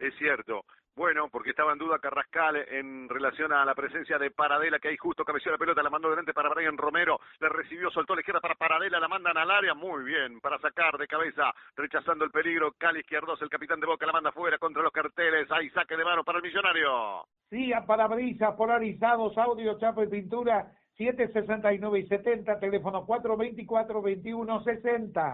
Es 0.00 0.12
cierto. 0.18 0.64
Bueno, 0.96 1.28
porque 1.30 1.50
estaba 1.50 1.72
en 1.72 1.78
duda 1.78 2.00
Carrascal 2.00 2.56
en 2.56 3.08
relación 3.08 3.52
a 3.52 3.64
la 3.64 3.74
presencia 3.76 4.18
de 4.18 4.32
Paradela, 4.32 4.80
que 4.80 4.88
ahí 4.88 4.96
justo 4.96 5.24
cabeció 5.24 5.52
la 5.52 5.58
pelota, 5.58 5.80
la 5.80 5.90
mandó 5.90 6.10
delante 6.10 6.32
para 6.32 6.48
Brian 6.48 6.76
Romero, 6.76 7.20
le 7.38 7.48
recibió, 7.50 7.88
soltó 7.90 8.14
a 8.14 8.16
la 8.16 8.22
izquierda 8.22 8.40
para 8.40 8.56
Paradela, 8.56 8.98
la 8.98 9.06
mandan 9.06 9.36
al 9.36 9.50
área, 9.50 9.74
muy 9.74 10.02
bien, 10.02 10.40
para 10.40 10.58
sacar 10.58 10.98
de 10.98 11.06
cabeza, 11.06 11.52
rechazando 11.76 12.24
el 12.24 12.32
peligro, 12.32 12.72
Cali 12.76 12.98
Izquierdos, 12.98 13.40
el 13.42 13.48
capitán 13.48 13.78
de 13.78 13.86
Boca, 13.86 14.06
la 14.06 14.12
manda 14.12 14.32
fuera 14.32 14.58
contra 14.58 14.82
los 14.82 14.92
carteles, 14.92 15.48
ahí 15.52 15.70
saque 15.70 15.96
de 15.96 16.04
mano 16.04 16.24
para 16.24 16.38
el 16.38 16.44
millonario. 16.44 17.26
Sí, 17.48 17.72
a 17.72 17.86
parabrisas 17.86 18.56
polarizados, 18.56 19.38
audio, 19.38 19.78
chapa 19.78 20.02
y 20.02 20.08
pintura, 20.08 20.66
769 20.96 21.98
y 21.98 22.06
70, 22.06 22.60
teléfono 22.60 23.04
424-2160. 23.06 25.32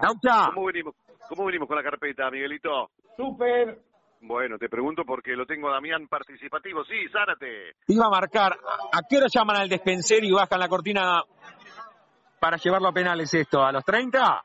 ¿Cómo 0.53 0.65
venimos, 0.65 0.95
¿Cómo 1.29 1.45
venimos 1.45 1.67
con 1.67 1.77
la 1.77 1.83
carpeta, 1.83 2.31
Miguelito? 2.31 2.89
Súper. 3.15 3.79
Bueno, 4.21 4.57
te 4.57 4.69
pregunto 4.69 5.03
porque 5.05 5.35
lo 5.35 5.45
tengo 5.45 5.69
a 5.69 5.73
Damián 5.73 6.07
participativo. 6.07 6.83
Sí, 6.85 7.07
Zárate. 7.11 7.75
Iba 7.87 8.05
a 8.05 8.09
marcar. 8.09 8.53
¿A 8.53 9.01
qué 9.07 9.17
hora 9.17 9.27
llaman 9.33 9.57
al 9.57 9.69
despenser 9.69 10.23
y 10.23 10.31
bajan 10.31 10.59
la 10.59 10.67
cortina 10.67 11.23
para 12.39 12.57
llevarlo 12.57 12.89
a 12.89 12.93
penales 12.93 13.33
esto? 13.33 13.63
¿A 13.63 13.71
los 13.71 13.83
30? 13.83 14.43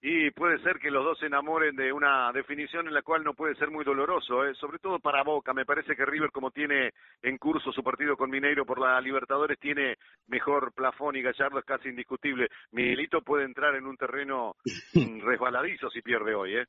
Y 0.00 0.30
puede 0.30 0.62
ser 0.62 0.78
que 0.78 0.92
los 0.92 1.04
dos 1.04 1.18
se 1.18 1.26
enamoren 1.26 1.74
de 1.74 1.92
una 1.92 2.30
definición 2.32 2.86
en 2.86 2.94
la 2.94 3.02
cual 3.02 3.24
no 3.24 3.34
puede 3.34 3.56
ser 3.56 3.68
muy 3.70 3.84
doloroso, 3.84 4.44
¿eh? 4.44 4.54
sobre 4.54 4.78
todo 4.78 5.00
para 5.00 5.24
Boca. 5.24 5.52
Me 5.52 5.64
parece 5.64 5.96
que 5.96 6.06
River, 6.06 6.30
como 6.30 6.52
tiene 6.52 6.92
en 7.20 7.36
curso 7.36 7.72
su 7.72 7.82
partido 7.82 8.16
con 8.16 8.30
Mineiro 8.30 8.64
por 8.64 8.78
la 8.80 9.00
Libertadores, 9.00 9.58
tiene 9.58 9.96
mejor 10.28 10.72
plafón 10.72 11.16
y 11.16 11.22
Gallardo 11.22 11.58
es 11.58 11.64
casi 11.64 11.88
indiscutible. 11.88 12.46
Miguelito 12.70 13.22
puede 13.22 13.44
entrar 13.44 13.74
en 13.74 13.86
un 13.86 13.96
terreno 13.96 14.54
resbaladizo 15.24 15.90
si 15.90 16.00
pierde 16.00 16.32
hoy. 16.32 16.58
¿eh? 16.58 16.66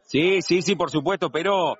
Sí, 0.00 0.42
sí, 0.42 0.60
sí, 0.60 0.74
por 0.74 0.90
supuesto, 0.90 1.30
pero 1.30 1.76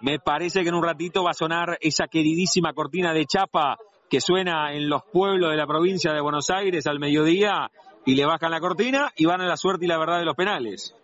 me 0.00 0.18
parece 0.18 0.62
que 0.62 0.70
en 0.70 0.76
un 0.76 0.84
ratito 0.84 1.24
va 1.24 1.32
a 1.32 1.34
sonar 1.34 1.76
esa 1.82 2.06
queridísima 2.06 2.72
cortina 2.72 3.12
de 3.12 3.26
chapa 3.26 3.76
que 4.08 4.20
suena 4.20 4.72
en 4.72 4.88
los 4.88 5.02
pueblos 5.12 5.50
de 5.50 5.56
la 5.58 5.66
provincia 5.66 6.12
de 6.12 6.22
Buenos 6.22 6.48
Aires 6.48 6.86
al 6.86 6.98
mediodía 6.98 7.70
y 8.04 8.14
le 8.14 8.26
bajan 8.26 8.50
la 8.50 8.60
cortina 8.60 9.10
y 9.16 9.26
van 9.26 9.40
a 9.40 9.46
la 9.46 9.56
suerte 9.56 9.84
y 9.84 9.88
la 9.88 9.98
verdad 9.98 10.18
de 10.18 10.24
los 10.24 10.34
penales. 10.34 10.96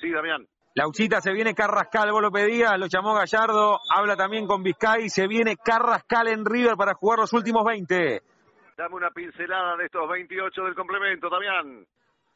Sí, 0.00 0.10
Damián. 0.10 0.46
Lauchita, 0.74 1.20
se 1.20 1.32
viene 1.32 1.54
Carrascal, 1.54 2.10
vos 2.12 2.22
lo 2.22 2.30
pedías, 2.30 2.78
lo 2.78 2.86
llamó 2.86 3.14
Gallardo, 3.14 3.80
habla 3.90 4.16
también 4.16 4.46
con 4.46 4.62
Vizcay, 4.62 5.08
se 5.08 5.26
viene 5.26 5.56
Carrascal 5.56 6.28
en 6.28 6.44
River 6.44 6.76
para 6.76 6.94
jugar 6.94 7.18
los 7.18 7.32
últimos 7.32 7.64
20. 7.64 8.20
Dame 8.78 8.94
una 8.94 9.10
pincelada 9.10 9.76
de 9.76 9.86
estos 9.86 10.08
28 10.08 10.62
del 10.62 10.74
complemento, 10.76 11.28
Damián. 11.28 11.84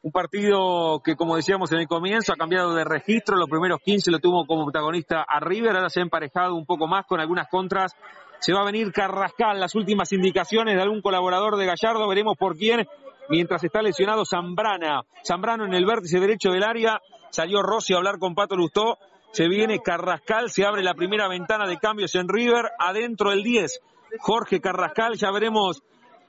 Un 0.01 0.11
partido 0.11 0.99
que, 1.01 1.15
como 1.15 1.37
decíamos 1.37 1.71
en 1.71 1.79
el 1.79 1.87
comienzo, 1.87 2.33
ha 2.33 2.35
cambiado 2.35 2.75
de 2.75 2.83
registro. 2.83 3.37
Los 3.37 3.47
primeros 3.49 3.79
15 3.79 4.11
lo 4.11 4.19
tuvo 4.19 4.45
como 4.45 4.65
protagonista 4.65 5.23
a 5.25 5.39
River, 5.39 5.73
ahora 5.73 5.89
se 5.89 6.01
ha 6.01 6.03
emparejado 6.03 6.55
un 6.55 6.65
poco 6.65 6.85
más 6.85 7.05
con 7.05 7.21
algunas 7.21 7.47
contras. 7.47 7.95
Se 8.39 8.51
va 8.51 8.59
a 8.59 8.65
venir 8.65 8.91
Carrascal, 8.91 9.57
las 9.57 9.73
últimas 9.73 10.11
indicaciones 10.11 10.75
de 10.75 10.81
algún 10.81 11.01
colaborador 11.01 11.55
de 11.55 11.65
Gallardo, 11.65 12.09
veremos 12.09 12.35
por 12.37 12.57
quién. 12.57 12.85
Mientras 13.29 13.63
está 13.63 13.81
lesionado 13.81 14.25
Zambrana. 14.25 15.03
Zambrano 15.25 15.63
en 15.63 15.73
el 15.73 15.85
vértice 15.85 16.19
derecho 16.19 16.51
del 16.51 16.63
área. 16.63 16.99
Salió 17.29 17.61
Rossi 17.61 17.93
a 17.93 17.97
hablar 17.99 18.19
con 18.19 18.35
Pato 18.35 18.57
Lustó. 18.57 18.97
Se 19.31 19.47
viene 19.47 19.79
Carrascal, 19.79 20.49
se 20.49 20.65
abre 20.65 20.83
la 20.83 20.93
primera 20.93 21.29
ventana 21.29 21.69
de 21.69 21.77
cambios 21.77 22.13
en 22.15 22.27
River. 22.27 22.65
Adentro 22.79 23.31
el 23.31 23.43
10, 23.43 23.79
Jorge 24.19 24.59
Carrascal. 24.59 25.15
Ya 25.15 25.31
veremos 25.31 25.81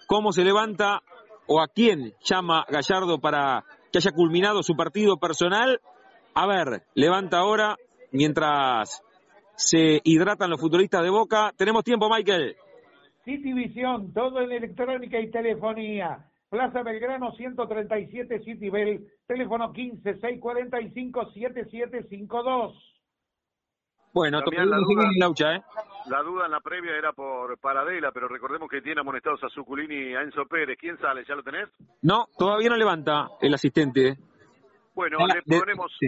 cómo 0.07 0.33
se 0.33 0.45
levanta 0.45 1.03
o 1.47 1.61
a 1.61 1.69
quién 1.69 2.15
llama 2.25 2.65
Gallardo 2.69 3.19
para 3.19 3.65
que 3.93 3.99
haya 3.99 4.13
culminado 4.13 4.63
su 4.63 4.75
partido 4.75 5.19
personal. 5.19 5.81
A 6.35 6.47
ver, 6.47 6.83
levanta 6.95 7.39
ahora 7.39 7.77
mientras 8.13 9.03
se 9.57 10.01
hidratan 10.05 10.51
los 10.51 10.61
futbolistas 10.61 11.03
de 11.03 11.11
Boca. 11.11 11.53
Tenemos 11.57 11.85
tiempo, 11.85 12.09
Michael. 12.09 12.57
City 13.25 13.53
Visión, 13.53 14.13
todo 14.13 14.41
en 14.41 14.53
electrónica 14.53 15.19
y 15.21 15.31
telefonía. 15.31 16.27
Plaza 16.51 16.83
Belgrano 16.83 17.33
137 17.33 18.45
City 18.45 18.71
Bell, 18.71 19.07
teléfono 19.27 19.73
15 19.73 20.03
645 20.21 21.33
7752. 21.33 22.94
Bueno, 24.15 24.41
También 24.43 24.71
la 24.71 24.77
duda. 24.79 25.03
en 25.13 25.19
Laucha, 25.19 25.55
¿eh? 25.57 25.63
La 26.09 26.23
duda 26.23 26.47
en 26.47 26.53
la 26.53 26.61
previa 26.61 26.97
era 26.97 27.13
por 27.13 27.59
Paradela, 27.59 28.13
pero 28.13 28.29
recordemos 28.29 28.69
que 28.71 28.81
tiene 28.81 29.01
amonestados 29.01 29.43
a 29.43 29.49
Suculini 29.49 30.11
y 30.11 30.15
a 30.15 30.21
Enzo 30.23 30.47
Pérez. 30.47 30.79
¿Quién 30.79 30.97
sale? 30.99 31.25
¿Ya 31.29 31.35
lo 31.35 31.43
tenés? 31.43 31.69
No, 32.03 32.27
todavía 32.39 32.69
no 32.71 32.77
levanta 32.77 33.29
el 33.41 33.53
asistente. 33.55 34.17
Bueno, 34.95 35.19
De 35.19 35.27
la- 35.27 35.35
le 35.35 35.43
de- 35.45 35.59
ponemos, 35.59 35.93
sí. 35.99 36.07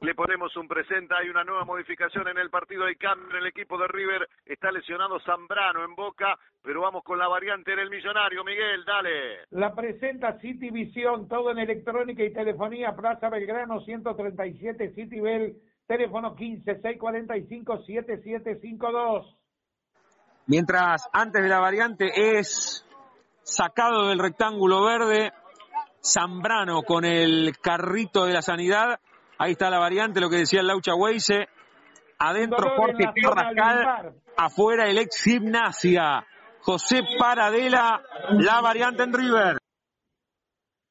le 0.00 0.14
ponemos 0.16 0.56
un 0.56 0.66
presente. 0.66 1.14
Hay 1.16 1.28
una 1.28 1.44
nueva 1.44 1.64
modificación 1.64 2.26
en 2.26 2.38
el 2.38 2.50
partido 2.50 2.86
de 2.86 2.96
cambio 2.96 3.30
en 3.30 3.36
el 3.36 3.46
equipo 3.46 3.78
de 3.78 3.86
River. 3.86 4.28
Está 4.44 4.72
lesionado 4.72 5.20
Zambrano 5.20 5.84
en 5.84 5.94
Boca, 5.94 6.36
pero 6.62 6.80
vamos 6.80 7.04
con 7.04 7.18
la 7.20 7.28
variante 7.28 7.72
en 7.74 7.78
el 7.78 7.90
Millonario. 7.90 8.42
Miguel, 8.42 8.84
dale. 8.84 9.46
La 9.50 9.72
presenta 9.74 10.40
City 10.40 10.70
Visión, 10.70 11.28
todo 11.28 11.52
en 11.52 11.58
electrónica 11.60 12.24
y 12.24 12.32
telefonía. 12.32 12.96
Plaza 12.96 13.28
Belgrano 13.28 13.80
137 13.82 14.92
City 14.94 15.20
Bell, 15.20 15.54
teléfono 15.92 16.34
15 16.34 16.80
645 16.80 17.82
7752. 17.84 19.36
Mientras 20.46 21.08
antes 21.12 21.42
de 21.42 21.48
la 21.48 21.60
variante 21.60 22.38
es 22.38 22.86
sacado 23.42 24.08
del 24.08 24.18
rectángulo 24.18 24.84
verde 24.84 25.32
Zambrano 26.02 26.82
con 26.82 27.04
el 27.04 27.58
carrito 27.60 28.24
de 28.24 28.32
la 28.32 28.40
sanidad. 28.40 29.00
Ahí 29.38 29.52
está 29.52 29.68
la 29.68 29.78
variante, 29.78 30.20
lo 30.20 30.30
que 30.30 30.38
decía 30.38 30.60
el 30.60 30.66
Laucha 30.66 30.94
Weise. 30.94 31.48
Adentro 32.18 32.74
Jorge 32.76 33.04
Carrascal, 33.22 34.14
afuera 34.36 34.88
el 34.88 34.98
ex 34.98 35.22
gimnasia. 35.22 36.26
José 36.60 37.02
Paradela, 37.18 38.00
la 38.30 38.60
variante 38.60 39.02
en 39.02 39.12
River. 39.12 39.61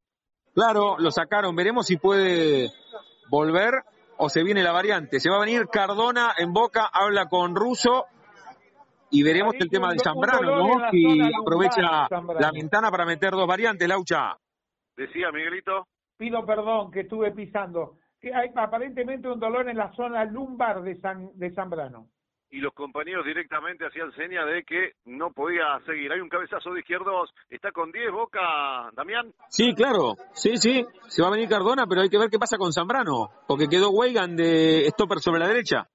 Claro, 0.54 0.98
lo 1.00 1.10
sacaron. 1.10 1.56
Veremos 1.56 1.88
si 1.88 1.98
puede 1.98 2.70
volver 3.32 3.74
o 4.18 4.30
se 4.30 4.44
viene 4.44 4.62
la 4.62 4.72
variante. 4.72 5.20
Se 5.20 5.32
va 5.32 5.38
a 5.38 5.46
venir 5.46 5.66
Cardona 5.68 6.34
en 6.38 6.54
Boca, 6.54 6.88
habla 6.94 7.28
con 7.28 7.56
Russo 7.56 8.06
y 9.10 9.24
veremos 9.24 9.56
Ahí 9.56 9.62
el 9.62 9.70
tema 9.70 9.92
de 9.92 9.98
Zambrano, 10.00 10.58
¿no? 10.58 10.68
lumbar, 10.68 10.92
aprovecha 11.42 12.08
la 12.40 12.52
ventana 12.54 12.92
para 12.92 13.06
meter 13.06 13.32
dos 13.32 13.48
variantes, 13.48 13.88
Laucha. 13.88 14.38
Decía 14.98 15.32
Miguelito. 15.32 15.88
Pido 16.18 16.46
perdón 16.46 16.92
que 16.92 17.02
estuve 17.02 17.32
pisando. 17.32 17.98
Que 18.20 18.34
hay 18.34 18.50
aparentemente 18.56 19.30
un 19.30 19.40
dolor 19.40 19.70
en 19.70 19.78
la 19.78 19.94
zona 19.94 20.26
lumbar 20.26 20.82
de, 20.82 20.96
San, 21.00 21.30
de 21.36 21.52
Zambrano. 21.54 22.08
y 22.50 22.60
los 22.60 22.74
compañeros 22.74 23.26
directamente 23.26 23.86
hacían 23.86 24.12
seña 24.14 24.44
de 24.46 24.64
que 24.64 24.94
no 25.06 25.32
podía 25.32 25.80
seguir. 25.86 26.12
Hay 26.12 26.20
un 26.22 26.30
cabezazo 26.30 26.74
de 26.74 26.80
izquierdos, 26.80 27.30
está 27.50 27.72
con 27.72 27.92
10 27.92 28.12
Boca, 28.12 28.90
Damián. 28.94 29.34
Sí, 29.50 29.74
claro. 29.76 30.16
Sí, 30.34 30.58
sí. 30.58 30.84
Se 31.08 31.22
va 31.22 31.28
a 31.28 31.32
venir 31.32 31.50
Cardona, 31.50 31.86
pero 31.88 32.02
hay 32.02 32.10
que 32.10 32.18
ver 32.18 32.30
qué 32.30 32.40
pasa 32.40 32.58
con 32.58 32.74
Zambrano, 32.74 33.30
porque 33.48 33.68
quedó 33.68 33.92
Weigan 33.92 34.36
de 34.36 34.88
stopper 34.92 35.20
sobre 35.20 35.40
la 35.40 35.48
derecha. 35.48 35.88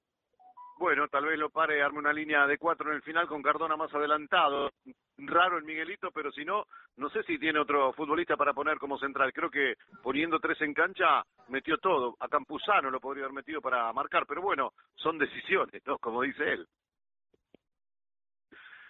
Bueno, 0.83 1.07
tal 1.07 1.24
vez 1.26 1.39
lo 1.39 1.49
pare, 1.49 1.80
arme 1.80 2.01
una 2.01 2.12
línea 2.12 2.45
de 2.45 2.59
cuatro 2.59 2.91
en 2.91 2.97
el 2.97 3.03
final 3.03 3.28
con 3.28 3.41
Cardona 3.41 3.76
más 3.76 3.95
adelantado. 3.95 4.72
Raro 5.16 5.57
el 5.57 5.62
Miguelito, 5.62 6.11
pero 6.11 6.33
si 6.33 6.45
no, 6.45 6.64
no 6.97 7.09
sé 7.11 7.22
si 7.22 7.39
tiene 7.39 7.61
otro 7.61 7.93
futbolista 7.93 8.37
para 8.37 8.53
poner 8.53 8.78
como 8.78 8.99
central. 8.99 9.33
Creo 9.33 9.49
que 9.49 9.74
poniendo 10.03 10.41
tres 10.41 10.61
en 10.61 10.74
cancha, 10.74 11.22
metió 11.47 11.78
todo. 11.78 12.16
A 12.18 12.26
Campuzano 12.26 12.91
lo 12.91 12.99
podría 12.99 13.26
haber 13.26 13.35
metido 13.37 13.61
para 13.61 13.93
marcar, 13.93 14.26
pero 14.26 14.43
bueno, 14.43 14.72
son 14.97 15.18
decisiones, 15.18 15.80
¿no? 15.87 15.99
Como 15.99 16.22
dice 16.22 16.53
él. 16.53 16.66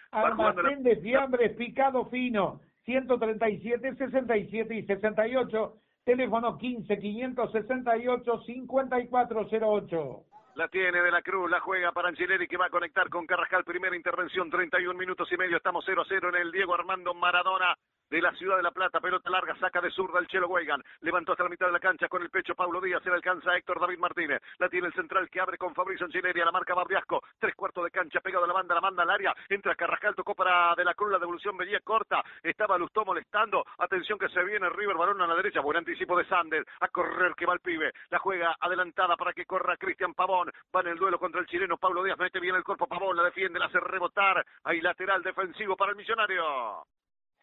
Jugando 0.09 0.43
la- 0.43 0.49
Almacén 0.69 0.83
de 0.83 0.95
fiambres 0.95 1.55
picado 1.55 2.05
fino, 2.09 2.59
137, 2.85 3.95
67 3.97 4.75
y 4.75 4.83
68, 4.87 5.75
teléfono 6.03 6.57
15 6.57 6.97
568 6.97 8.41
5408. 8.47 10.23
La 10.55 10.67
tiene 10.67 11.01
de 11.01 11.09
la 11.09 11.23
Cruz, 11.23 11.49
la 11.49 11.59
juega 11.59 11.91
para 11.91 12.09
Angeleri 12.09 12.47
que 12.47 12.57
va 12.57 12.67
a 12.67 12.69
conectar 12.69 13.09
con 13.09 13.25
Carrascal. 13.25 13.63
Primera 13.63 13.95
intervención, 13.95 14.51
31 14.51 14.97
minutos 14.97 15.27
y 15.31 15.37
medio. 15.37 15.57
Estamos 15.57 15.83
0 15.83 16.03
a 16.03 16.05
0 16.07 16.29
en 16.29 16.35
el 16.35 16.51
Diego 16.51 16.75
Armando 16.75 17.15
Maradona 17.15 17.75
de 18.13 18.21
la 18.21 18.31
Ciudad 18.33 18.57
de 18.57 18.61
La 18.61 18.69
Plata. 18.69 18.99
Pelota 18.99 19.27
larga, 19.31 19.55
saca 19.55 19.81
de 19.81 19.89
zurda 19.89 20.19
el 20.19 20.27
Chelo 20.27 20.47
Weigan. 20.47 20.83
Levantó 21.01 21.31
hasta 21.31 21.45
la 21.45 21.49
mitad 21.49 21.65
de 21.65 21.71
la 21.71 21.79
cancha 21.79 22.07
con 22.07 22.21
el 22.21 22.29
pecho 22.29 22.53
Paulo 22.53 22.79
Díaz. 22.79 23.01
Se 23.01 23.09
le 23.09 23.15
alcanza 23.15 23.49
a 23.49 23.57
Héctor 23.57 23.79
David 23.79 23.97
Martínez. 23.97 24.39
La 24.59 24.69
tiene 24.69 24.85
el 24.85 24.93
central 24.93 25.31
que 25.31 25.41
abre 25.41 25.57
con 25.57 25.73
Fabricio 25.73 26.05
Angeleri 26.05 26.39
a 26.39 26.45
la 26.45 26.51
marca 26.51 26.75
Barriasco. 26.75 27.23
Tres 27.39 27.55
cuartos 27.55 27.85
de 27.85 27.89
cancha 27.89 28.21
pegado 28.21 28.45
a 28.45 28.47
la 28.47 28.53
banda, 28.53 28.75
la 28.75 28.81
manda 28.81 29.01
al 29.01 29.09
área. 29.09 29.33
Entra 29.49 29.73
Carrascal, 29.73 30.13
tocó 30.13 30.35
para 30.35 30.75
de 30.75 30.85
la 30.85 30.93
Cruz. 30.93 31.11
La 31.11 31.17
devolución 31.17 31.57
venía 31.57 31.79
corta. 31.79 32.23
Estaba 32.43 32.77
Lustó 32.77 33.03
molestando. 33.03 33.65
Atención 33.79 34.19
que 34.19 34.29
se 34.29 34.43
viene 34.43 34.69
River, 34.69 34.95
balón 34.95 35.19
a 35.23 35.25
la 35.25 35.33
derecha. 35.33 35.61
Buen 35.61 35.77
anticipo 35.77 36.15
de 36.15 36.25
Sander. 36.25 36.63
A 36.81 36.89
correr 36.89 37.33
que 37.33 37.47
va 37.47 37.53
el 37.53 37.61
pibe. 37.61 37.93
La 38.11 38.19
juega 38.19 38.55
adelantada 38.59 39.17
para 39.17 39.33
que 39.33 39.47
corra 39.47 39.75
Cristian 39.75 40.13
Pavón. 40.13 40.51
Va 40.75 40.81
en 40.81 40.87
el 40.89 40.99
duelo 40.99 41.17
contra 41.17 41.41
el 41.41 41.47
chileno 41.47 41.77
Pablo 41.77 42.03
Díaz. 42.03 42.19
Mete 42.19 42.39
bien 42.39 42.53
el 42.53 42.63
cuerpo 42.63 42.85
Pavón. 42.85 43.17
La 43.17 43.23
defiende, 43.23 43.57
la 43.57 43.65
hace 43.65 43.79
rebotar. 43.79 44.45
Ahí 44.65 44.81
lateral 44.81 45.23
defensivo 45.23 45.75
para 45.75 45.93
el 45.93 45.97
millonario. 45.97 46.85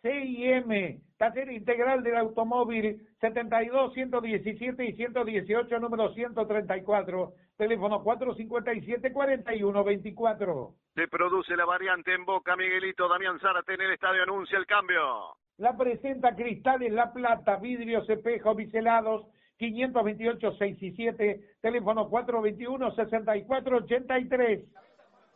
CIM, 0.03 1.03
taller 1.19 1.53
integral 1.53 2.03
del 2.03 2.17
automóvil 2.17 3.07
72, 3.21 3.93
117 3.93 4.85
y 4.85 4.93
118, 4.95 5.79
número 5.79 6.13
134, 6.15 7.33
teléfono 7.57 8.03
457 8.03 9.13
4124. 9.13 10.75
Se 10.95 11.09
produce 11.09 11.57
la 11.57 11.67
variante 11.67 12.15
en 12.15 12.25
Boca, 12.25 12.57
Miguelito. 12.57 13.09
Damián 13.09 13.39
Zárate 13.41 13.75
en 13.75 13.83
el 13.83 13.93
estadio 13.93 14.23
anuncia 14.23 14.59
el 14.59 14.67
cambio. 14.67 15.37
La 15.59 15.77
presenta 15.77 16.35
Cristales 16.35 16.91
La 16.93 17.13
Plata, 17.13 17.57
vidrios, 17.57 18.09
espejos, 18.09 18.57
biselados, 18.57 19.27
528 19.59 20.53
6 20.59 20.83
y 20.83 20.93
7, 20.93 21.41
teléfono 21.61 22.09
421 22.09 22.95
6483. 22.95 24.65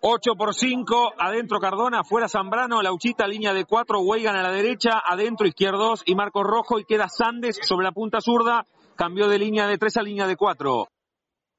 8 0.07 0.35
por 0.37 0.55
5, 0.55 1.15
adentro 1.17 1.59
Cardona, 1.59 2.01
afuera 2.01 2.29
Zambrano, 2.29 2.83
Lauchita, 2.83 3.27
línea 3.27 3.55
de 3.55 3.65
4, 3.65 4.01
Weigan 4.01 4.37
a 4.37 4.43
la 4.43 4.51
derecha, 4.51 5.01
adentro 5.03 5.47
izquierdos 5.47 6.03
y 6.05 6.15
Marco 6.15 6.43
Rojo 6.43 6.79
y 6.79 6.85
queda 6.85 7.09
Sandes 7.09 7.59
sobre 7.63 7.85
la 7.85 7.93
punta 7.93 8.21
zurda, 8.21 8.67
cambió 8.97 9.29
de 9.29 9.39
línea 9.39 9.67
de 9.67 9.79
3 9.79 9.97
a 9.97 10.03
línea 10.03 10.27
de 10.27 10.37
4. 10.37 10.89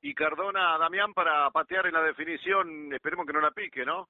y 0.04 0.14
Cardona, 0.14 0.78
Damián, 0.78 1.12
para 1.16 1.50
patear 1.50 1.88
en 1.88 1.94
la 1.94 2.04
definición, 2.04 2.94
esperemos 2.94 3.26
que 3.26 3.34
no 3.34 3.42
la 3.42 3.50
pique, 3.50 3.84
¿no? 3.84 4.10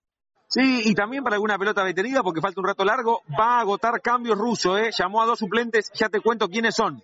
Sí, 0.49 0.81
y 0.83 0.93
también 0.93 1.23
para 1.23 1.37
alguna 1.37 1.57
pelota 1.57 1.85
detenida, 1.85 2.21
porque 2.21 2.41
falta 2.41 2.59
un 2.59 2.67
rato 2.67 2.83
largo, 2.83 3.21
va 3.39 3.55
a 3.55 3.61
agotar 3.61 4.01
cambios 4.01 4.37
ruso, 4.37 4.77
¿eh? 4.77 4.89
Llamó 4.91 5.21
a 5.21 5.25
dos 5.27 5.39
suplentes, 5.39 5.89
ya 5.93 6.09
te 6.09 6.19
cuento 6.19 6.49
quiénes 6.49 6.75
son. 6.75 7.01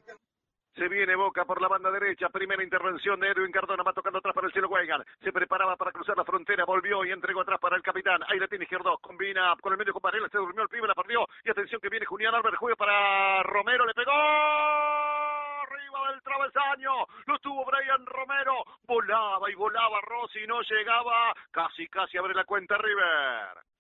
Se 0.76 0.88
viene 0.88 1.16
Boca 1.16 1.44
por 1.44 1.62
la 1.62 1.68
banda 1.68 1.92
derecha. 1.92 2.30
Primera 2.30 2.64
intervención 2.64 3.20
de 3.20 3.30
Edwin 3.30 3.52
Cardona. 3.52 3.84
Va 3.84 3.94
tocando 3.94 4.20
atrás 4.20 4.34
para 4.34 4.48
el 4.48 4.54
cielo 4.54 4.70
Weigan. 4.70 5.04
Se 5.22 5.34
preparaba 5.34 5.76
para 5.76 5.92
cruzar 5.92 6.16
la 6.16 6.24
frontera. 6.24 6.64
Volvió 6.66 7.04
y 7.04 7.12
entregó 7.12 7.42
atrás 7.42 7.60
para 7.60 7.76
el 7.76 7.82
capitán. 7.82 8.22
Ahí 8.28 8.40
la 8.40 8.48
tiene 8.48 8.64
izquierdo. 8.64 8.98
Combina 9.00 9.54
con 9.62 9.74
el 9.74 9.78
medio 9.78 9.94
con 9.94 10.02
Varela. 10.02 10.30
Se 10.30 10.38
durmió 10.38 10.64
el 10.64 10.70
pibe. 10.70 10.88
La 10.88 10.96
perdió. 10.96 11.28
Y 11.44 11.50
atención 11.50 11.82
que 11.82 11.90
viene 11.90 12.06
Julián 12.06 12.36
Albert. 12.36 12.56
Juega 12.58 12.76
para 12.78 13.44
Romero. 13.44 13.86
Le 13.86 13.94
pegó. 13.94 14.12
Arriba 14.12 16.12
del 16.12 16.22
travesaño. 16.22 17.06
Lo 17.26 17.40
tuvo 17.40 17.66
Brian 17.66 18.06
Romero. 18.06 18.64
Volaba 18.84 19.52
y 19.52 19.56
volaba 19.56 20.00
Rossi. 20.02 20.48
No 20.48 20.62
llegaba. 20.62 21.34
Casi, 21.52 21.88
casi 21.90 22.18
abre 22.18 22.34
la 22.34 22.46
cuenta 22.46 22.78
River. 22.78 23.71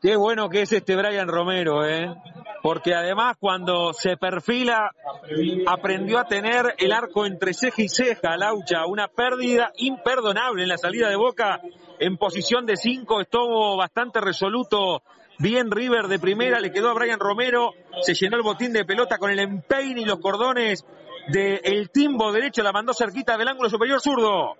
Qué 0.00 0.16
bueno 0.16 0.48
que 0.48 0.62
es 0.62 0.72
este 0.72 0.96
Brian 0.96 1.28
Romero, 1.28 1.84
¿eh? 1.84 2.08
Porque 2.62 2.94
además 2.94 3.36
cuando 3.38 3.92
se 3.92 4.16
perfila, 4.16 4.90
aprendió 5.66 6.18
a 6.18 6.24
tener 6.24 6.74
el 6.78 6.92
arco 6.92 7.26
entre 7.26 7.52
ceja 7.52 7.82
y 7.82 7.88
ceja, 7.88 8.38
Laucha. 8.38 8.86
Una 8.86 9.08
pérdida 9.08 9.72
imperdonable 9.76 10.62
en 10.62 10.70
la 10.70 10.78
salida 10.78 11.10
de 11.10 11.16
Boca. 11.16 11.60
En 11.98 12.16
posición 12.16 12.64
de 12.64 12.76
cinco 12.76 13.20
estuvo 13.20 13.76
bastante 13.76 14.22
resoluto. 14.22 15.02
Bien 15.38 15.70
River 15.70 16.06
de 16.08 16.18
primera, 16.18 16.60
le 16.60 16.72
quedó 16.72 16.90
a 16.90 16.94
Brian 16.94 17.20
Romero. 17.20 17.72
Se 18.00 18.14
llenó 18.14 18.38
el 18.38 18.42
botín 18.42 18.72
de 18.72 18.86
pelota 18.86 19.18
con 19.18 19.30
el 19.30 19.38
empeine 19.38 20.00
y 20.00 20.06
los 20.06 20.18
cordones 20.18 20.86
del 21.28 21.90
timbo 21.90 22.32
derecho. 22.32 22.62
La 22.62 22.72
mandó 22.72 22.94
cerquita 22.94 23.36
del 23.36 23.48
ángulo 23.48 23.68
superior 23.68 24.00
zurdo. 24.00 24.56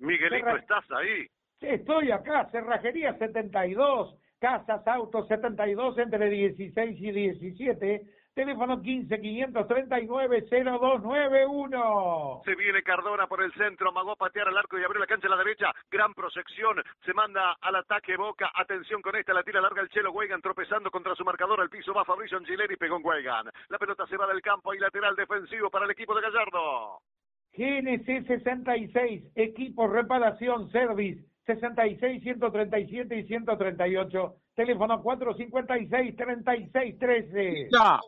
Miguelito, 0.00 0.54
¿estás 0.56 0.84
ahí? 0.90 1.26
Estoy 1.62 2.10
acá, 2.10 2.46
Cerrajería 2.50 3.16
72 3.16 4.16
Casas 4.42 4.84
Autos 4.88 5.28
72 5.28 5.98
entre 5.98 6.28
16 6.28 7.00
y 7.00 7.12
17. 7.12 8.02
Teléfono 8.34 8.82
15 8.82 9.20
539 9.20 10.46
0291. 10.50 12.42
Se 12.44 12.56
viene 12.56 12.82
Cardona 12.82 13.28
por 13.28 13.40
el 13.40 13.52
centro, 13.52 13.90
amagó 13.90 14.10
a 14.10 14.16
patear 14.16 14.48
al 14.48 14.58
arco 14.58 14.80
y 14.80 14.82
abrió 14.82 14.98
la 14.98 15.06
cancha 15.06 15.28
a 15.28 15.30
la 15.30 15.36
derecha. 15.36 15.70
Gran 15.88 16.12
proyección, 16.12 16.82
se 17.04 17.14
manda 17.14 17.56
al 17.60 17.76
ataque 17.76 18.16
Boca. 18.16 18.50
Atención 18.56 19.00
con 19.00 19.14
esta, 19.14 19.32
la 19.32 19.44
tira 19.44 19.60
larga 19.60 19.80
el 19.80 19.90
Chelo 19.90 20.10
Weigan 20.10 20.42
tropezando 20.42 20.90
contra 20.90 21.14
su 21.14 21.24
marcador 21.24 21.60
al 21.60 21.70
piso. 21.70 21.94
Va 21.94 22.04
Fabricio 22.04 22.36
Angileri, 22.36 22.74
pegó 22.76 22.96
en 22.96 23.06
Weigan. 23.06 23.46
La 23.68 23.78
pelota 23.78 24.08
se 24.08 24.16
va 24.16 24.26
del 24.26 24.42
campo 24.42 24.74
y 24.74 24.80
lateral 24.80 25.14
defensivo 25.14 25.70
para 25.70 25.84
el 25.84 25.92
equipo 25.92 26.16
de 26.16 26.22
Gallardo. 26.22 26.98
GNC 27.54 28.26
66, 28.26 29.22
equipo 29.36 29.86
reparación, 29.86 30.68
service 30.72 31.31
66, 31.46 32.22
137 32.22 33.18
y 33.18 33.26
138. 33.26 34.34
Teléfono 34.54 35.02
456 35.02 36.16
3613. 36.16 37.68
Ya. 37.72 37.98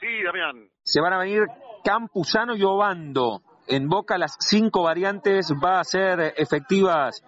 Sí, 0.00 0.22
Damián. 0.24 0.68
Se 0.82 1.00
van 1.00 1.12
a 1.12 1.18
venir 1.18 1.46
Campuzano 1.84 2.54
y 2.56 2.62
Obando. 2.62 3.42
En 3.66 3.88
Boca 3.88 4.16
las 4.18 4.36
cinco 4.40 4.82
variantes 4.82 5.52
va 5.52 5.80
a 5.80 5.84
ser 5.84 6.34
efectivas 6.36 7.22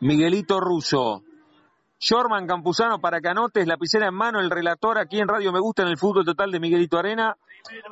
Miguelito 0.00 0.60
Russo. 0.60 1.22
Shorman 1.98 2.46
Campuzano 2.46 3.00
para 3.00 3.20
que 3.20 3.28
anotes, 3.28 3.66
lapicera 3.66 4.08
en 4.08 4.14
mano, 4.14 4.40
el 4.40 4.50
relator 4.50 4.98
aquí 4.98 5.18
en 5.18 5.28
Radio 5.28 5.52
Me 5.52 5.60
Gusta 5.60 5.82
en 5.82 5.88
el 5.88 5.96
fútbol 5.96 6.26
total 6.26 6.50
de 6.50 6.60
Miguelito 6.60 6.98
Arena. 6.98 7.36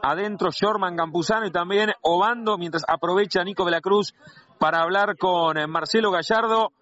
Adentro 0.03 0.51
Shorman 0.51 0.97
Campuzano 0.97 1.47
y 1.47 1.51
también 1.51 1.93
Obando, 2.03 2.59
mientras 2.59 2.85
aprovecha 2.87 3.43
Nico 3.43 3.65
de 3.65 3.71
la 3.71 3.81
Cruz 3.81 4.15
para 4.59 4.83
hablar 4.83 5.17
con 5.17 5.59
eh, 5.59 5.67
Marcelo 5.67 6.11
Gallardo. 6.11 6.73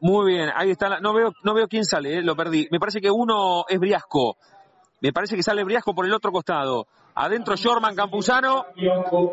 Muy 0.00 0.32
bien, 0.32 0.50
ahí 0.54 0.70
está. 0.70 1.00
no 1.00 1.14
veo, 1.14 1.32
no 1.42 1.54
veo 1.54 1.66
quién 1.66 1.84
sale, 1.84 2.18
eh, 2.18 2.22
lo 2.22 2.36
perdí. 2.36 2.68
Me 2.70 2.78
parece 2.78 3.00
que 3.00 3.10
uno 3.10 3.64
es 3.68 3.78
Briasco. 3.78 4.36
Me 5.00 5.12
parece 5.12 5.36
que 5.36 5.42
sale 5.42 5.64
Briasco 5.64 5.94
por 5.94 6.06
el 6.06 6.14
otro 6.14 6.30
costado. 6.30 6.86
Adentro 7.14 7.56
Shorman 7.56 7.94
Campuzano, 7.94 8.66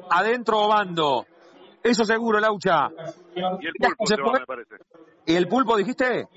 adentro 0.10 0.60
Obando. 0.60 1.26
Eso 1.84 2.06
seguro, 2.06 2.40
Laucha. 2.40 2.90
Y 3.36 3.40
el 3.42 3.74
pulpo 3.74 4.06
se 4.06 4.16
va, 4.18 4.34
me 4.34 4.46
parece. 4.46 4.76
¿Y 5.26 5.36
el 5.36 5.48
pulpo 5.48 5.78
dijiste? 5.78 6.28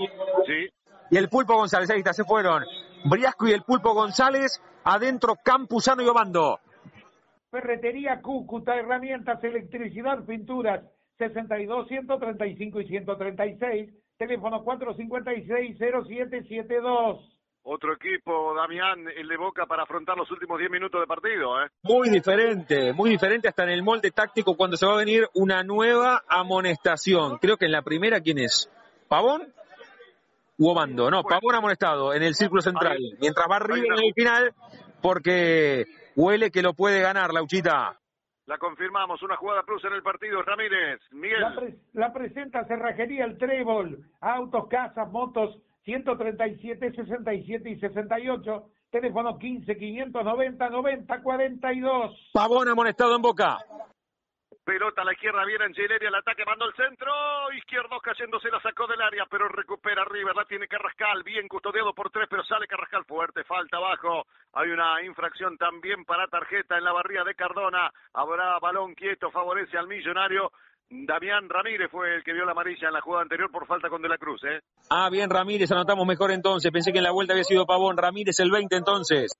Sí. 0.46 0.68
Y 1.10 1.16
el 1.16 1.28
pulpo 1.28 1.54
González, 1.54 1.90
ahí 1.90 1.98
está, 1.98 2.12
se 2.12 2.24
fueron. 2.24 2.64
Briasco 3.04 3.46
y 3.46 3.52
el 3.52 3.62
pulpo 3.62 3.92
González, 3.92 4.60
adentro 4.84 5.36
Campuzano 5.44 6.02
y 6.02 6.08
Obando. 6.08 6.60
Ferretería 7.54 8.20
Cúcuta, 8.20 8.74
herramientas, 8.74 9.42
electricidad, 9.44 10.24
pinturas, 10.24 10.82
62, 11.18 11.86
135 11.86 12.80
y 12.80 12.88
136, 12.88 13.94
teléfono 14.18 14.64
456-0772. 14.64 17.30
Otro 17.62 17.94
equipo, 17.94 18.56
Damián, 18.56 19.06
el 19.16 19.28
de 19.28 19.36
Boca 19.36 19.66
para 19.66 19.84
afrontar 19.84 20.16
los 20.16 20.28
últimos 20.32 20.58
10 20.58 20.68
minutos 20.68 21.00
de 21.00 21.06
partido, 21.06 21.62
¿eh? 21.62 21.68
Muy 21.84 22.10
diferente, 22.10 22.92
muy 22.92 23.10
diferente 23.10 23.46
hasta 23.46 23.62
en 23.62 23.70
el 23.70 23.84
molde 23.84 24.10
táctico 24.10 24.56
cuando 24.56 24.76
se 24.76 24.86
va 24.86 24.94
a 24.94 24.96
venir 24.96 25.28
una 25.34 25.62
nueva 25.62 26.24
amonestación. 26.28 27.38
Creo 27.38 27.56
que 27.56 27.66
en 27.66 27.72
la 27.72 27.82
primera, 27.82 28.20
¿quién 28.20 28.38
es? 28.38 28.68
¿Pavón? 29.06 29.54
¿U 30.58 30.70
Obando? 30.70 31.08
No, 31.08 31.22
Pavón 31.22 31.54
amonestado 31.54 32.14
en 32.14 32.24
el 32.24 32.34
círculo 32.34 32.62
central. 32.62 32.98
Mientras 33.20 33.46
va 33.48 33.60
River 33.60 33.92
en 33.96 34.06
el 34.06 34.12
final, 34.12 34.52
porque 35.00 35.84
huele 36.16 36.50
que 36.50 36.62
lo 36.62 36.74
puede 36.74 37.00
ganar, 37.00 37.32
Lauchita. 37.32 37.98
La 38.46 38.58
confirmamos, 38.58 39.22
una 39.22 39.36
jugada 39.36 39.62
plus 39.62 39.82
en 39.84 39.94
el 39.94 40.02
partido, 40.02 40.42
Ramírez, 40.42 41.00
Miguel. 41.12 41.78
La, 41.94 42.12
presenta 42.12 42.66
Cerrajería 42.66 43.24
El 43.24 43.38
Trébol, 43.38 44.04
autos, 44.20 44.68
casas, 44.68 45.10
motos, 45.10 45.58
137, 45.84 46.92
67 46.92 47.70
y 47.70 47.80
68, 47.80 48.66
teléfono 48.90 49.38
15, 49.38 49.76
590, 49.78 50.68
90, 50.68 51.22
42. 51.22 52.30
Pavón 52.34 52.68
amonestado 52.68 53.16
en 53.16 53.22
boca. 53.22 53.58
Pelota 54.64 55.02
a 55.02 55.04
la 55.04 55.12
izquierda, 55.12 55.44
viene 55.44 55.66
Angeleri 55.66 56.06
al 56.06 56.14
ataque, 56.14 56.42
mandó 56.46 56.64
el 56.64 56.74
centro. 56.74 57.12
Izquierdo 57.52 58.00
cayéndose, 58.00 58.50
la 58.50 58.62
sacó 58.62 58.86
del 58.86 59.02
área, 59.02 59.26
pero 59.30 59.46
recupera 59.46 60.04
River. 60.06 60.34
La 60.34 60.46
tiene 60.46 60.66
Carrascal, 60.66 61.22
bien 61.22 61.46
custodiado 61.48 61.92
por 61.92 62.10
tres, 62.10 62.26
pero 62.30 62.42
sale 62.44 62.66
Carrascal 62.66 63.04
fuerte. 63.04 63.44
Falta 63.44 63.76
abajo. 63.76 64.26
Hay 64.54 64.70
una 64.70 65.02
infracción 65.04 65.58
también 65.58 66.06
para 66.06 66.28
tarjeta 66.28 66.78
en 66.78 66.84
la 66.84 66.92
barría 66.92 67.24
de 67.24 67.34
Cardona. 67.34 67.92
Habrá 68.14 68.58
balón 68.58 68.94
quieto, 68.94 69.30
favorece 69.30 69.76
al 69.76 69.86
millonario. 69.86 70.50
Damián 70.88 71.48
Ramírez 71.48 71.90
fue 71.90 72.14
el 72.14 72.24
que 72.24 72.32
vio 72.32 72.44
la 72.44 72.52
amarilla 72.52 72.88
en 72.88 72.94
la 72.94 73.00
jugada 73.00 73.22
anterior 73.22 73.50
por 73.50 73.66
falta 73.66 73.90
con 73.90 74.00
De 74.00 74.08
la 74.08 74.16
Cruz, 74.16 74.42
¿eh? 74.44 74.60
Ah, 74.90 75.10
bien, 75.10 75.28
Ramírez, 75.28 75.70
anotamos 75.72 76.06
mejor 76.06 76.30
entonces. 76.30 76.72
Pensé 76.72 76.92
que 76.92 76.98
en 76.98 77.04
la 77.04 77.12
vuelta 77.12 77.34
había 77.34 77.44
sido 77.44 77.66
Pavón. 77.66 77.96
Ramírez 77.96 78.38
el 78.40 78.50
20 78.50 78.76
entonces. 78.76 79.32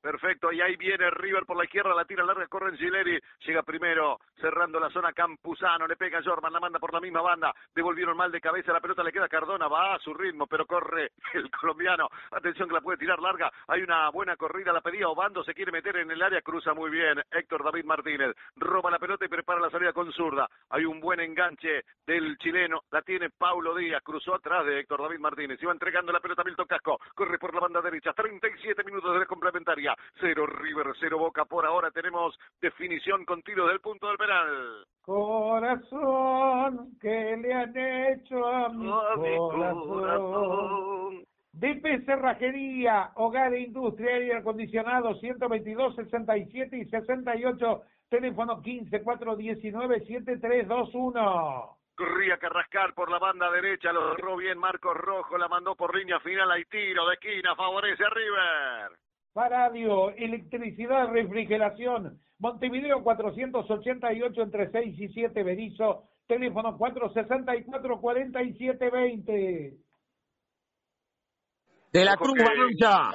Perfecto, 0.00 0.50
y 0.50 0.62
ahí 0.62 0.76
viene 0.76 1.10
River 1.10 1.44
por 1.44 1.58
la 1.58 1.64
izquierda, 1.64 1.94
la 1.94 2.06
tira 2.06 2.24
larga, 2.24 2.46
corre 2.46 2.74
Gileri, 2.78 3.18
llega 3.44 3.62
primero, 3.62 4.18
cerrando 4.40 4.80
la 4.80 4.88
zona 4.88 5.12
Campuzano, 5.12 5.86
le 5.86 5.96
pega 5.96 6.22
Jorman, 6.24 6.52
la 6.52 6.60
manda 6.60 6.78
por 6.78 6.94
la 6.94 7.00
misma 7.00 7.20
banda, 7.20 7.54
devolvieron 7.74 8.16
mal 8.16 8.32
de 8.32 8.40
cabeza, 8.40 8.72
la 8.72 8.80
pelota 8.80 9.02
le 9.02 9.12
queda 9.12 9.28
Cardona, 9.28 9.68
va 9.68 9.94
a 9.94 9.98
su 9.98 10.14
ritmo, 10.14 10.46
pero 10.46 10.64
corre 10.64 11.12
el 11.34 11.50
colombiano, 11.50 12.08
atención 12.30 12.68
que 12.68 12.74
la 12.74 12.80
puede 12.80 12.96
tirar 12.96 13.20
larga, 13.20 13.52
hay 13.68 13.82
una 13.82 14.08
buena 14.08 14.36
corrida, 14.36 14.72
la 14.72 14.80
pedía 14.80 15.08
Obando, 15.08 15.44
se 15.44 15.52
quiere 15.52 15.70
meter 15.70 15.96
en 15.98 16.10
el 16.10 16.22
área, 16.22 16.40
cruza 16.40 16.72
muy 16.72 16.90
bien, 16.90 17.22
Héctor 17.30 17.62
David 17.62 17.84
Martínez, 17.84 18.34
roba 18.56 18.90
la 18.90 18.98
pelota 18.98 19.26
y 19.26 19.28
prepara 19.28 19.60
la 19.60 19.70
salida 19.70 19.92
con 19.92 20.10
zurda, 20.12 20.48
hay 20.70 20.86
un 20.86 20.98
buen 21.00 21.20
enganche 21.20 21.84
del 22.06 22.38
chileno, 22.38 22.84
la 22.90 23.02
tiene 23.02 23.28
Paulo 23.28 23.74
Díaz, 23.74 24.02
cruzó 24.02 24.34
atrás 24.34 24.64
de 24.64 24.80
Héctor 24.80 25.02
David 25.02 25.18
Martínez, 25.20 25.62
iba 25.62 25.72
entregando 25.72 26.10
la 26.10 26.20
pelota 26.20 26.40
a 26.40 26.44
Milton 26.46 26.66
Casco, 26.66 26.98
corre 27.14 27.38
por 27.38 27.52
la 27.52 27.60
banda 27.60 27.82
derecha, 27.82 28.14
37 28.14 28.82
minutos 28.84 29.12
de 29.12 29.18
la 29.18 29.26
complementaria, 29.26 29.89
cero 30.20 30.46
River, 30.46 30.86
cero 30.98 31.18
Boca. 31.18 31.44
Por 31.44 31.66
ahora 31.66 31.90
tenemos 31.90 32.38
definición 32.60 33.24
con 33.24 33.42
tiro 33.42 33.66
del 33.66 33.80
punto 33.80 34.08
del 34.08 34.18
penal. 34.18 34.84
Corazón, 35.02 36.96
¿qué 37.00 37.36
le 37.36 37.52
han 37.52 37.76
hecho 37.76 38.46
a 38.46 38.68
mi, 38.68 38.88
corazón? 39.36 41.24
DP 41.52 42.04
Cerrajería, 42.06 43.10
Hogar 43.16 43.52
e 43.54 43.60
Industria, 43.62 44.14
Aire 44.14 44.36
Acondicionado, 44.36 45.14
122, 45.16 45.96
67 45.96 46.76
y 46.76 46.84
68, 46.86 47.82
teléfono 48.08 48.62
15 48.62 49.02
419 49.02 50.00
7321. 50.06 51.76
Corría 51.96 52.38
Carrascal 52.38 52.94
por 52.94 53.10
la 53.10 53.18
banda 53.18 53.50
derecha, 53.50 53.92
lo 53.92 54.14
cerró 54.14 54.36
bien 54.36 54.58
Marcos 54.58 54.96
Rojo, 54.96 55.36
la 55.36 55.48
mandó 55.48 55.74
por 55.74 55.94
línea 55.94 56.18
final, 56.20 56.50
hay 56.50 56.64
tiro 56.64 57.06
de 57.06 57.14
esquina, 57.14 57.54
favorece 57.54 58.04
a 58.04 58.08
River. 58.08 58.92
Paradio, 59.32 60.10
electricidad, 60.10 61.08
refrigeración. 61.08 62.20
Montevideo 62.38 63.02
488 63.02 64.42
entre 64.42 64.70
6 64.70 64.98
y 64.98 65.08
7 65.08 65.42
Berizo. 65.42 66.04
Teléfono 66.26 66.76
464 66.76 68.00
4720. 68.00 69.74
De 71.92 72.04
la 72.04 72.16
Cruz, 72.16 72.38
ya. 72.78 73.10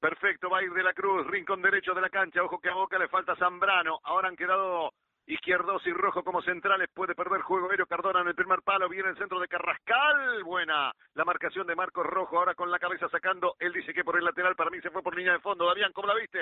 Perfecto, 0.00 0.48
va 0.48 0.58
a 0.58 0.62
ir 0.62 0.72
de 0.72 0.82
la 0.82 0.92
Cruz, 0.92 1.26
rincón 1.26 1.60
derecho 1.60 1.92
de 1.92 2.00
la 2.00 2.08
cancha. 2.08 2.42
Ojo 2.42 2.58
que 2.58 2.70
a 2.70 2.74
Boca 2.74 2.98
le 2.98 3.08
falta 3.08 3.36
Zambrano. 3.36 3.98
Ahora 4.04 4.28
han 4.28 4.36
quedado 4.36 4.92
Izquierdos 5.28 5.86
y 5.86 5.92
Rojo 5.92 6.24
como 6.24 6.40
centrales. 6.40 6.88
Puede 6.94 7.14
perder 7.14 7.42
juego 7.42 7.70
aéreo 7.70 7.86
Cardona 7.86 8.22
en 8.22 8.28
el 8.28 8.34
primer 8.34 8.62
palo. 8.62 8.88
Viene 8.88 9.10
el 9.10 9.18
centro 9.18 9.38
de 9.38 9.46
Carrascal. 9.46 10.42
Buena 10.42 10.90
la 11.12 11.24
marcación 11.24 11.66
de 11.66 11.76
Marcos 11.76 12.06
Rojo. 12.06 12.38
Ahora 12.38 12.54
con 12.54 12.70
la 12.70 12.78
cabeza 12.78 13.08
sacando. 13.10 13.54
Él 13.58 13.72
dice 13.74 13.92
que 13.92 14.04
por 14.04 14.16
el 14.16 14.24
lateral. 14.24 14.56
Para 14.56 14.70
mí 14.70 14.80
se 14.80 14.90
fue 14.90 15.02
por 15.02 15.14
línea 15.14 15.34
de 15.34 15.40
fondo. 15.40 15.66
Damián, 15.66 15.92
¿cómo 15.92 16.08
la 16.08 16.14
viste? 16.14 16.38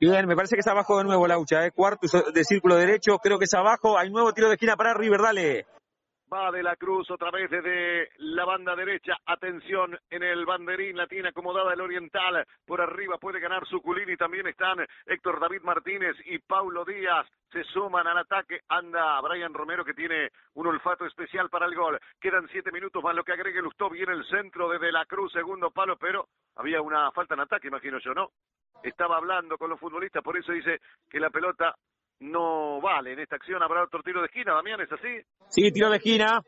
Bien, 0.00 0.26
me 0.26 0.36
parece 0.36 0.56
que 0.56 0.60
es 0.60 0.66
abajo 0.68 0.96
de 0.96 1.04
nuevo 1.04 1.26
Laucha, 1.26 1.66
¿eh? 1.66 1.72
cuarto 1.72 2.06
de 2.32 2.44
círculo 2.44 2.76
derecho, 2.76 3.18
creo 3.18 3.36
que 3.36 3.46
es 3.46 3.54
abajo, 3.54 3.98
hay 3.98 4.10
nuevo 4.10 4.32
tiro 4.32 4.46
de 4.46 4.54
esquina 4.54 4.76
para 4.76 4.94
River, 4.94 5.20
dale. 5.20 5.66
Va 6.30 6.52
de 6.52 6.62
la 6.62 6.76
Cruz 6.76 7.10
otra 7.10 7.30
vez 7.30 7.50
desde 7.50 8.10
la 8.18 8.44
banda 8.44 8.76
derecha. 8.76 9.16
Atención 9.24 9.98
en 10.10 10.22
el 10.22 10.44
banderín. 10.44 10.96
La 10.96 11.06
tiene 11.06 11.30
acomodada 11.30 11.72
el 11.72 11.80
Oriental. 11.80 12.46
Por 12.66 12.82
arriba 12.82 13.16
puede 13.16 13.40
ganar 13.40 13.66
Suculini. 13.66 14.14
También 14.16 14.46
están 14.46 14.78
Héctor 15.06 15.40
David 15.40 15.62
Martínez 15.62 16.16
y 16.26 16.38
Paulo 16.38 16.84
Díaz. 16.84 17.26
Se 17.50 17.64
suman 17.64 18.06
al 18.06 18.18
ataque. 18.18 18.60
Anda 18.68 19.18
Brian 19.22 19.54
Romero 19.54 19.86
que 19.86 19.94
tiene 19.94 20.30
un 20.54 20.66
olfato 20.66 21.06
especial 21.06 21.48
para 21.48 21.64
el 21.64 21.74
gol. 21.74 21.98
Quedan 22.20 22.46
siete 22.48 22.72
minutos 22.72 23.02
más 23.02 23.14
lo 23.14 23.24
que 23.24 23.32
agregue 23.32 23.62
Lustó. 23.62 23.88
Viene 23.88 24.12
el 24.12 24.26
centro 24.26 24.68
desde 24.68 24.92
la 24.92 25.06
Cruz. 25.06 25.32
Segundo 25.32 25.70
palo, 25.70 25.96
pero 25.96 26.28
había 26.56 26.82
una 26.82 27.10
falta 27.12 27.34
en 27.34 27.40
ataque, 27.40 27.68
imagino 27.68 27.98
yo, 28.00 28.12
¿no? 28.12 28.32
Estaba 28.82 29.16
hablando 29.16 29.56
con 29.56 29.70
los 29.70 29.80
futbolistas. 29.80 30.22
Por 30.22 30.36
eso 30.36 30.52
dice 30.52 30.80
que 31.08 31.20
la 31.20 31.30
pelota 31.30 31.74
no 32.20 32.80
vale. 32.80 33.12
En 33.12 33.20
esta 33.20 33.36
acción 33.36 33.62
habrá 33.62 33.84
otro 33.84 34.02
tiro 34.02 34.20
de 34.20 34.26
esquina, 34.26 34.54
Damián, 34.54 34.80
¿es 34.80 34.92
así? 34.92 35.20
Sí, 35.48 35.72
tiro 35.72 35.90
de 35.90 35.96
esquina. 35.96 36.42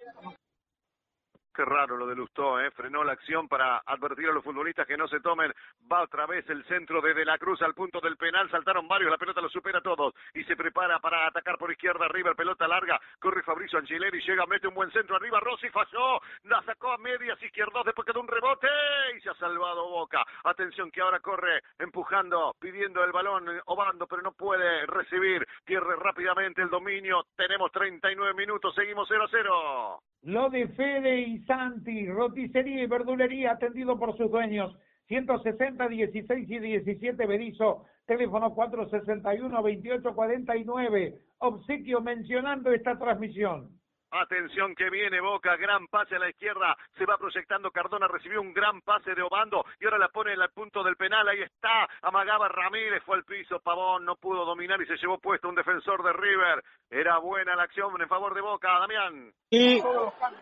Qué 1.55 1.65
raro 1.65 1.97
lo 1.97 2.07
de 2.07 2.15
Lustó, 2.15 2.61
¿eh? 2.61 2.71
frenó 2.71 3.03
la 3.03 3.13
acción 3.13 3.49
para 3.49 3.83
advertir 3.85 4.29
a 4.29 4.33
los 4.33 4.45
futbolistas 4.45 4.87
que 4.87 4.97
no 4.97 5.09
se 5.09 5.21
tomen. 5.21 5.53
Va 5.91 6.03
otra 6.03 6.27
vez 6.27 6.49
el 6.49 6.65
centro 6.65 7.01
de 7.01 7.13
De 7.13 7.25
la 7.25 7.39
Cruz 7.39 7.61
al 7.63 7.75
punto 7.75 8.01
del 8.01 8.17
penal. 8.17 8.51
Saltaron 8.51 8.87
varios, 8.87 9.11
la 9.11 9.19
pelota 9.19 9.41
lo 9.41 9.49
supera 9.49 9.79
a 9.79 9.83
todos. 9.83 10.15
Y 10.35 10.45
se 10.45 10.57
prepara 10.57 10.99
para 11.01 11.27
atacar 11.27 11.59
por 11.59 11.71
izquierda. 11.71 12.09
River, 12.09 12.37
pelota 12.37 12.69
larga. 12.69 13.01
Corre 13.19 13.43
Fabrizio 13.43 13.79
Angileri, 13.79 14.21
llega, 14.21 14.47
mete 14.47 14.69
un 14.69 14.75
buen 14.75 14.91
centro 14.93 15.17
arriba. 15.17 15.41
Rossi 15.41 15.69
falló, 15.71 16.21
la 16.45 16.63
sacó 16.63 16.93
a 16.93 16.99
medias 16.99 17.43
izquierdos 17.43 17.85
después 17.85 18.07
quedó 18.07 18.21
un 18.21 18.29
rebote 18.29 18.69
y 19.17 19.21
se 19.21 19.31
ha 19.31 19.35
salvado 19.35 19.89
Boca. 19.89 20.25
Atención 20.45 20.91
que 20.91 21.01
ahora 21.01 21.21
corre 21.21 21.63
empujando, 21.79 22.55
pidiendo 22.59 23.03
el 23.05 23.13
balón, 23.13 23.47
Obando, 23.67 24.07
pero 24.07 24.23
no 24.23 24.33
puede 24.33 24.87
recibir. 24.87 25.47
Pierde 25.65 25.97
rápidamente 25.97 26.63
el 26.63 26.71
dominio. 26.71 27.25
Tenemos 27.37 27.71
39 27.73 28.35
minutos, 28.35 28.75
seguimos 28.75 29.09
0 29.09 29.25
a 29.25 29.29
0. 29.31 30.03
Lo 30.23 30.51
de 30.51 30.69
Fede 30.69 31.21
y 31.23 31.39
Santi, 31.45 32.07
roticería 32.07 32.83
y 32.83 32.87
verdulería 32.87 33.53
atendido 33.53 33.99
por 33.99 34.17
sus 34.17 34.31
dueños. 34.31 34.77
160, 35.09 35.89
16 35.89 36.51
y 36.51 36.59
17 36.59 37.27
Berizo, 37.27 37.87
teléfono 38.07 38.55
461 38.55 39.49
2849. 39.49 41.19
Obsequio 41.39 42.01
mencionando 42.01 42.71
esta 42.73 42.99
transmisión. 42.99 43.80
Atención 44.13 44.75
que 44.75 44.91
viene 44.91 45.21
Boca, 45.21 45.57
gran 45.57 45.87
pase 45.87 46.17
a 46.17 46.19
la 46.19 46.29
izquierda, 46.29 46.77
se 46.99 47.07
va 47.07 47.17
proyectando 47.17 47.71
Cardona, 47.71 48.09
recibió 48.09 48.41
un 48.41 48.53
gran 48.53 48.81
pase 48.81 49.15
de 49.15 49.23
Obando 49.23 49.65
y 49.79 49.85
ahora 49.85 49.99
la 49.99 50.09
pone 50.09 50.33
en 50.33 50.43
el 50.43 50.49
punto 50.51 50.83
del 50.83 50.97
penal, 50.97 51.29
ahí 51.29 51.43
está, 51.43 51.89
amagaba 52.03 52.49
Ramírez, 52.49 53.05
fue 53.05 53.19
al 53.19 53.25
piso, 53.25 53.61
Pavón 53.61 54.05
no 54.05 54.17
pudo 54.17 54.45
dominar 54.45 54.83
y 54.83 54.87
se 54.87 54.97
llevó 54.97 55.19
puesto 55.19 55.49
un 55.49 55.55
defensor 55.55 56.03
de 56.03 56.13
River. 56.13 56.63
Era 56.91 57.19
buena 57.19 57.55
la 57.55 57.63
acción 57.63 57.91
en 58.01 58.09
favor 58.09 58.35
de 58.35 58.41
Boca, 58.41 58.69
Damián. 58.81 59.33
Y 59.49 59.81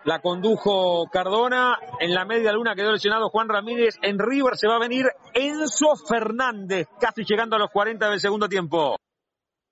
la 0.04 0.20
condujo 0.20 1.04
Cardona, 1.12 1.78
en 2.00 2.14
la 2.14 2.24
media 2.24 2.52
luna 2.52 2.74
quedó 2.74 2.92
lesionado 2.92 3.28
Juan 3.28 3.50
Ramírez, 3.50 3.98
en 4.00 4.18
River 4.18 4.56
se 4.56 4.66
va 4.66 4.76
a 4.76 4.80
venir 4.80 5.04
Enzo 5.34 5.94
Fernández, 6.08 6.88
casi 6.98 7.22
llegando 7.24 7.56
a 7.56 7.58
los 7.58 7.70
40 7.70 8.08
del 8.08 8.20
segundo 8.20 8.48
tiempo. 8.48 8.96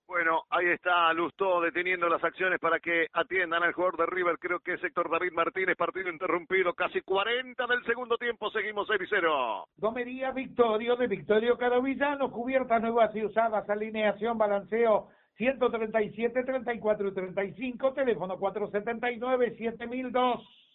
Bueno, 0.06 0.44
ahí 0.50 0.66
está 0.68 1.12
Lustó 1.12 1.60
deteniendo 1.60 2.08
las 2.08 2.22
acciones 2.22 2.60
para 2.60 2.78
que 2.78 3.08
atiendan 3.12 3.64
al 3.64 3.72
jugador 3.72 3.98
de 3.98 4.06
River. 4.06 4.38
Creo 4.38 4.60
que 4.60 4.74
es 4.74 4.84
Héctor 4.84 5.10
David 5.10 5.32
Martínez, 5.32 5.76
partido 5.76 6.08
interrumpido, 6.08 6.74
casi 6.74 7.00
40 7.00 7.66
del 7.66 7.84
segundo 7.84 8.16
tiempo. 8.16 8.50
Seguimos 8.50 8.86
6 8.86 9.00
y 9.02 9.06
0. 9.08 9.66
Gomería 9.76 10.30
Victorio 10.30 10.94
de 10.94 11.08
Victorio 11.08 11.58
Carovillano, 11.58 12.30
cubiertas 12.30 12.80
nuevas 12.80 13.14
y 13.16 13.24
usadas, 13.24 13.68
alineación, 13.68 14.38
balanceo 14.38 15.08
137, 15.36 16.44
34 16.44 17.08
y 17.08 17.14
35, 17.14 17.92
teléfono 17.92 18.38
479, 18.38 19.56
7002. 19.58 20.66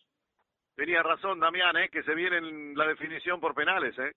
Tenía 0.76 1.04
razón 1.04 1.40
Damián, 1.40 1.78
¿eh? 1.78 1.90
que 1.90 2.04
se 2.04 2.14
viene 2.14 2.38
en 2.38 2.78
la 2.78 2.86
definición 2.86 3.40
por 3.40 3.56
penales. 3.56 3.98
¿eh? 3.98 4.12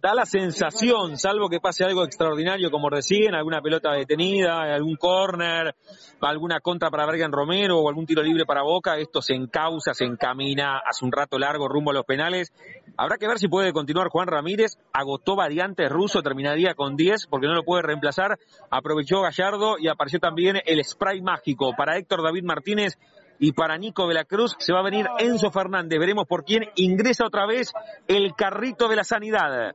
Da 0.00 0.14
la 0.14 0.24
sensación, 0.24 1.18
salvo 1.18 1.50
que 1.50 1.60
pase 1.60 1.84
algo 1.84 2.04
extraordinario 2.04 2.70
como 2.70 2.88
recién, 2.88 3.34
alguna 3.34 3.60
pelota 3.60 3.92
detenida, 3.92 4.62
algún 4.62 4.96
córner, 4.96 5.74
alguna 6.22 6.60
contra 6.60 6.90
para 6.90 7.04
Bergen 7.04 7.32
Romero 7.32 7.78
o 7.78 7.88
algún 7.88 8.06
tiro 8.06 8.22
libre 8.22 8.46
para 8.46 8.62
Boca, 8.62 8.96
esto 8.96 9.20
se 9.20 9.34
encausa, 9.34 9.92
se 9.92 10.06
encamina 10.06 10.78
hace 10.78 11.04
un 11.04 11.12
rato 11.12 11.38
largo 11.38 11.68
rumbo 11.68 11.90
a 11.90 11.94
los 11.94 12.06
penales. 12.06 12.50
Habrá 12.96 13.18
que 13.18 13.28
ver 13.28 13.38
si 13.38 13.48
puede 13.48 13.74
continuar 13.74 14.08
Juan 14.08 14.26
Ramírez, 14.26 14.78
agotó 14.92 15.36
variantes 15.36 15.90
ruso, 15.90 16.22
terminaría 16.22 16.74
con 16.74 16.96
10 16.96 17.26
porque 17.26 17.46
no 17.46 17.54
lo 17.54 17.64
puede 17.64 17.82
reemplazar, 17.82 18.38
aprovechó 18.70 19.20
Gallardo 19.20 19.76
y 19.78 19.88
apareció 19.88 20.18
también 20.18 20.60
el 20.64 20.82
spray 20.82 21.20
mágico 21.20 21.74
para 21.76 21.98
Héctor 21.98 22.22
David 22.22 22.44
Martínez 22.44 22.98
y 23.38 23.52
para 23.52 23.76
Nico 23.76 24.06
de 24.08 24.14
la 24.14 24.24
Cruz 24.24 24.54
se 24.58 24.72
va 24.72 24.80
a 24.80 24.84
venir 24.84 25.06
Enzo 25.18 25.50
Fernández. 25.50 25.98
Veremos 25.98 26.26
por 26.26 26.44
quién 26.44 26.64
ingresa 26.76 27.26
otra 27.26 27.46
vez 27.46 27.72
el 28.06 28.34
carrito 28.34 28.88
de 28.88 28.96
la 28.96 29.04
sanidad. 29.04 29.74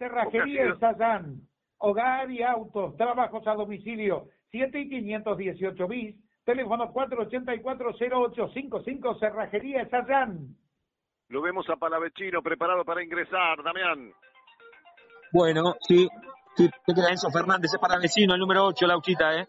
Cerrajería 0.00 0.74
Sayán, 0.80 1.46
hogar 1.76 2.28
y 2.30 2.42
autos, 2.42 2.96
trabajos 2.96 3.46
a 3.46 3.52
domicilio, 3.52 4.28
7 4.50 4.80
y 4.80 4.88
518 4.88 5.88
bis, 5.88 6.16
teléfono 6.42 6.90
484-0855, 6.90 9.20
Cerrajería 9.20 9.86
Sayán. 9.90 10.56
Lo 11.28 11.42
vemos 11.42 11.68
a 11.68 11.76
Palavecino 11.76 12.40
preparado 12.42 12.82
para 12.82 13.04
ingresar, 13.04 13.62
Damián. 13.62 14.10
Bueno, 15.34 15.74
sí, 15.80 16.08
sí, 16.56 16.70
te 16.86 16.94
queda 16.94 17.10
Enzo 17.10 17.30
Fernández, 17.30 17.70
es 17.74 17.78
Palavecino, 17.78 18.32
el 18.32 18.40
número 18.40 18.64
8, 18.64 18.86
Lauchita, 18.86 19.38
¿eh? 19.38 19.46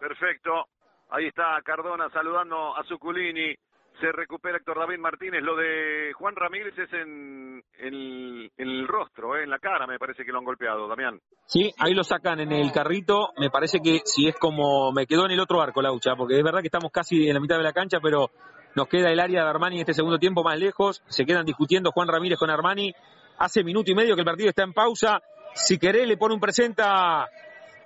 Perfecto. 0.00 0.64
Ahí 1.10 1.26
está 1.26 1.60
Cardona 1.62 2.08
saludando 2.08 2.74
a 2.74 2.82
Suculini 2.84 3.54
se 4.00 4.12
recupera 4.12 4.58
Héctor 4.58 4.78
David 4.78 4.98
Martínez. 4.98 5.42
Lo 5.42 5.56
de 5.56 6.12
Juan 6.14 6.34
Ramírez 6.36 6.76
es 6.78 6.92
en, 6.92 7.62
el 7.78 8.88
rostro, 8.88 9.36
eh, 9.36 9.44
en 9.44 9.50
la 9.50 9.58
cara, 9.58 9.86
me 9.86 9.98
parece 9.98 10.24
que 10.24 10.32
lo 10.32 10.38
han 10.38 10.44
golpeado, 10.44 10.88
Damián. 10.88 11.20
Sí, 11.46 11.72
ahí 11.78 11.94
lo 11.94 12.04
sacan 12.04 12.40
en 12.40 12.52
el 12.52 12.72
carrito. 12.72 13.30
Me 13.38 13.50
parece 13.50 13.80
que 13.80 14.00
si 14.04 14.28
es 14.28 14.36
como 14.36 14.92
me 14.92 15.06
quedó 15.06 15.26
en 15.26 15.32
el 15.32 15.40
otro 15.40 15.60
arco, 15.60 15.82
Laucha, 15.82 16.14
porque 16.16 16.38
es 16.38 16.44
verdad 16.44 16.60
que 16.60 16.68
estamos 16.68 16.90
casi 16.92 17.28
en 17.28 17.34
la 17.34 17.40
mitad 17.40 17.56
de 17.56 17.64
la 17.64 17.72
cancha, 17.72 17.98
pero 18.02 18.30
nos 18.74 18.88
queda 18.88 19.10
el 19.10 19.20
área 19.20 19.42
de 19.42 19.50
Armani 19.50 19.76
en 19.76 19.80
este 19.80 19.94
segundo 19.94 20.18
tiempo 20.18 20.42
más 20.42 20.58
lejos. 20.58 21.02
Se 21.08 21.24
quedan 21.24 21.44
discutiendo 21.46 21.90
Juan 21.92 22.08
Ramírez 22.08 22.38
con 22.38 22.50
Armani. 22.50 22.92
Hace 23.38 23.62
minuto 23.62 23.90
y 23.90 23.94
medio 23.94 24.14
que 24.14 24.22
el 24.22 24.26
partido 24.26 24.48
está 24.48 24.64
en 24.64 24.72
pausa. 24.72 25.20
Si 25.54 25.78
querés, 25.78 26.06
le 26.06 26.16
pone 26.16 26.34
un 26.34 26.40
presenta 26.40 27.28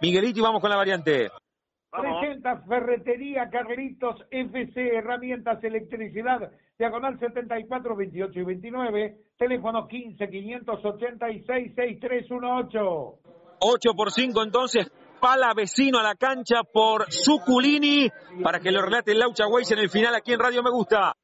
Miguelito 0.00 0.40
y 0.40 0.42
vamos 0.42 0.60
con 0.60 0.70
la 0.70 0.76
variante. 0.76 1.30
Presenta 1.92 2.62
Ferretería 2.66 3.50
Carlitos 3.50 4.16
FC, 4.30 4.96
herramientas, 4.96 5.62
electricidad, 5.62 6.50
diagonal 6.78 7.18
74, 7.20 7.94
28 7.94 8.40
y 8.40 8.44
29, 8.44 9.16
teléfono 9.36 9.86
15 9.86 10.26
586 10.26 11.74
6318. 11.76 13.18
8 13.60 13.90
por 13.94 14.10
5 14.10 14.42
entonces, 14.42 14.90
pala 15.20 15.52
vecino 15.54 15.98
a 15.98 16.02
la 16.02 16.14
cancha 16.14 16.62
por 16.64 17.12
Suculini, 17.12 18.08
para 18.42 18.58
que 18.58 18.72
lo 18.72 18.80
relate 18.80 19.12
el 19.12 19.18
Laucha 19.18 19.46
Weiss 19.46 19.70
en 19.72 19.80
el 19.80 19.90
final 19.90 20.14
aquí 20.14 20.32
en 20.32 20.40
Radio 20.40 20.62
Me 20.62 20.70
Gusta. 20.70 21.14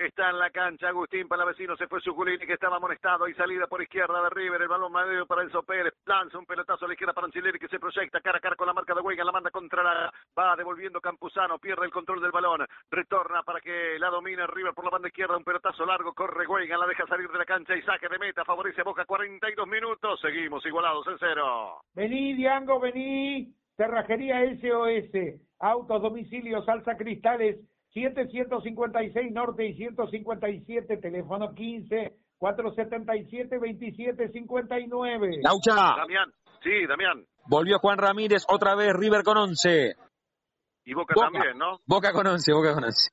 Está 0.00 0.30
en 0.30 0.38
la 0.38 0.48
cancha 0.48 0.88
Agustín 0.88 1.28
Palavecino, 1.28 1.76
se 1.76 1.86
fue 1.86 2.00
Suculini 2.00 2.46
que 2.46 2.54
estaba 2.54 2.76
amonestado 2.76 3.28
y 3.28 3.34
salida 3.34 3.66
por 3.66 3.82
izquierda 3.82 4.22
de 4.22 4.30
River, 4.30 4.62
el 4.62 4.68
balón 4.68 4.90
medio 4.90 5.26
para 5.26 5.42
Enzo 5.42 5.62
Pérez, 5.62 5.92
lanza 6.06 6.38
un 6.38 6.46
pelotazo 6.46 6.86
a 6.86 6.88
la 6.88 6.94
izquierda 6.94 7.12
para 7.12 7.26
Ancileri 7.26 7.58
que 7.58 7.68
se 7.68 7.78
proyecta 7.78 8.22
cara 8.22 8.38
a 8.38 8.40
cara 8.40 8.56
con 8.56 8.66
la 8.66 8.72
marca 8.72 8.94
de 8.94 9.02
Huega, 9.02 9.24
la 9.24 9.32
manda 9.32 9.50
contra 9.50 9.82
la, 9.82 10.10
va 10.38 10.56
devolviendo 10.56 11.02
Campuzano, 11.02 11.58
pierde 11.58 11.84
el 11.84 11.92
control 11.92 12.22
del 12.22 12.30
balón, 12.30 12.66
retorna 12.90 13.42
para 13.42 13.60
que 13.60 13.98
la 13.98 14.08
domine 14.08 14.46
River 14.46 14.72
por 14.72 14.86
la 14.86 14.90
banda 14.90 15.08
izquierda, 15.08 15.36
un 15.36 15.44
pelotazo 15.44 15.84
largo, 15.84 16.14
corre 16.14 16.46
Huega, 16.46 16.78
la 16.78 16.86
deja 16.86 17.06
salir 17.06 17.28
de 17.28 17.36
la 17.36 17.44
cancha 17.44 17.76
y 17.76 17.82
saque 17.82 18.08
de 18.08 18.18
meta, 18.18 18.42
favorece 18.42 18.80
a 18.80 18.84
Boca 18.84 19.04
42 19.04 19.68
minutos, 19.68 20.18
seguimos 20.22 20.64
igualados 20.64 21.06
en 21.08 21.18
cero. 21.18 21.82
Vení 21.92 22.32
Diango, 22.32 22.80
vení, 22.80 23.54
Cerrajería 23.76 24.40
SOS, 24.62 25.42
autos, 25.58 26.00
domicilios, 26.00 26.64
salsa 26.64 26.96
cristales, 26.96 27.58
756 27.92 29.32
Norte 29.32 29.66
y 29.66 29.74
157, 29.74 30.96
teléfono 30.98 31.54
15 31.54 32.12
477 32.38 33.56
2759. 33.56 35.40
Laucha. 35.42 35.96
Damián, 35.96 36.32
sí, 36.62 36.86
Damián. 36.86 37.24
Volvió 37.46 37.78
Juan 37.78 37.98
Ramírez, 37.98 38.44
otra 38.48 38.74
vez 38.74 38.92
River 38.94 39.22
con 39.22 39.36
11. 39.36 39.94
Y 40.84 40.94
Boca, 40.94 41.14
también, 41.14 41.58
¿no? 41.58 41.80
Boca 41.86 42.12
con 42.12 42.26
11, 42.26 42.52
Boca 42.52 42.74
con 42.74 42.84
11. 42.84 43.10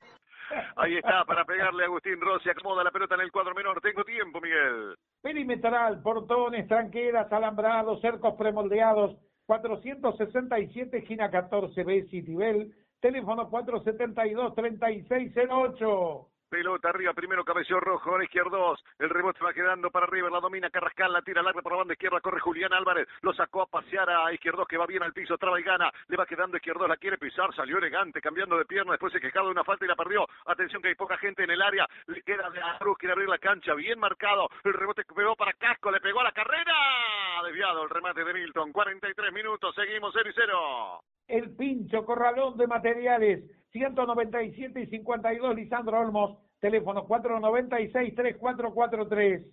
Ahí 0.78 0.95
está, 0.95 1.25
para 1.25 1.43
pegarle 1.43 1.84
a 1.84 1.88
Agustín 1.88 2.21
Rossi, 2.21 2.49
acomoda 2.49 2.84
la 2.84 2.91
pelota 2.91 3.15
en 3.15 3.21
el 3.21 3.32
cuadro 3.32 3.53
menor. 3.53 3.82
Tengo 3.82 4.03
tiempo, 4.03 4.39
Miguel. 4.39 4.95
Perimetral, 5.21 6.01
portones, 6.01 6.67
tranqueras, 6.67 7.32
alambrados, 7.32 7.99
cercos 7.99 8.36
premoldeados, 8.38 9.17
467, 9.45 11.01
Gina 11.01 11.30
14B, 11.30 12.09
Citibel, 12.09 12.73
teléfono 12.99 13.49
472-3608. 13.49 16.27
Pelota 16.49 16.89
arriba, 16.89 17.13
primero 17.13 17.43
cabeció 17.43 17.81
rojo, 17.81 18.15
a 18.15 18.19
la 18.19 18.23
izquierda 18.23 18.57
dos. 18.57 18.81
El 18.99 19.09
rebote 19.09 19.43
va 19.43 19.53
quedando 19.53 19.91
para 19.91 20.05
arriba, 20.05 20.29
la 20.29 20.39
domina 20.39 20.69
Carrascal, 20.69 21.11
la 21.11 21.21
tira 21.21 21.41
larga 21.41 21.61
por 21.61 21.73
la 21.73 21.79
banda 21.79 21.93
izquierda, 21.93 22.21
corre 22.21 22.39
Julián 22.39 22.71
Álvarez, 22.71 23.05
lo 23.21 23.33
sacó 23.33 23.63
a 23.63 23.65
pasear 23.65 24.09
a 24.09 24.31
izquierdos 24.31 24.65
que 24.65 24.77
va 24.77 24.85
bien 24.85 25.03
al 25.03 25.11
piso, 25.11 25.37
traba 25.37 25.59
y 25.59 25.63
gana, 25.63 25.91
le 26.07 26.15
va 26.15 26.25
quedando 26.25 26.55
izquierdos, 26.55 26.87
la 26.87 26.95
quiere 26.95 27.17
pisar, 27.17 27.53
salió 27.53 27.79
elegante, 27.79 28.21
cambiando 28.21 28.57
de 28.57 28.63
pierna, 28.63 28.93
después 28.93 29.11
se 29.11 29.19
quejaba 29.19 29.47
de 29.47 29.51
una 29.51 29.65
falta 29.65 29.83
y 29.83 29.89
la 29.89 29.97
perdió. 29.97 30.25
Atención 30.45 30.81
que 30.81 30.87
hay 30.87 30.95
poca 30.95 31.17
gente 31.17 31.43
en 31.43 31.51
el 31.51 31.61
área, 31.61 31.85
le 32.05 32.21
queda 32.21 32.49
de 32.49 32.61
Aruz, 32.61 32.97
quiere 32.97 33.11
abrir 33.11 33.27
la 33.27 33.39
cancha, 33.39 33.73
bien 33.73 33.99
marcado, 33.99 34.47
el 34.63 34.73
rebote 34.73 35.03
pegó 35.03 35.35
para 35.35 35.51
Casco, 35.51 35.91
le 35.91 35.99
pegó 35.99 36.21
a 36.21 36.25
la 36.25 36.31
carrera, 36.31 37.41
desviado 37.43 37.83
el 37.83 37.89
remate 37.89 38.23
de 38.23 38.33
Milton, 38.33 38.71
43 38.71 39.33
minutos, 39.33 39.75
seguimos 39.75 40.13
0 40.15 40.29
y 40.29 40.33
0. 40.33 41.03
El 41.28 41.55
pincho 41.55 42.05
corralón 42.05 42.57
de 42.57 42.67
materiales, 42.67 43.43
197 43.71 44.82
y 44.82 44.88
52, 44.88 45.55
Lisandro 45.55 45.99
Olmos 45.99 46.38
teléfono 46.59 47.07
496-3443. 47.07 49.45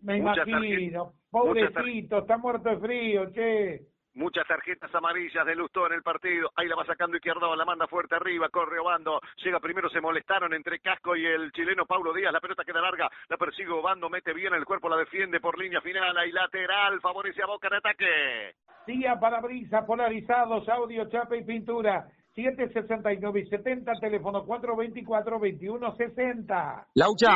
Me 0.00 0.18
imagino. 0.18 1.12
Pobrecito, 1.30 2.18
está 2.18 2.38
muerto 2.38 2.70
de 2.70 2.78
frío, 2.78 3.30
che. 3.32 3.95
Muchas 4.16 4.46
tarjetas 4.46 4.94
amarillas 4.94 5.44
de 5.44 5.54
Lustó 5.54 5.86
en 5.86 5.92
el 5.92 6.02
partido. 6.02 6.50
Ahí 6.56 6.66
la 6.66 6.74
va 6.74 6.86
sacando 6.86 7.18
Izquierdo, 7.18 7.54
la 7.54 7.66
manda 7.66 7.86
fuerte 7.86 8.14
arriba, 8.14 8.48
corre 8.48 8.78
Obando. 8.78 9.20
Llega 9.44 9.60
primero, 9.60 9.90
se 9.90 10.00
molestaron 10.00 10.54
entre 10.54 10.78
Casco 10.78 11.14
y 11.14 11.26
el 11.26 11.52
chileno 11.52 11.84
Paulo 11.84 12.14
Díaz. 12.14 12.32
La 12.32 12.40
pelota 12.40 12.64
queda 12.64 12.80
larga, 12.80 13.10
la 13.28 13.36
persigue 13.36 13.68
Obando, 13.68 14.08
mete 14.08 14.32
bien 14.32 14.54
el 14.54 14.64
cuerpo, 14.64 14.88
la 14.88 14.96
defiende 14.96 15.38
por 15.38 15.58
línea 15.58 15.82
final. 15.82 16.16
Ahí 16.16 16.32
lateral, 16.32 16.98
favorece 17.02 17.42
a 17.42 17.46
Boca 17.46 17.68
en 17.68 17.74
ataque. 17.74 18.54
Día 18.86 19.20
para 19.20 19.42
brisa, 19.42 19.84
polarizados, 19.84 20.66
audio, 20.66 21.10
chapa 21.10 21.36
y 21.36 21.44
pintura. 21.44 22.06
769 22.36 23.40
y 23.40 23.46
70, 23.46 23.92
teléfono 23.98 24.44
424-2160. 24.44 26.84
Laucha. 26.94 27.34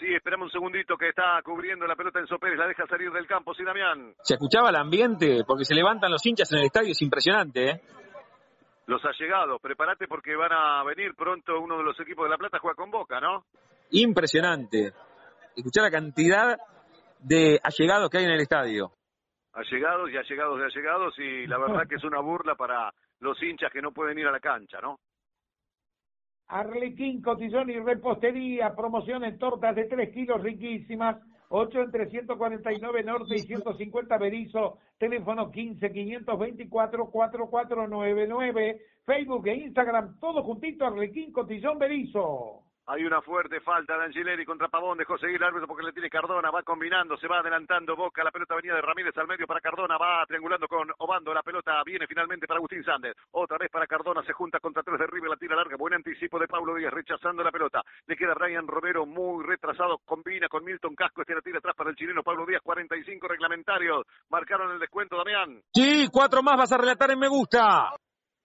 Sí, 0.00 0.14
esperamos 0.14 0.46
un 0.46 0.52
segundito 0.52 0.96
que 0.96 1.10
está 1.10 1.42
cubriendo 1.44 1.86
la 1.86 1.94
pelota 1.94 2.20
en 2.20 2.38
Pérez, 2.38 2.58
la 2.58 2.66
deja 2.66 2.86
salir 2.86 3.12
del 3.12 3.26
campo, 3.26 3.52
sí, 3.52 3.62
Damián. 3.62 4.14
Se 4.22 4.32
escuchaba 4.34 4.70
el 4.70 4.76
ambiente, 4.76 5.42
porque 5.46 5.66
se 5.66 5.74
levantan 5.74 6.10
los 6.10 6.24
hinchas 6.24 6.50
en 6.52 6.60
el 6.60 6.64
estadio, 6.64 6.92
es 6.92 7.02
impresionante, 7.02 7.68
¿eh? 7.68 7.82
Los 8.86 9.04
allegados, 9.04 9.60
prepárate 9.60 10.08
porque 10.08 10.34
van 10.34 10.52
a 10.52 10.82
venir 10.84 11.14
pronto 11.14 11.60
uno 11.60 11.76
de 11.76 11.84
los 11.84 12.00
equipos 12.00 12.24
de 12.24 12.30
La 12.30 12.38
Plata 12.38 12.56
a 12.56 12.60
jugar 12.60 12.76
con 12.76 12.90
Boca, 12.90 13.20
¿no? 13.20 13.44
Impresionante. 13.90 14.94
Escuchar 15.54 15.84
la 15.84 15.90
cantidad 15.90 16.56
de 17.20 17.60
allegados 17.62 18.08
que 18.08 18.16
hay 18.18 18.24
en 18.24 18.30
el 18.30 18.40
estadio. 18.40 18.92
Allegados 19.52 20.10
y 20.10 20.16
allegados 20.16 20.58
de 20.58 20.64
allegados 20.64 21.14
y 21.18 21.46
la 21.46 21.58
verdad 21.58 21.86
que 21.86 21.96
es 21.96 22.04
una 22.04 22.20
burla 22.20 22.54
para 22.54 22.90
los 23.24 23.42
hinchas 23.42 23.72
que 23.72 23.82
no 23.82 23.92
pueden 23.92 24.18
ir 24.18 24.26
a 24.26 24.32
la 24.32 24.40
cancha, 24.40 24.80
¿no? 24.80 25.00
Arlequín, 26.46 27.22
cotillón 27.22 27.70
y 27.70 27.78
repostería, 27.78 28.74
promoción 28.76 29.24
en 29.24 29.38
tortas 29.38 29.74
de 29.74 29.84
3 29.84 30.12
kilos 30.12 30.42
riquísimas, 30.42 31.16
8 31.48 31.82
en 31.82 31.90
349 31.90 33.02
Norte 33.02 33.34
y 33.36 33.38
150 33.38 34.18
Berizo, 34.18 34.78
teléfono 34.98 35.50
15 35.50 35.90
524 35.90 37.10
4499, 37.10 38.80
Facebook 39.04 39.46
e 39.48 39.54
Instagram, 39.54 40.18
todo 40.20 40.42
juntito, 40.42 40.84
Arlequín, 40.84 41.32
cotillón, 41.32 41.78
Berizo. 41.78 42.63
Hay 42.86 43.02
una 43.02 43.22
fuerte 43.22 43.60
falta 43.62 43.96
de 43.96 44.04
Angileri 44.04 44.44
contra 44.44 44.68
Pavón, 44.68 44.98
dejó 44.98 45.16
seguir 45.16 45.36
el 45.36 45.44
árbitro 45.44 45.66
porque 45.66 45.84
le 45.84 45.92
tiene 45.92 46.10
Cardona, 46.10 46.50
va 46.50 46.62
combinando, 46.62 47.16
se 47.16 47.26
va 47.26 47.38
adelantando 47.38 47.96
Boca, 47.96 48.22
la 48.22 48.30
pelota 48.30 48.54
venía 48.56 48.74
de 48.74 48.82
Ramírez 48.82 49.16
al 49.16 49.26
medio 49.26 49.46
para 49.46 49.62
Cardona, 49.62 49.96
va 49.96 50.22
triangulando 50.26 50.68
con 50.68 50.92
Obando, 50.98 51.32
la 51.32 51.42
pelota 51.42 51.82
viene 51.82 52.06
finalmente 52.06 52.46
para 52.46 52.58
Agustín 52.58 52.84
Sández, 52.84 53.16
otra 53.30 53.56
vez 53.56 53.70
para 53.70 53.86
Cardona, 53.86 54.22
se 54.22 54.34
junta 54.34 54.60
contra 54.60 54.82
tres 54.82 54.98
de 54.98 55.06
River, 55.06 55.30
la 55.30 55.36
tira 55.38 55.56
larga, 55.56 55.78
buen 55.78 55.94
anticipo 55.94 56.38
de 56.38 56.46
Pablo 56.46 56.74
Díaz, 56.74 56.92
rechazando 56.92 57.42
la 57.42 57.50
pelota, 57.50 57.80
le 58.06 58.16
queda 58.16 58.34
Ryan 58.34 58.66
Romero 58.66 59.06
muy 59.06 59.42
retrasado, 59.46 59.96
combina 60.04 60.48
con 60.48 60.62
Milton 60.62 60.94
Casco, 60.94 61.22
este 61.22 61.34
la 61.34 61.40
tira 61.40 61.60
atrás 61.60 61.74
para 61.74 61.88
el 61.88 61.96
chileno 61.96 62.22
Pablo 62.22 62.44
Díaz, 62.44 62.60
45 62.62 63.26
reglamentarios, 63.28 64.04
marcaron 64.28 64.70
el 64.72 64.78
descuento, 64.78 65.16
Damián. 65.16 65.62
Sí, 65.72 66.08
cuatro 66.12 66.42
más 66.42 66.58
vas 66.58 66.72
a 66.72 66.76
relatar 66.76 67.10
en 67.10 67.18
Me 67.18 67.28
Gusta. 67.28 67.94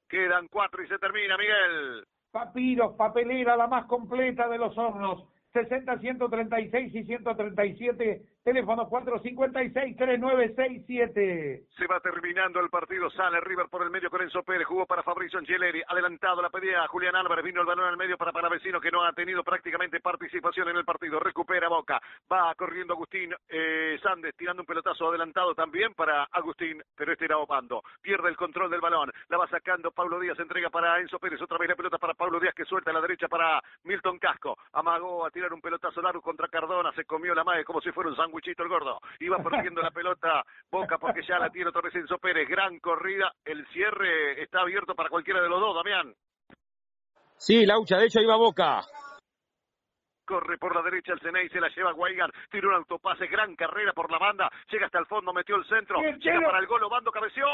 Quedan 0.08 0.48
cuatro 0.48 0.82
y 0.82 0.88
se 0.88 0.98
termina, 0.98 1.38
Miguel. 1.38 2.06
Papiros, 2.32 2.96
papelera, 2.96 3.58
la 3.58 3.68
más 3.68 3.86
completa 3.86 4.48
de 4.48 4.58
los 4.58 4.78
hornos. 4.78 5.26
60, 5.54 6.00
136 6.00 6.96
y 6.96 7.04
137, 7.04 8.24
teléfono 8.50 8.90
456-3967. 8.90 11.68
Se 11.78 11.86
va 11.86 12.00
terminando 12.00 12.60
el 12.60 12.70
partido, 12.70 13.12
sale 13.12 13.40
River 13.42 13.68
por 13.70 13.84
el 13.84 13.92
medio 13.92 14.10
con 14.10 14.24
Enzo 14.24 14.42
Pérez, 14.42 14.66
jugó 14.66 14.88
para 14.88 15.04
Fabrizio 15.04 15.38
Angeleri, 15.38 15.84
adelantado 15.88 16.42
la 16.42 16.50
pedía 16.50 16.88
Julián 16.88 17.16
Álvarez, 17.16 17.46
vino 17.46 17.62
el 17.62 17.68
balón 17.68 17.86
al 17.86 17.96
medio 17.96 18.18
para 18.18 18.32
Paravecino 18.32 18.82
que 18.82 18.90
no 18.90 19.04
ha 19.04 19.14
tenido 19.14 19.44
prácticamente 19.44 20.00
participación 20.00 20.68
en 20.70 20.78
el 20.78 20.84
partido, 20.84 21.20
recupera 21.20 21.70
Boca, 21.70 22.02
va 22.32 22.56
corriendo 22.56 22.96
Agustín 22.96 23.36
eh, 23.48 24.00
Sández, 24.02 24.34
tirando 24.36 24.64
un 24.64 24.66
pelotazo 24.66 25.10
adelantado 25.10 25.54
también 25.54 25.94
para 25.94 26.24
Agustín, 26.32 26.82
pero 26.96 27.12
este 27.12 27.26
era 27.26 27.38
Obando, 27.38 27.84
pierde 28.02 28.30
el 28.30 28.36
control 28.36 28.72
del 28.72 28.82
balón, 28.82 29.12
la 29.28 29.38
va 29.38 29.48
sacando 29.48 29.92
Pablo 29.92 30.20
Díaz, 30.20 30.40
entrega 30.40 30.72
para 30.72 31.00
Enzo 31.00 31.20
Pérez, 31.20 31.40
otra 31.40 31.60
vez 31.60 31.70
la 31.70 31.76
pelota 31.76 32.00
para 32.00 32.16
Pablo 32.16 32.40
Díaz 32.40 32.56
que 32.56 32.66
suelta 32.66 32.90
a 32.90 32.96
la 32.96 33.02
derecha 33.02 33.28
para 33.28 33.62
Milton 33.84 34.18
Casco, 34.18 34.58
amagó 34.74 35.24
a 35.24 35.30
tirar 35.30 35.54
un 35.54 35.62
pelotazo 35.62 36.02
largo 36.02 36.24
contra 36.24 36.48
Cardona, 36.48 36.92
se 36.94 37.06
comió 37.06 37.36
la 37.36 37.44
madre 37.44 37.64
como 37.64 37.80
si 37.80 37.92
fuera 37.92 38.10
un 38.10 38.16
sándwichito 38.40 38.64
el 38.64 38.70
gordo, 38.70 39.00
iba 39.20 39.38
perdiendo 39.38 39.82
la 39.82 39.92
pelota 39.94 40.44
Boca 40.72 40.98
porque 40.98 41.22
ya 41.28 41.40
la 41.40 41.50
tiene 41.50 41.70
otra 41.70 41.82
vez 41.82 41.96
Enzo 41.96 42.18
Pérez, 42.18 42.48
gran 42.48 42.80
corrida, 42.80 43.32
el 43.46 43.66
cierre 43.68 44.42
está 44.42 44.62
abierto 44.62 44.96
para 44.96 45.10
cualquiera 45.10 45.42
de 45.42 45.50
los 45.50 45.60
dos, 45.60 45.76
Damián. 45.76 46.14
Sí, 47.38 47.66
Laucha, 47.66 47.98
de 47.98 48.06
hecho 48.06 48.22
iba 48.22 48.36
Boca. 48.36 48.82
Corre 50.26 50.60
por 50.60 50.76
la 50.76 50.84
derecha 50.84 51.14
el 51.14 51.20
Ceney, 51.22 51.50
se 51.50 51.60
la 51.60 51.70
lleva 51.70 51.92
Guaygar, 51.92 52.32
tira 52.52 52.68
un 52.68 52.76
autopase, 52.76 53.26
gran 53.26 53.56
carrera 53.56 53.94
por 53.94 54.12
la 54.12 54.20
banda, 54.20 54.48
llega 54.70 54.86
hasta 54.86 55.00
el 55.00 55.08
fondo, 55.08 55.34
metió 55.34 55.56
el 55.56 55.66
centro, 55.66 56.00
llega 56.02 56.42
para 56.42 56.60
el 56.60 56.68
gol, 56.68 56.84
Obando 56.84 57.12
cabeció, 57.12 57.48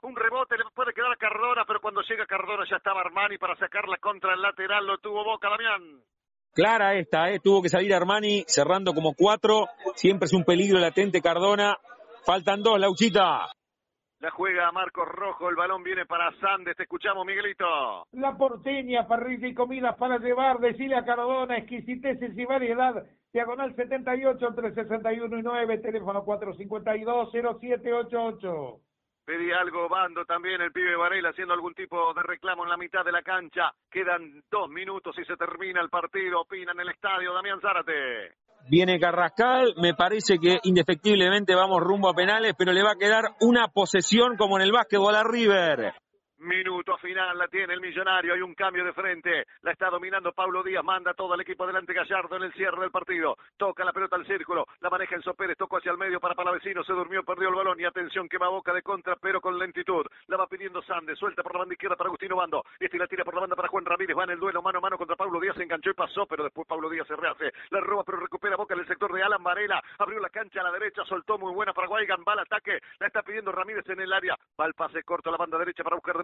un 0.00 0.16
rebote, 0.16 0.56
le 0.56 0.64
puede 0.74 0.94
quedar 0.94 1.12
a 1.12 1.16
Cardona, 1.16 1.66
pero 1.66 1.80
cuando 1.80 2.00
llega 2.00 2.24
Cardona 2.24 2.64
ya 2.70 2.76
estaba 2.76 3.02
Armani 3.02 3.36
para 3.36 3.56
sacarla 3.56 3.98
contra 3.98 4.32
el 4.32 4.40
lateral, 4.40 4.86
lo 4.86 4.96
tuvo 4.96 5.24
Boca, 5.24 5.50
Damián. 5.50 6.00
Clara 6.56 6.94
esta, 6.94 7.30
¿eh? 7.30 7.38
tuvo 7.38 7.60
que 7.60 7.68
salir 7.68 7.92
Armani 7.92 8.42
cerrando 8.46 8.94
como 8.94 9.12
cuatro, 9.12 9.66
siempre 9.94 10.24
es 10.24 10.32
un 10.32 10.42
peligro 10.42 10.78
latente 10.78 11.20
Cardona, 11.20 11.76
faltan 12.24 12.62
dos, 12.62 12.80
Lauchita. 12.80 13.48
La 14.20 14.30
juega 14.30 14.72
Marcos 14.72 15.06
Rojo, 15.06 15.50
el 15.50 15.56
balón 15.56 15.82
viene 15.82 16.06
para 16.06 16.32
Sandes, 16.40 16.74
te 16.74 16.84
escuchamos 16.84 17.26
Miguelito. 17.26 18.06
La 18.12 18.38
porteña, 18.38 19.06
parrilla 19.06 19.48
y 19.48 19.52
comidas 19.52 19.98
para 19.98 20.16
llevar, 20.16 20.58
decile 20.58 20.96
a 20.96 21.04
Cardona, 21.04 21.58
exquisiteces 21.58 22.32
y 22.34 22.44
variedad, 22.46 23.04
diagonal 23.34 23.76
78 23.76 24.48
entre 24.48 24.72
61 24.72 25.38
y 25.38 25.42
9, 25.42 25.78
teléfono 25.80 26.24
452-0788. 26.24 28.80
Pedí 29.26 29.50
algo, 29.50 29.88
Bando 29.88 30.24
también, 30.24 30.60
el 30.60 30.70
pibe 30.70 30.94
Varela 30.94 31.30
haciendo 31.30 31.52
algún 31.52 31.74
tipo 31.74 32.14
de 32.14 32.22
reclamo 32.22 32.62
en 32.62 32.70
la 32.70 32.76
mitad 32.76 33.04
de 33.04 33.10
la 33.10 33.22
cancha. 33.22 33.72
Quedan 33.90 34.44
dos 34.48 34.70
minutos 34.70 35.18
y 35.18 35.24
se 35.24 35.36
termina 35.36 35.80
el 35.80 35.90
partido. 35.90 36.42
Opina 36.42 36.70
en 36.70 36.78
el 36.78 36.90
estadio 36.90 37.34
Damián 37.34 37.60
Zárate. 37.60 38.36
Viene 38.70 39.00
Carrascal, 39.00 39.74
me 39.82 39.94
parece 39.94 40.38
que 40.38 40.58
indefectiblemente 40.62 41.56
vamos 41.56 41.80
rumbo 41.80 42.08
a 42.08 42.14
penales, 42.14 42.54
pero 42.56 42.72
le 42.72 42.84
va 42.84 42.92
a 42.92 42.98
quedar 42.98 43.24
una 43.40 43.66
posesión 43.66 44.36
como 44.36 44.58
en 44.58 44.62
el 44.62 44.70
básquetbol 44.70 45.16
a 45.16 45.24
River. 45.24 45.92
Minuto 46.46 46.96
final 46.98 47.38
la 47.38 47.48
tiene 47.48 47.74
el 47.74 47.80
millonario. 47.80 48.34
Hay 48.34 48.40
un 48.40 48.54
cambio 48.54 48.84
de 48.84 48.92
frente. 48.92 49.46
La 49.62 49.72
está 49.72 49.90
dominando 49.90 50.32
Pablo 50.32 50.62
Díaz. 50.62 50.84
Manda 50.84 51.14
todo 51.14 51.34
el 51.34 51.40
equipo 51.40 51.64
adelante 51.64 51.92
Gallardo 51.92 52.36
en 52.36 52.44
el 52.44 52.52
cierre 52.52 52.80
del 52.80 52.90
partido. 52.90 53.36
Toca 53.56 53.84
la 53.84 53.92
pelota 53.92 54.16
al 54.16 54.26
círculo. 54.26 54.66
La 54.80 54.90
maneja 54.90 55.16
Enzo 55.16 55.34
Pérez. 55.34 55.56
Tocó 55.56 55.78
hacia 55.78 55.92
el 55.92 55.98
medio 55.98 56.20
para 56.20 56.34
Palavecino. 56.34 56.84
Se 56.84 56.92
durmió, 56.92 57.22
perdió 57.24 57.48
el 57.48 57.54
balón. 57.54 57.80
Y 57.80 57.84
atención 57.84 58.28
que 58.28 58.38
va 58.38 58.46
a 58.46 58.50
boca 58.50 58.72
de 58.72 58.82
contra, 58.82 59.16
pero 59.16 59.40
con 59.40 59.58
lentitud. 59.58 60.06
La 60.28 60.36
va 60.36 60.46
pidiendo 60.46 60.82
Sande. 60.82 61.16
Suelta 61.16 61.42
por 61.42 61.52
la 61.52 61.60
banda 61.60 61.74
izquierda 61.74 61.96
para 61.96 62.08
Agustino 62.08 62.36
Bando. 62.36 62.64
Este 62.78 62.96
la 62.98 63.06
tira 63.06 63.24
por 63.24 63.34
la 63.34 63.40
banda 63.40 63.56
para 63.56 63.68
Juan 63.68 63.84
Ramírez 63.84 64.16
va 64.16 64.24
en 64.24 64.30
el 64.30 64.40
duelo 64.40 64.62
mano 64.62 64.78
a 64.78 64.80
mano 64.80 64.98
contra 64.98 65.16
Pablo 65.16 65.40
Díaz, 65.40 65.56
se 65.56 65.62
enganchó 65.62 65.90
y 65.90 65.94
pasó, 65.94 66.26
pero 66.26 66.44
después 66.44 66.66
Pablo 66.66 66.88
Díaz 66.88 67.06
se 67.06 67.16
rehace, 67.16 67.52
la 67.70 67.80
roba 67.80 68.04
pero 68.04 68.18
recupera 68.18 68.56
Boca 68.56 68.74
en 68.74 68.80
el 68.80 68.86
sector 68.86 69.12
de 69.12 69.22
Alan 69.22 69.42
Varela, 69.42 69.82
abrió 69.98 70.18
la 70.20 70.30
cancha 70.30 70.60
a 70.60 70.64
la 70.64 70.72
derecha, 70.72 71.04
soltó 71.04 71.38
muy 71.38 71.52
buena 71.52 71.72
para 71.72 71.88
Guaygan, 71.88 72.24
va 72.26 72.32
al 72.32 72.40
ataque, 72.40 72.78
la 72.98 73.06
está 73.06 73.22
pidiendo 73.22 73.52
Ramírez 73.52 73.88
en 73.88 74.00
el 74.00 74.12
área, 74.12 74.36
va 74.58 74.66
el 74.66 74.74
pase 74.74 75.02
corto 75.02 75.28
a 75.28 75.32
la 75.32 75.38
banda 75.38 75.58
derecha 75.58 75.84
para 75.84 75.96
buscar 75.96 76.16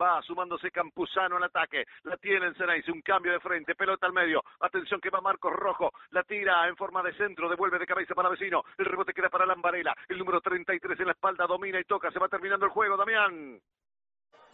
va 0.00 0.20
sumándose 0.22 0.70
Campuzano 0.70 1.36
al 1.36 1.44
ataque, 1.44 1.84
la 2.04 2.16
tiene 2.16 2.46
el 2.46 2.56
Ceneice, 2.56 2.90
un 2.90 3.02
cambio 3.02 3.32
de 3.32 3.40
frente, 3.40 3.74
pelota 3.74 4.06
al 4.06 4.12
medio, 4.12 4.42
atención 4.60 5.00
que 5.00 5.10
va 5.10 5.20
Marcos 5.20 5.52
Rojo, 5.52 5.92
la 6.10 6.22
tira 6.22 6.66
en 6.68 6.76
forma 6.76 7.02
de 7.02 7.14
centro, 7.14 7.48
devuelve 7.48 7.78
de 7.78 7.86
cabeza 7.86 8.14
para 8.14 8.28
vecino, 8.28 8.62
el 8.78 8.86
rebote 8.86 9.12
queda 9.12 9.28
para 9.28 9.44
Alan 9.44 9.62
Varela, 9.62 9.94
el 10.08 10.18
número 10.18 10.40
33 10.40 10.98
en 11.00 11.06
la 11.06 11.12
espalda 11.12 11.46
domina 11.46 11.80
y 11.80 11.84
toca, 11.84 12.10
se 12.10 12.18
va 12.18 12.28
terminando 12.28 12.66
el 12.66 12.72
juego, 12.72 12.96
Damián. 12.96 13.60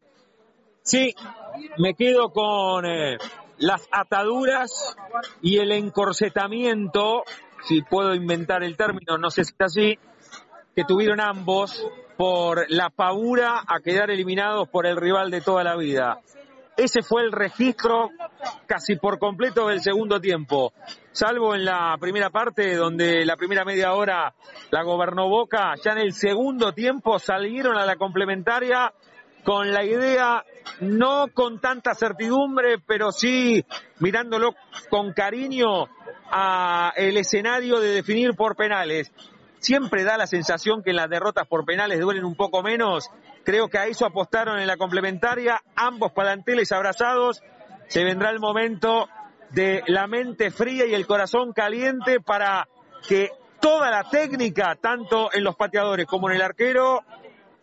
Sí, 0.81 1.15
me 1.77 1.95
quedo 1.95 2.31
con 2.31 2.85
eh, 2.85 3.17
las 3.57 3.87
ataduras 3.91 4.95
y 5.41 5.57
el 5.57 5.71
encorsetamiento 5.71 7.23
si 7.63 7.81
puedo 7.81 8.15
inventar 8.15 8.63
el 8.63 8.77
término, 8.77 9.17
no 9.17 9.29
sé 9.29 9.43
si 9.43 9.51
está 9.51 9.65
así, 9.65 9.97
que 10.75 10.83
tuvieron 10.83 11.19
ambos 11.19 11.87
por 12.17 12.65
la 12.69 12.89
paura 12.89 13.63
a 13.67 13.79
quedar 13.79 14.09
eliminados 14.11 14.67
por 14.69 14.85
el 14.85 14.97
rival 14.97 15.31
de 15.31 15.41
toda 15.41 15.63
la 15.63 15.75
vida. 15.75 16.19
Ese 16.77 17.01
fue 17.01 17.23
el 17.23 17.31
registro 17.31 18.11
casi 18.67 18.97
por 18.97 19.17
completo 19.17 19.67
del 19.67 19.81
segundo 19.81 20.21
tiempo, 20.21 20.73
salvo 21.11 21.55
en 21.55 21.65
la 21.65 21.97
primera 21.99 22.29
parte 22.29 22.75
donde 22.75 23.25
la 23.25 23.35
primera 23.35 23.65
media 23.65 23.93
hora 23.93 24.35
la 24.69 24.83
gobernó 24.83 25.27
Boca, 25.27 25.73
ya 25.83 25.93
en 25.93 25.97
el 25.97 26.13
segundo 26.13 26.73
tiempo 26.73 27.17
salieron 27.17 27.77
a 27.77 27.85
la 27.85 27.95
complementaria 27.95 28.93
con 29.43 29.71
la 29.71 29.83
idea, 29.83 30.43
no 30.81 31.27
con 31.33 31.59
tanta 31.59 31.95
certidumbre, 31.95 32.77
pero 32.85 33.11
sí 33.11 33.65
mirándolo 33.99 34.53
con 34.89 35.13
cariño 35.13 35.87
a 36.31 36.93
el 36.95 37.17
escenario 37.17 37.79
de 37.79 37.89
definir 37.89 38.33
por 38.35 38.55
penales. 38.55 39.11
Siempre 39.59 40.03
da 40.03 40.17
la 40.17 40.27
sensación 40.27 40.83
que 40.83 40.93
las 40.93 41.09
derrotas 41.09 41.47
por 41.47 41.65
penales 41.65 41.99
duelen 41.99 42.25
un 42.25 42.35
poco 42.35 42.61
menos. 42.61 43.09
Creo 43.43 43.69
que 43.69 43.77
a 43.77 43.87
eso 43.87 44.05
apostaron 44.05 44.59
en 44.59 44.67
la 44.67 44.77
complementaria, 44.77 45.61
ambos 45.75 46.11
palanteles 46.11 46.71
abrazados. 46.71 47.41
Se 47.87 48.03
vendrá 48.03 48.29
el 48.29 48.39
momento 48.39 49.07
de 49.51 49.83
la 49.87 50.07
mente 50.07 50.51
fría 50.51 50.85
y 50.85 50.93
el 50.93 51.07
corazón 51.07 51.53
caliente 51.53 52.19
para 52.19 52.67
que 53.07 53.31
toda 53.59 53.89
la 53.89 54.03
técnica, 54.09 54.75
tanto 54.75 55.33
en 55.33 55.43
los 55.43 55.55
pateadores 55.55 56.05
como 56.05 56.29
en 56.29 56.35
el 56.35 56.41
arquero, 56.41 57.03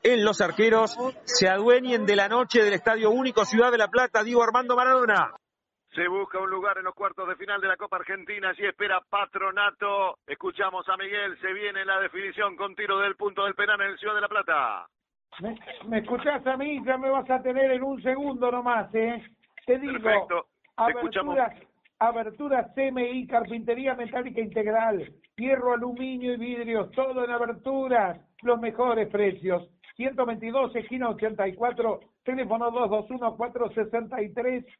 en 0.02 0.24
los 0.24 0.40
arqueros, 0.40 0.96
se 1.24 1.48
adueñen 1.48 2.06
de 2.06 2.16
la 2.16 2.28
noche 2.28 2.62
del 2.62 2.74
Estadio 2.74 3.10
Único 3.10 3.44
Ciudad 3.44 3.70
de 3.70 3.78
la 3.78 3.88
Plata, 3.88 4.22
Diego 4.22 4.42
Armando 4.42 4.76
Maradona. 4.76 5.32
Se 5.94 6.08
busca 6.08 6.40
un 6.40 6.50
lugar 6.50 6.76
en 6.78 6.84
los 6.84 6.94
cuartos 6.94 7.28
de 7.28 7.36
final 7.36 7.60
de 7.60 7.68
la 7.68 7.76
Copa 7.76 7.96
Argentina. 7.96 8.48
Allí 8.48 8.64
espera 8.66 9.00
Patronato. 9.08 10.18
Escuchamos 10.26 10.88
a 10.88 10.96
Miguel. 10.96 11.38
Se 11.40 11.52
viene 11.52 11.84
la 11.84 12.00
definición 12.00 12.56
con 12.56 12.74
tiro 12.74 12.98
del 12.98 13.14
punto 13.14 13.44
del 13.44 13.54
penal 13.54 13.80
en 13.80 13.90
el 13.90 13.98
Ciudad 13.98 14.16
de 14.16 14.20
la 14.20 14.28
Plata. 14.28 14.88
¿Me, 15.40 15.56
me 15.86 15.98
escuchás 15.98 16.44
a 16.46 16.56
mí? 16.56 16.82
Ya 16.84 16.98
me 16.98 17.10
vas 17.10 17.28
a 17.30 17.40
tener 17.42 17.70
en 17.70 17.82
un 17.84 18.02
segundo 18.02 18.50
nomás, 18.50 18.92
¿eh? 18.94 19.22
Te 19.66 19.78
digo, 19.78 19.92
Perfecto. 20.02 20.46
aberturas, 20.76 21.52
aberturas 21.98 22.72
CMI, 22.74 23.26
carpintería 23.28 23.94
metálica 23.94 24.40
integral, 24.40 25.12
hierro, 25.36 25.74
aluminio 25.74 26.34
y 26.34 26.36
vidrios, 26.36 26.90
todo 26.92 27.24
en 27.24 27.30
aberturas, 27.30 28.20
los 28.42 28.60
mejores 28.60 29.08
precios. 29.08 29.68
122, 29.96 30.76
esquina 30.76 31.08
84, 31.10 32.00
teléfono 32.24 32.70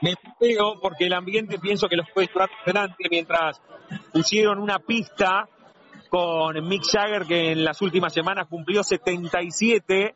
me 0.00 0.14
pego 0.38 0.80
porque 0.80 1.06
el 1.06 1.14
ambiente 1.14 1.58
pienso 1.58 1.88
que 1.88 1.96
los 1.96 2.08
puede 2.10 2.28
llevar 2.28 2.48
adelante 2.64 3.04
mientras 3.10 3.60
pusieron 4.12 4.58
una 4.58 4.78
pista 4.78 5.48
con 6.08 6.68
Mick 6.68 6.84
Jagger 6.84 7.26
que 7.26 7.52
en 7.52 7.64
las 7.64 7.80
últimas 7.82 8.12
semanas 8.12 8.46
cumplió 8.48 8.82
77 8.82 10.14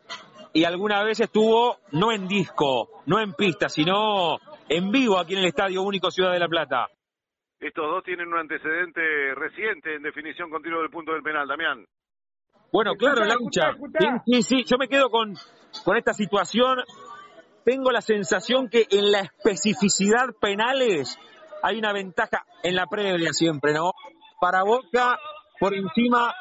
y 0.53 0.64
alguna 0.64 1.03
vez 1.05 1.20
estuvo 1.20 1.78
no 1.92 2.12
en 2.12 2.26
disco, 2.26 3.03
no 3.07 3.20
en 3.20 3.32
pista, 3.34 3.68
sino 3.68 4.38
en 4.68 4.90
vivo 4.90 5.18
aquí 5.18 5.34
en 5.34 5.40
el 5.40 5.46
Estadio 5.46 5.82
Único 5.82 6.11
Ciudad 6.11 6.32
de 6.32 6.38
la 6.38 6.48
Plata. 6.48 6.88
Estos 7.59 7.84
dos 7.84 8.03
tienen 8.05 8.28
un 8.28 8.38
antecedente 8.38 9.01
reciente 9.34 9.94
en 9.94 10.03
definición 10.03 10.51
continua 10.51 10.80
del 10.80 10.90
punto 10.90 11.12
del 11.12 11.22
penal, 11.22 11.46
Damián. 11.46 11.84
Bueno, 12.72 12.94
claro, 12.94 13.24
Laucha. 13.24 13.72
Sí, 13.98 14.07
sí, 14.26 14.42
sí, 14.42 14.64
yo 14.64 14.78
me 14.78 14.88
quedo 14.88 15.11
con, 15.11 15.34
con 15.84 15.96
esta 15.96 16.14
situación. 16.14 16.78
Tengo 17.64 17.90
la 17.90 18.01
sensación 18.01 18.68
que 18.70 18.86
en 18.90 19.12
la 19.12 19.20
especificidad 19.20 20.28
penales 20.40 21.18
hay 21.62 21.78
una 21.78 21.92
ventaja 21.92 22.44
en 22.62 22.74
la 22.74 22.86
previa 22.86 23.32
siempre, 23.32 23.74
¿no? 23.74 23.92
Para 24.40 24.62
Boca, 24.62 25.18
por 25.59 25.74
encima 25.74 26.34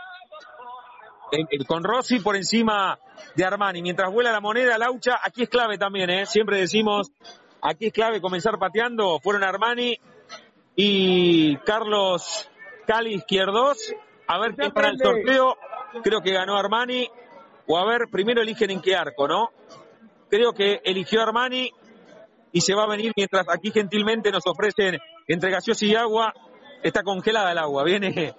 con 1.68 1.84
Rossi 1.84 2.20
por 2.20 2.36
encima 2.36 3.00
de 3.36 3.46
Armani. 3.46 3.82
Mientras 3.82 4.12
vuela 4.12 4.32
la 4.32 4.40
moneda, 4.40 4.78
Laucha, 4.78 5.20
aquí 5.22 5.44
es 5.44 5.50
clave 5.50 5.78
también, 5.78 6.10
¿eh? 6.10 6.26
Siempre 6.26 6.58
decimos, 6.58 7.12
aquí 7.62 7.88
es 7.88 7.94
clave 7.94 8.22
comenzar 8.22 8.58
pateando. 8.58 9.20
Fueron 9.20 9.44
Armani 9.44 9.98
y 10.76 11.58
Carlos 11.58 12.50
Cali 12.88 13.16
Izquierdos. 13.16 13.94
A 14.28 14.40
ver 14.40 14.56
qué 14.56 14.70
para 14.70 14.90
el 14.90 14.98
sorteo. 14.98 15.58
Creo 16.04 16.22
que 16.22 16.34
ganó 16.34 16.58
Armani. 16.58 17.10
O 17.68 17.78
a 17.78 17.86
ver, 17.86 18.08
primero 18.12 18.42
eligen 18.42 18.72
en 18.72 18.82
qué 18.82 18.96
arco, 18.96 19.28
¿no? 19.28 19.52
Creo 20.30 20.54
que 20.54 20.82
eligió 20.84 21.22
Armani 21.22 21.72
y 22.52 22.62
se 22.62 22.74
va 22.74 22.84
a 22.84 22.88
venir 22.88 23.14
mientras 23.16 23.48
aquí 23.50 23.72
gentilmente 23.72 24.32
nos 24.32 24.46
ofrecen 24.48 25.00
entre 25.28 25.52
gaseosa 25.52 25.86
y 25.86 25.96
agua. 25.96 26.34
Está 26.82 27.04
congelada 27.04 27.52
el 27.52 27.58
agua, 27.58 27.84
viene 27.84 28.34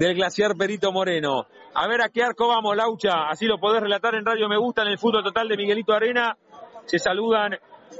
del 0.00 0.14
glaciar 0.14 0.56
Perito 0.56 0.90
Moreno. 0.92 1.46
A 1.74 1.86
ver 1.86 2.00
a 2.00 2.08
qué 2.08 2.22
arco 2.22 2.48
vamos, 2.48 2.74
Laucha. 2.74 3.28
Así 3.28 3.44
lo 3.44 3.58
podés 3.58 3.82
relatar 3.82 4.14
en 4.14 4.24
Radio 4.24 4.48
Me 4.48 4.56
Gusta 4.56 4.80
en 4.80 4.88
el 4.88 4.98
fútbol 4.98 5.22
total 5.22 5.46
de 5.46 5.58
Miguelito 5.58 5.92
Arena. 5.92 6.38
Se 6.86 6.98
saludan 6.98 7.52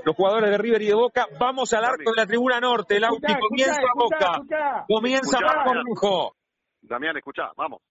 los 0.03 0.17
jugadores 0.17 0.51
de 0.51 0.57
River 0.57 0.81
y 0.81 0.87
de 0.87 0.95
Boca. 0.95 1.27
Vamos 1.39 1.71
al 1.75 1.85
arco 1.85 2.11
de 2.11 2.17
la 2.17 2.27
tribuna 2.27 2.59
norte. 2.59 2.99
Laucha 2.99 3.39
comienza 3.39 3.83
Boca. 3.95 4.85
Comienza 4.89 5.41
Marco 5.41 5.75
Rojo. 5.75 6.37
Damián, 6.81 7.19
escucha, 7.19 7.53
vamos. 7.55 7.83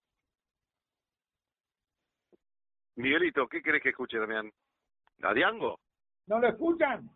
Miguelito, 2.96 3.48
¿qué 3.48 3.62
querés 3.62 3.84
que 3.84 3.90
escuche, 3.90 4.18
Damián? 4.18 4.52
¿A 5.22 5.34
Diango? 5.36 5.80
¿No 6.26 6.40
lo 6.40 6.48
escuchan? 6.48 7.12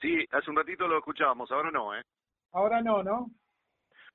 Sí, 0.00 0.24
hace 0.30 0.50
un 0.50 0.56
ratito 0.56 0.86
lo 0.86 0.98
escuchábamos, 0.98 1.50
ahora 1.50 1.72
no, 1.72 1.96
¿eh? 1.96 2.02
Ahora 2.52 2.80
no, 2.80 3.02
¿no? 3.02 3.26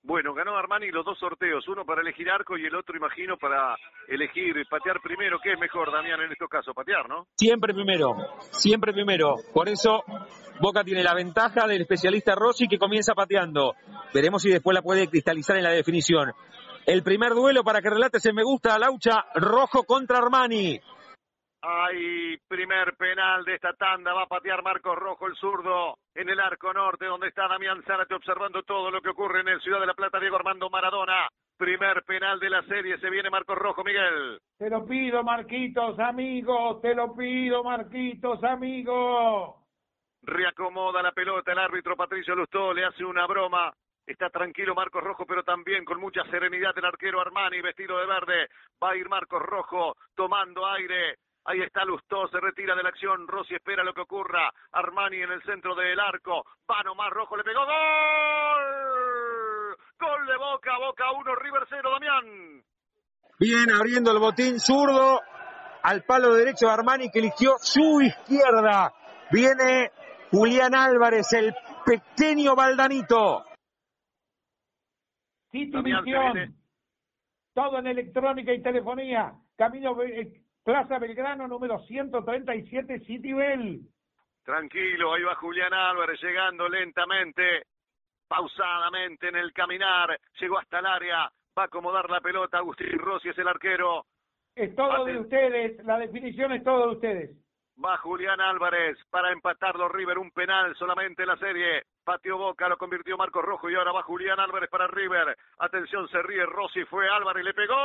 Bueno, 0.06 0.34
ganó 0.34 0.58
Armani 0.58 0.91
los 0.91 1.06
dos 1.06 1.18
sorteos, 1.18 1.66
uno 1.70 1.86
para 1.86 2.01
elegir 2.01 2.30
arco 2.30 2.58
y 2.58 2.66
el 2.66 2.76
otro, 2.76 2.97
imagino, 2.97 3.38
para 3.38 3.78
elegir 4.10 4.54
patear 4.70 4.99
primero. 5.01 5.39
¿Qué 5.41 5.54
es 5.54 5.60
mejor, 5.60 5.93
Damián, 5.93 6.20
en 6.20 6.30
estos 6.30 6.49
casos? 6.49 6.76
Patear, 6.76 7.08
¿no? 7.08 7.28
Siempre 7.38 7.74
primero, 7.74 8.14
siempre 8.51 8.91
primero. 8.91 9.36
Por 9.54 9.70
eso 9.70 10.04
Boca 10.60 10.84
tiene 10.84 11.04
la 11.04 11.14
ventaja 11.14 11.66
del 11.68 11.84
especialista 11.84 12.36
Rossi 12.36 12.68
que 12.68 12.78
comienza 12.78 13.14
pateando. 13.14 13.76
Veremos 14.14 14.41
si 14.41 14.49
después 14.49 14.76
la 14.76 14.82
puede 14.82 15.08
cristalizar 15.08 15.56
en 15.56 15.64
la 15.64 15.72
definición. 15.72 16.34
El 16.86 17.01
primer 17.01 17.34
duelo 17.34 17.64
para 17.64 17.82
que 17.82 17.89
relates 17.89 18.26
en 18.26 18.36
Me 18.36 18.43
Gusta, 18.43 18.78
Laucha, 18.78 19.24
Rojo 19.36 19.84
contra 19.84 20.18
Armani. 20.18 20.82
Hay 21.66 22.36
primer 22.49 22.93
penal 22.97 23.45
de 23.45 23.55
esta 23.55 23.72
tanda, 23.72 24.14
va 24.14 24.24
a 24.24 24.28
patear 24.28 24.61
Marcos 24.61 24.97
Rojo 24.97 25.28
el 25.28 25.36
zurdo 25.38 25.95
en 26.14 26.28
el 26.28 26.38
arco 26.38 26.74
norte, 26.74 27.05
donde 27.05 27.30
está 27.30 27.47
Damián 27.47 27.82
Zárate 27.84 28.14
observando 28.16 28.64
todo 28.64 28.91
lo 28.91 29.01
que 29.01 29.11
ocurre 29.11 29.39
en 29.39 29.47
el 29.47 29.61
Ciudad 29.61 29.80
de 29.80 29.86
la 29.86 29.93
Plata, 29.93 30.20
Diego 30.20 30.36
Armando 30.36 30.70
Maradona. 30.70 31.30
Primer 31.55 32.03
penal 32.03 32.38
de 32.41 32.49
la 32.49 32.64
serie, 32.64 32.97
se 32.97 33.09
viene 33.09 33.30
Marcos 33.30 33.57
Rojo, 33.57 33.82
Miguel. 33.82 34.41
Te 34.57 34.70
lo 34.70 34.86
pido, 34.86 35.24
Marquitos, 35.24 35.97
amigo, 35.99 36.82
te 36.82 36.93
lo 36.93 37.16
pido, 37.16 37.64
Marquitos, 37.64 38.43
amigo. 38.43 39.64
Reacomoda 40.22 41.01
la 41.01 41.14
pelota 41.14 41.53
el 41.53 41.59
árbitro 41.59 41.95
Patricio 41.95 42.36
Lustó, 42.36 42.74
le 42.74 42.84
hace 42.84 43.05
una 43.05 43.26
broma. 43.26 43.74
Está 44.05 44.30
tranquilo 44.30 44.76
Marcos 44.76 45.01
Rojo, 45.01 45.26
pero 45.26 45.43
también 45.43 45.86
con 45.86 46.01
mucha 46.01 46.26
serenidad 46.26 46.78
el 46.78 46.84
arquero 46.84 47.22
Armani, 47.22 47.61
vestido 47.61 47.97
de 47.99 48.05
verde. 48.05 48.49
Va 48.84 48.91
a 48.91 48.97
ir 48.97 49.07
Marcos 49.07 49.41
Rojo 49.41 49.95
tomando 50.14 50.68
aire, 50.68 51.16
Ahí 51.46 51.62
está 51.62 51.84
Lustó, 51.84 52.28
se 52.30 52.39
retira 52.39 52.76
de 52.76 52.84
la 52.84 52.89
acción. 52.89 53.28
Rossi 53.28 53.56
espera 53.56 53.84
lo 53.84 53.94
que 53.94 54.02
ocurra. 54.02 54.50
Armani 54.72 55.18
en 55.18 55.32
el 55.32 55.44
centro 55.44 55.76
del 55.76 56.00
arco. 56.00 56.46
Va 56.70 56.82
nomás 56.84 57.10
Rojo, 57.12 57.36
le 57.36 57.44
pegó. 57.44 57.66
¡Gol! 57.66 57.74
Gol 60.00 60.26
de 60.26 60.38
Boca, 60.38 60.78
Boca 60.80 61.12
1, 61.12 61.36
River 61.36 61.66
0, 61.70 61.89
Damián. 61.91 62.64
Bien, 63.39 63.72
abriendo 63.72 64.12
el 64.12 64.20
botín 64.20 64.60
zurdo 64.60 65.20
al 65.82 66.04
palo 66.04 66.34
derecho 66.34 66.68
de 66.68 66.74
Armani 66.74 67.10
que 67.10 67.20
eligió 67.20 67.56
su 67.60 68.02
izquierda. 68.02 68.94
Viene 69.32 69.91
Julián 70.32 70.74
Álvarez, 70.76 71.34
el 71.34 71.54
pequeño 71.86 72.56
baldanito. 72.56 73.46
Todo 77.54 77.80
en 77.80 77.88
electrónica 77.88 78.54
y 78.54 78.62
telefonía. 78.62 79.34
Camino 79.56 80.02
eh, 80.04 80.43
Plaza 80.64 80.97
Belgrano 80.97 81.45
número 81.47 81.80
137, 81.80 82.99
City 83.01 83.34
Bell. 83.34 83.82
Tranquilo, 84.43 85.14
ahí 85.14 85.24
va 85.24 85.36
Julián 85.36 85.74
Álvarez 85.74 86.22
llegando 86.22 86.70
lentamente, 86.70 87.64
pausadamente 88.28 89.28
en 89.28 89.36
el 89.36 89.51
caminar, 89.51 90.18
llegó 90.39 90.57
hasta 90.57 90.80
el 90.80 90.86
área, 90.86 91.30
va 91.57 91.64
a 91.64 91.66
acomodar 91.66 92.09
la 92.09 92.22
pelota, 92.22 92.59
Agustín 92.59 92.97
Rossi 92.97 93.30
es 93.30 93.38
el 93.38 93.47
arquero. 93.47 94.05
Es 94.55 94.74
todo 94.76 95.03
de 95.03 95.20
ustedes, 95.20 95.84
la 95.84 95.97
definición 95.97 96.53
es 96.53 96.64
todo 96.64 96.88
de 96.88 96.93
ustedes. 96.95 97.38
Va 97.84 97.97
Julián 97.97 98.39
Álvarez 98.39 98.97
para 99.09 99.32
empatarlo 99.32 99.89
River, 99.89 100.18
un 100.18 100.32
penal 100.32 100.76
solamente 100.76 101.24
en 101.24 101.28
la 101.30 101.38
serie. 101.38 101.84
Patio 102.04 102.38
Boca 102.38 102.68
lo 102.68 102.78
convirtió 102.78 103.18
Marco 103.18 103.41
Rojo 103.41 103.70
y 103.70 103.76
ahora 103.76 103.91
va 103.91 104.04
Julián 104.04 104.39
Álvarez 104.39 104.70
para 104.70 104.88
River. 104.88 105.38
Atención, 105.60 106.08
se 106.10 106.22
ríe 106.22 106.45
Rossi, 106.45 106.84
fue 106.86 107.08
Álvarez, 107.10 107.45
le 107.45 107.54
pegó, 107.54 107.76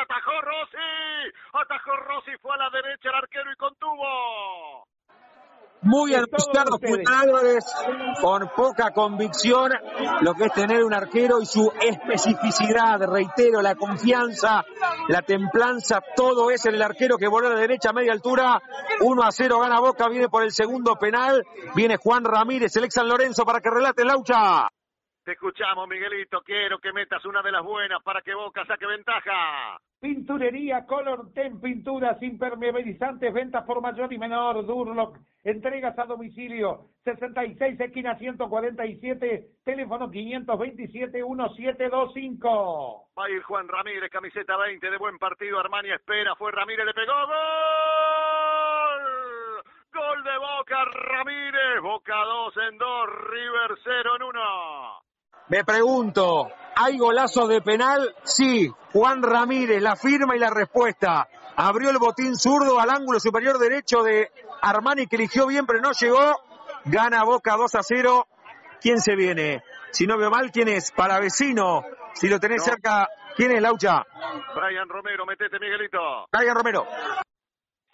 atajó 0.00 0.40
Rossi, 0.40 1.32
atajó 1.52 1.96
Rossi, 1.96 2.36
fue 2.40 2.54
a 2.54 2.58
la 2.58 2.70
derecha 2.70 3.08
el 3.08 3.14
arquero 3.16 3.52
y 3.52 3.56
contuvo. 3.56 4.86
Muy 5.82 6.14
anunciado 6.14 6.78
Álvarez, 7.06 7.64
con 8.20 8.50
poca 8.56 8.90
convicción, 8.92 9.72
lo 10.20 10.34
que 10.34 10.44
es 10.46 10.52
tener 10.52 10.84
un 10.84 10.94
arquero 10.94 11.40
y 11.40 11.46
su 11.46 11.70
especificidad, 11.80 12.98
reitero, 13.00 13.62
la 13.62 13.74
confianza, 13.74 14.64
la 15.08 15.22
templanza, 15.22 16.00
todo 16.16 16.50
es 16.50 16.66
en 16.66 16.74
el 16.74 16.82
arquero 16.82 17.18
que 17.18 17.28
voló 17.28 17.48
a 17.48 17.54
la 17.54 17.60
derecha 17.60 17.90
a 17.90 17.92
media 17.92 18.12
altura, 18.12 18.60
1 19.00 19.22
a 19.22 19.30
0 19.30 19.60
gana 19.60 19.80
Boca, 19.80 20.08
viene 20.08 20.28
por 20.28 20.42
el 20.42 20.52
segundo 20.52 20.96
penal, 20.96 21.44
viene 21.74 21.96
Juan 21.96 22.24
Ramírez, 22.24 22.74
el 22.76 22.84
ex 22.84 22.94
San 22.94 23.08
Lorenzo 23.08 23.44
para 23.44 23.60
que 23.60 23.70
relate 23.70 24.04
Laucha. 24.04 24.68
Te 25.26 25.32
escuchamos, 25.32 25.88
Miguelito. 25.88 26.40
Quiero 26.42 26.78
que 26.78 26.92
metas 26.92 27.24
una 27.24 27.42
de 27.42 27.50
las 27.50 27.64
buenas 27.64 28.00
para 28.04 28.22
que 28.22 28.32
Boca 28.32 28.64
saque 28.64 28.86
ventaja. 28.86 29.76
Pinturería 29.98 30.86
Color 30.86 31.32
Ten, 31.34 31.60
pinturas 31.60 32.22
impermeabilizantes, 32.22 33.34
ventas 33.34 33.64
por 33.64 33.80
mayor 33.80 34.12
y 34.12 34.18
menor, 34.18 34.64
Durlock, 34.64 35.18
entregas 35.42 35.98
a 35.98 36.04
domicilio, 36.04 36.90
66 37.02 37.80
esquina 37.80 38.16
147, 38.16 39.48
teléfono 39.64 40.08
527-1725. 40.12 43.06
Va 43.18 43.24
a 43.24 43.30
ir 43.30 43.42
Juan 43.42 43.66
Ramírez, 43.66 44.08
camiseta 44.12 44.56
20 44.56 44.88
de 44.88 44.96
buen 44.96 45.18
partido, 45.18 45.58
Armani 45.58 45.90
espera, 45.90 46.36
fue 46.36 46.52
Ramírez, 46.52 46.86
le 46.86 46.94
pegó, 46.94 47.14
¡gol! 47.26 47.34
Gol 49.92 50.22
de 50.22 50.38
Boca, 50.38 50.84
Ramírez, 50.84 51.80
Boca 51.82 52.14
2 52.14 52.56
en 52.68 52.78
2, 52.78 53.08
River 53.28 53.76
0 53.82 54.16
en 54.18 54.22
1. 54.22 54.95
Me 55.48 55.64
pregunto, 55.64 56.48
¿hay 56.74 56.98
golazo 56.98 57.46
de 57.46 57.60
penal? 57.60 58.14
Sí. 58.24 58.70
Juan 58.92 59.22
Ramírez, 59.22 59.80
la 59.80 59.94
firma 59.94 60.34
y 60.36 60.40
la 60.40 60.50
respuesta. 60.50 61.28
Abrió 61.56 61.90
el 61.90 61.98
botín 61.98 62.34
zurdo 62.36 62.80
al 62.80 62.90
ángulo 62.90 63.20
superior 63.20 63.58
derecho 63.58 64.02
de 64.02 64.30
Armani 64.60 65.06
que 65.06 65.16
eligió 65.16 65.46
bien 65.46 65.66
pero 65.66 65.80
no 65.80 65.92
llegó. 65.92 66.36
Gana 66.84 67.24
Boca 67.24 67.56
2 67.56 67.74
a 67.74 67.82
0. 67.82 68.26
¿Quién 68.80 69.00
se 69.00 69.14
viene? 69.16 69.62
Si 69.90 70.06
no 70.06 70.18
veo 70.18 70.30
mal, 70.30 70.50
¿quién 70.50 70.68
es? 70.68 70.92
Para 70.92 71.20
vecino. 71.20 71.82
Si 72.14 72.28
lo 72.28 72.40
tenés 72.40 72.64
cerca, 72.64 73.08
¿quién 73.36 73.52
es, 73.52 73.62
Laucha? 73.62 74.04
Brian 74.54 74.88
Romero, 74.88 75.24
metete, 75.26 75.58
Miguelito. 75.58 76.26
Brian 76.32 76.54
Romero. 76.54 76.86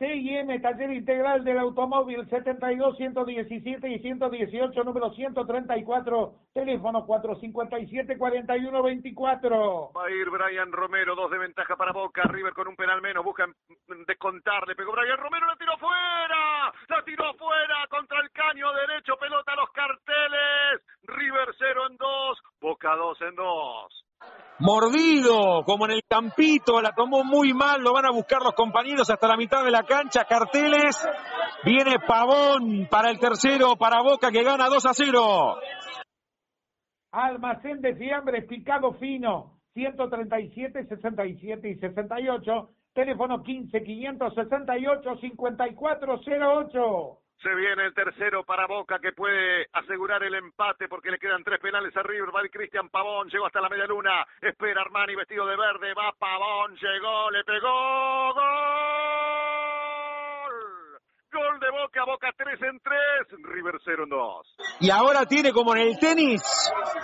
CIM, 0.03 0.61
taller 0.61 0.91
integral 0.91 1.45
del 1.45 1.59
automóvil 1.59 2.29
72 2.29 2.97
117 2.97 3.89
y 3.89 3.99
118, 4.01 4.83
número 4.83 5.13
134, 5.13 6.35
teléfono 6.53 7.07
457 7.07 8.19
4124. 8.19 9.93
Va 9.97 10.05
a 10.05 10.11
ir 10.11 10.29
Brian 10.29 10.73
Romero, 10.73 11.15
dos 11.15 11.31
de 11.31 11.39
ventaja 11.39 11.77
para 11.77 11.93
Boca, 11.93 12.23
River 12.25 12.53
con 12.53 12.67
un 12.67 12.75
penal 12.75 13.01
menos, 13.01 13.25
buscan 13.25 13.55
descontarle, 14.09 14.75
pegó 14.75 14.91
Brian 14.91 15.19
Romero, 15.19 15.47
la 15.47 15.55
tiró 15.55 15.79
fuera, 15.79 16.73
la 16.89 17.05
tiró 17.05 17.33
fuera 17.35 17.87
contra 17.89 18.19
el 18.23 18.31
caño 18.33 18.73
derecho, 18.73 19.17
pelota 19.21 19.53
a 19.53 19.57
los 19.57 19.71
carteles, 19.71 20.83
River 21.05 21.55
0 21.57 21.83
en 21.91 21.97
2, 21.97 22.39
Boca 22.61 22.97
2 22.97 23.21
en 23.21 23.35
2 23.37 24.05
mordido, 24.63 25.65
como 25.65 25.87
en 25.87 25.93
el 25.93 26.03
campito, 26.09 26.81
la 26.81 26.93
tomó 26.93 27.25
muy 27.25 27.53
mal, 27.53 27.83
lo 27.83 27.93
van 27.93 28.07
a 28.07 28.13
buscar 28.13 28.41
los 28.43 28.55
compañeros 28.55 29.11
hasta 29.11 29.27
la 29.27 29.37
mitad 29.37 29.65
de 29.65 29.73
la 29.73 29.83
cancha, 29.83 30.25
carteles, 30.25 31.05
viene 31.65 31.99
Pavón 32.07 32.87
para 32.89 33.11
el 33.11 33.19
tercero, 33.19 33.75
para 33.77 34.03
Boca 34.03 34.31
que 34.31 34.45
gana 34.45 34.69
2 34.69 34.87
a 34.87 34.95
0. 34.95 35.57
Almacén 37.11 37.81
de 37.81 37.97
fiambres 37.97 38.47
picado 38.47 38.95
fino, 38.95 39.59
137, 39.75 40.87
67 40.87 41.69
y 41.69 41.75
68, 41.75 42.71
teléfono 42.95 43.43
15 43.43 43.83
568 43.83 45.17
5408. 45.21 47.22
Se 47.43 47.53
viene 47.57 47.87
el 47.87 47.95
tercero 47.95 48.45
para 48.45 48.67
Boca 48.67 49.01
que 49.01 49.13
puede 49.13 49.67
asegurar 49.73 50.23
el 50.23 50.35
empate 50.35 50.87
porque 50.89 51.11
le 51.11 51.19
quedan 51.19 51.43
tres 51.43 51.59
penales 51.59 51.97
a 51.97 52.03
River. 52.03 52.29
Va 52.35 52.49
Cristian 52.49 52.89
Pavón, 52.89 53.29
llegó 53.31 53.47
hasta 53.47 53.61
la 53.61 53.69
media 53.69 53.87
luna. 53.87 54.25
Espera 54.41 54.83
Armani 54.83 55.17
vestido 55.17 55.45
de 55.47 55.57
verde. 55.57 55.93
Va 55.95 56.13
Pavón, 56.13 56.77
llegó, 56.77 57.31
le 57.33 57.43
pegó. 57.43 58.33
¡Gol! 58.33 59.52
Gol 61.33 61.59
de 61.61 61.71
Boca, 61.71 62.05
Boca 62.05 62.29
3 62.37 62.61
en 62.63 62.81
3, 62.81 63.43
River 63.43 63.75
0 63.83 64.03
en 64.05 64.09
2. 64.11 64.57
Y 64.81 64.91
ahora 64.91 65.25
tiene 65.25 65.51
como 65.51 65.75
en 65.75 65.83
el 65.89 65.99
tenis 65.99 66.43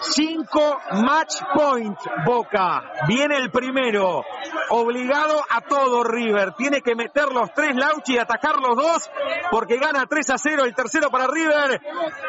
5 0.01 0.79
match 1.03 1.41
point 1.55 1.99
Boca. 2.27 2.93
Viene 3.09 3.37
el 3.37 3.51
primero, 3.51 4.23
obligado 4.71 5.41
a 5.49 5.63
todo 5.63 6.05
River. 6.05 6.53
Tiene 6.59 6.83
que 6.83 6.95
meter 6.95 7.33
los 7.33 7.51
tres 7.55 7.75
Lauchi 7.75 8.17
y 8.17 8.19
atacar 8.19 8.57
los 8.61 8.77
dos 8.77 9.11
porque 9.51 9.79
gana 9.79 10.05
3 10.07 10.31
a 10.31 10.37
0. 10.37 10.65
El 10.65 10.75
tercero 10.75 11.09
para 11.11 11.27
River 11.27 11.81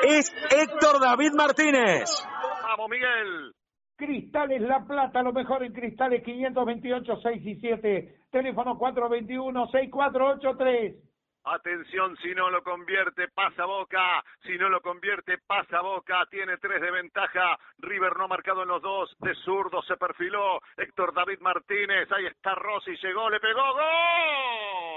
es 0.03 0.33
Héctor 0.51 1.01
David 1.01 1.33
Martínez. 1.33 2.25
Vamos, 2.63 2.89
Miguel. 2.89 3.53
Cristales 3.97 4.61
La 4.61 4.85
Plata, 4.85 5.21
lo 5.21 5.33
mejor 5.33 5.65
en 5.65 5.73
cristales 5.73 6.23
528, 6.23 7.19
6 7.21 7.45
y 7.45 7.55
7. 7.59 8.15
Teléfono 8.31 8.77
421, 8.77 9.67
6483. 9.67 11.08
Atención, 11.51 12.15
si 12.17 12.33
no 12.35 12.49
lo 12.49 12.63
convierte, 12.63 13.27
pasa 13.29 13.65
Boca. 13.65 14.23
Si 14.43 14.57
no 14.57 14.69
lo 14.69 14.81
convierte, 14.81 15.37
pasa 15.39 15.81
Boca. 15.81 16.25
Tiene 16.29 16.57
tres 16.57 16.81
de 16.81 16.91
ventaja. 16.91 17.57
River 17.79 18.17
no 18.17 18.27
marcado 18.27 18.63
en 18.63 18.69
los 18.69 18.81
dos. 18.81 19.15
De 19.19 19.33
zurdo 19.35 19.81
se 19.83 19.97
perfiló. 19.97 20.61
Héctor 20.77 21.13
David 21.13 21.39
Martínez. 21.39 22.11
Ahí 22.11 22.27
está 22.27 22.53
Rossi. 22.55 22.95
Llegó, 22.97 23.29
le 23.29 23.39
pegó. 23.39 23.73
¡Gol! 23.73 24.88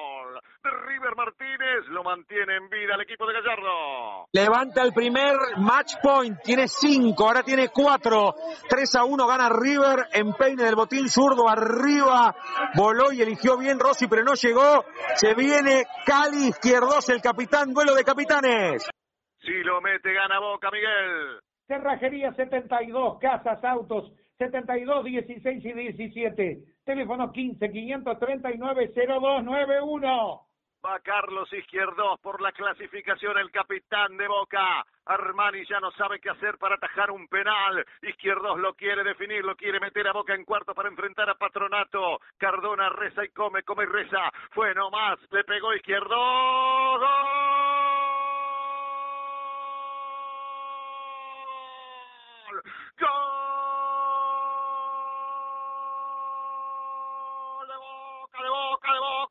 De 0.63 0.71
River 0.71 1.17
Martínez 1.17 1.89
lo 1.89 2.05
mantiene 2.05 2.57
en 2.57 2.69
vida 2.69 2.95
el 2.95 3.01
equipo 3.01 3.27
de 3.27 3.33
Gallardo. 3.33 4.29
Levanta 4.33 4.85
el 4.85 4.93
primer 4.93 5.35
match 5.57 5.95
point. 6.01 6.39
Tiene 6.41 6.69
cinco. 6.69 7.27
Ahora 7.27 7.43
tiene 7.43 7.71
cuatro. 7.71 8.33
3 8.69 8.95
a 8.95 9.05
1 9.05 9.27
gana 9.27 9.49
River. 9.49 10.07
En 10.13 10.33
peine 10.35 10.63
del 10.63 10.77
botín 10.77 11.09
zurdo 11.09 11.49
arriba. 11.49 12.37
Voló 12.77 13.11
y 13.11 13.23
eligió 13.23 13.59
bien 13.59 13.81
Rossi, 13.81 14.07
pero 14.07 14.23
no 14.23 14.35
llegó. 14.35 14.85
Se 15.17 15.35
viene 15.35 15.83
Cali 16.07 16.51
Izquierdos, 16.51 17.09
el 17.09 17.21
capitán, 17.21 17.75
duelo 17.75 17.97
de 17.97 18.05
capitanes. 18.05 18.89
Si 19.41 19.65
lo 19.65 19.81
mete, 19.81 20.13
gana 20.13 20.39
Boca, 20.39 20.71
Miguel. 20.71 21.41
Cerrajería 21.67 22.33
72, 22.35 23.19
casas, 23.19 23.65
autos, 23.65 24.13
72, 24.39 25.05
16 25.07 25.65
y 25.65 25.73
17. 25.73 26.59
Teléfono 26.85 27.33
15 27.33 27.69
539 27.69 28.93
0291. 28.95 30.52
Va 30.85 30.99
Carlos 30.99 31.53
Izquierdos 31.53 32.19
por 32.21 32.41
la 32.41 32.51
clasificación, 32.51 33.39
el 33.39 33.53
capitán 33.53 34.17
de 34.17 34.27
Boca. 34.27 34.85
Armani 35.05 35.65
ya 35.65 35.79
no 35.79 35.93
sabe 35.93 36.19
qué 36.19 36.31
hacer 36.31 36.59
para 36.59 36.75
atajar 36.75 37.13
un 37.13 37.29
penal. 37.29 37.87
Izquierdos 38.03 38.59
lo 38.59 38.75
quiere 38.75 39.05
definir, 39.05 39.45
lo 39.45 39.55
quiere 39.55 39.79
meter 39.79 40.09
a 40.09 40.13
Boca 40.13 40.35
en 40.35 40.45
cuarto 40.45 40.75
para 40.75 40.89
enfrentar 40.89 41.31
a 41.31 41.37
Patronato. 41.37 42.21
Cardona 42.37 42.89
reza 42.89 43.25
y 43.25 43.29
come, 43.29 43.63
come 43.63 43.85
y 43.85 43.87
reza. 43.87 44.29
Fue 44.51 44.75
nomás, 44.75 45.21
le 45.31 45.45
pegó 45.45 45.73
Izquierdos. 45.73 46.11
¡Gol! 52.49 52.63
¡Gol! 52.99 53.43
Gol 58.43 59.22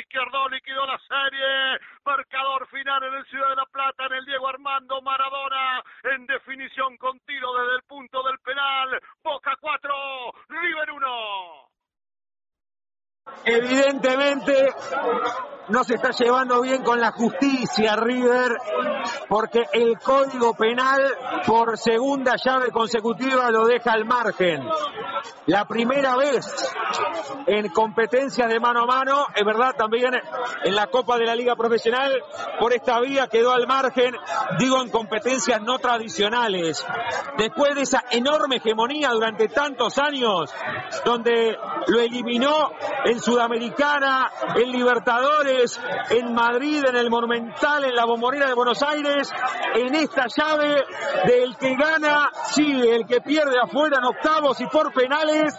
Izquierdo 0.00 0.48
liquidó 0.48 0.86
la 0.86 0.98
serie. 0.98 1.78
Marcador 2.04 2.66
final 2.68 3.02
en 3.04 3.14
el 3.14 3.26
Ciudad 3.26 3.50
de 3.50 3.56
la 3.56 3.66
Plata, 3.66 4.06
en 4.06 4.14
el 4.14 4.24
Diego 4.24 4.48
Armando 4.48 5.00
Maradona. 5.02 5.82
En 6.04 6.26
definición 6.26 6.96
con 6.96 7.18
tiro 7.20 7.52
desde 7.54 7.76
el 7.76 7.82
punto 7.82 8.22
del 8.22 8.38
penal. 8.40 9.00
Boca 9.22 9.56
4, 9.60 9.94
River 10.48 10.90
1. 10.90 11.70
Evidentemente 13.44 14.70
no 15.70 15.84
se 15.84 15.94
está 15.94 16.10
llevando 16.10 16.60
bien 16.60 16.82
con 16.82 17.00
la 17.00 17.12
justicia 17.12 17.96
River 17.96 18.56
porque 19.28 19.64
el 19.72 19.98
código 19.98 20.54
penal 20.54 21.02
por 21.46 21.78
segunda 21.78 22.34
llave 22.36 22.70
consecutiva 22.70 23.50
lo 23.50 23.66
deja 23.66 23.92
al 23.92 24.04
margen. 24.04 24.68
La 25.46 25.64
primera 25.64 26.16
vez 26.16 26.46
en 27.46 27.68
competencia 27.70 28.46
de 28.46 28.60
mano 28.60 28.82
a 28.82 28.86
mano, 28.86 29.26
es 29.34 29.44
verdad, 29.44 29.74
también 29.76 30.12
en 30.64 30.74
la 30.74 30.86
Copa 30.86 31.18
de 31.18 31.26
la 31.26 31.34
Liga 31.34 31.56
Profesional, 31.56 32.22
por 32.58 32.72
esta 32.72 33.00
vía 33.00 33.26
quedó 33.26 33.52
al 33.52 33.66
margen, 33.66 34.14
digo 34.58 34.80
en 34.82 34.90
competencias 34.90 35.60
no 35.62 35.78
tradicionales. 35.78 36.86
Después 37.36 37.74
de 37.74 37.82
esa 37.82 38.04
enorme 38.10 38.56
hegemonía 38.56 39.10
durante 39.10 39.48
tantos 39.48 39.98
años, 39.98 40.52
donde 41.04 41.56
lo 41.86 42.00
eliminó 42.00 42.70
en 43.04 43.20
Sudamericana, 43.20 44.30
en 44.56 44.70
Libertadores, 44.70 45.59
en 46.10 46.32
Madrid, 46.32 46.82
en 46.88 46.96
el 46.96 47.10
Monumental, 47.10 47.84
en 47.84 47.94
la 47.94 48.04
Bombonera 48.04 48.46
de 48.46 48.54
Buenos 48.54 48.82
Aires, 48.82 49.30
en 49.74 49.94
esta 49.94 50.26
llave 50.34 50.82
del 51.26 51.56
que 51.56 51.74
gana 51.76 52.30
sigue, 52.50 52.96
el 52.96 53.06
que 53.06 53.20
pierde 53.20 53.58
afuera 53.62 53.98
en 53.98 54.04
octavos 54.04 54.60
y 54.60 54.66
por 54.66 54.92
penales, 54.92 55.54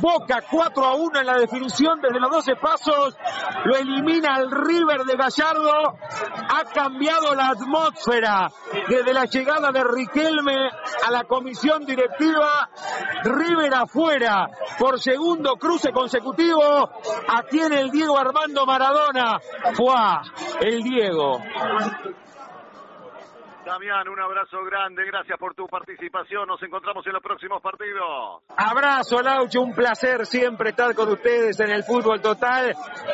Boca 0.00 0.42
4 0.48 0.84
a 0.84 0.94
1 0.94 1.20
en 1.20 1.26
la 1.26 1.38
definición 1.38 2.00
desde 2.00 2.20
los 2.20 2.30
12 2.30 2.56
pasos, 2.56 3.16
lo 3.64 3.76
elimina 3.76 4.38
el 4.38 4.50
River 4.50 5.04
de 5.04 5.16
Gallardo, 5.16 5.98
ha 6.48 6.64
cambiado 6.72 7.34
la 7.34 7.48
atmósfera 7.48 8.50
desde 8.88 9.12
la 9.12 9.24
llegada 9.24 9.72
de 9.72 9.82
Riquelme 9.84 10.70
a 11.06 11.10
la 11.10 11.24
comisión 11.24 11.84
directiva, 11.84 12.70
River 13.24 13.74
afuera 13.74 14.48
por 14.78 15.00
segundo 15.00 15.56
cruce 15.56 15.90
consecutivo, 15.92 16.90
aquí 17.28 17.60
en 17.60 17.72
el 17.72 17.90
Diego 17.90 18.18
Armando 18.18 18.64
Maradona, 18.64 19.40
fue 19.74 19.90
el 20.60 20.82
Diego. 20.82 21.40
Damián, 23.70 24.08
un 24.08 24.18
abrazo 24.18 24.64
grande, 24.64 25.04
gracias 25.06 25.38
por 25.38 25.54
tu 25.54 25.64
participación, 25.68 26.48
nos 26.48 26.60
encontramos 26.60 27.06
en 27.06 27.12
los 27.12 27.22
próximos 27.22 27.62
partidos. 27.62 28.42
Abrazo, 28.56 29.22
Laucho, 29.22 29.62
un 29.62 29.72
placer 29.72 30.26
siempre 30.26 30.70
estar 30.70 30.92
con 30.96 31.08
ustedes 31.08 31.60
en 31.60 31.70
el 31.70 31.84
fútbol 31.84 32.20
total 32.20 32.72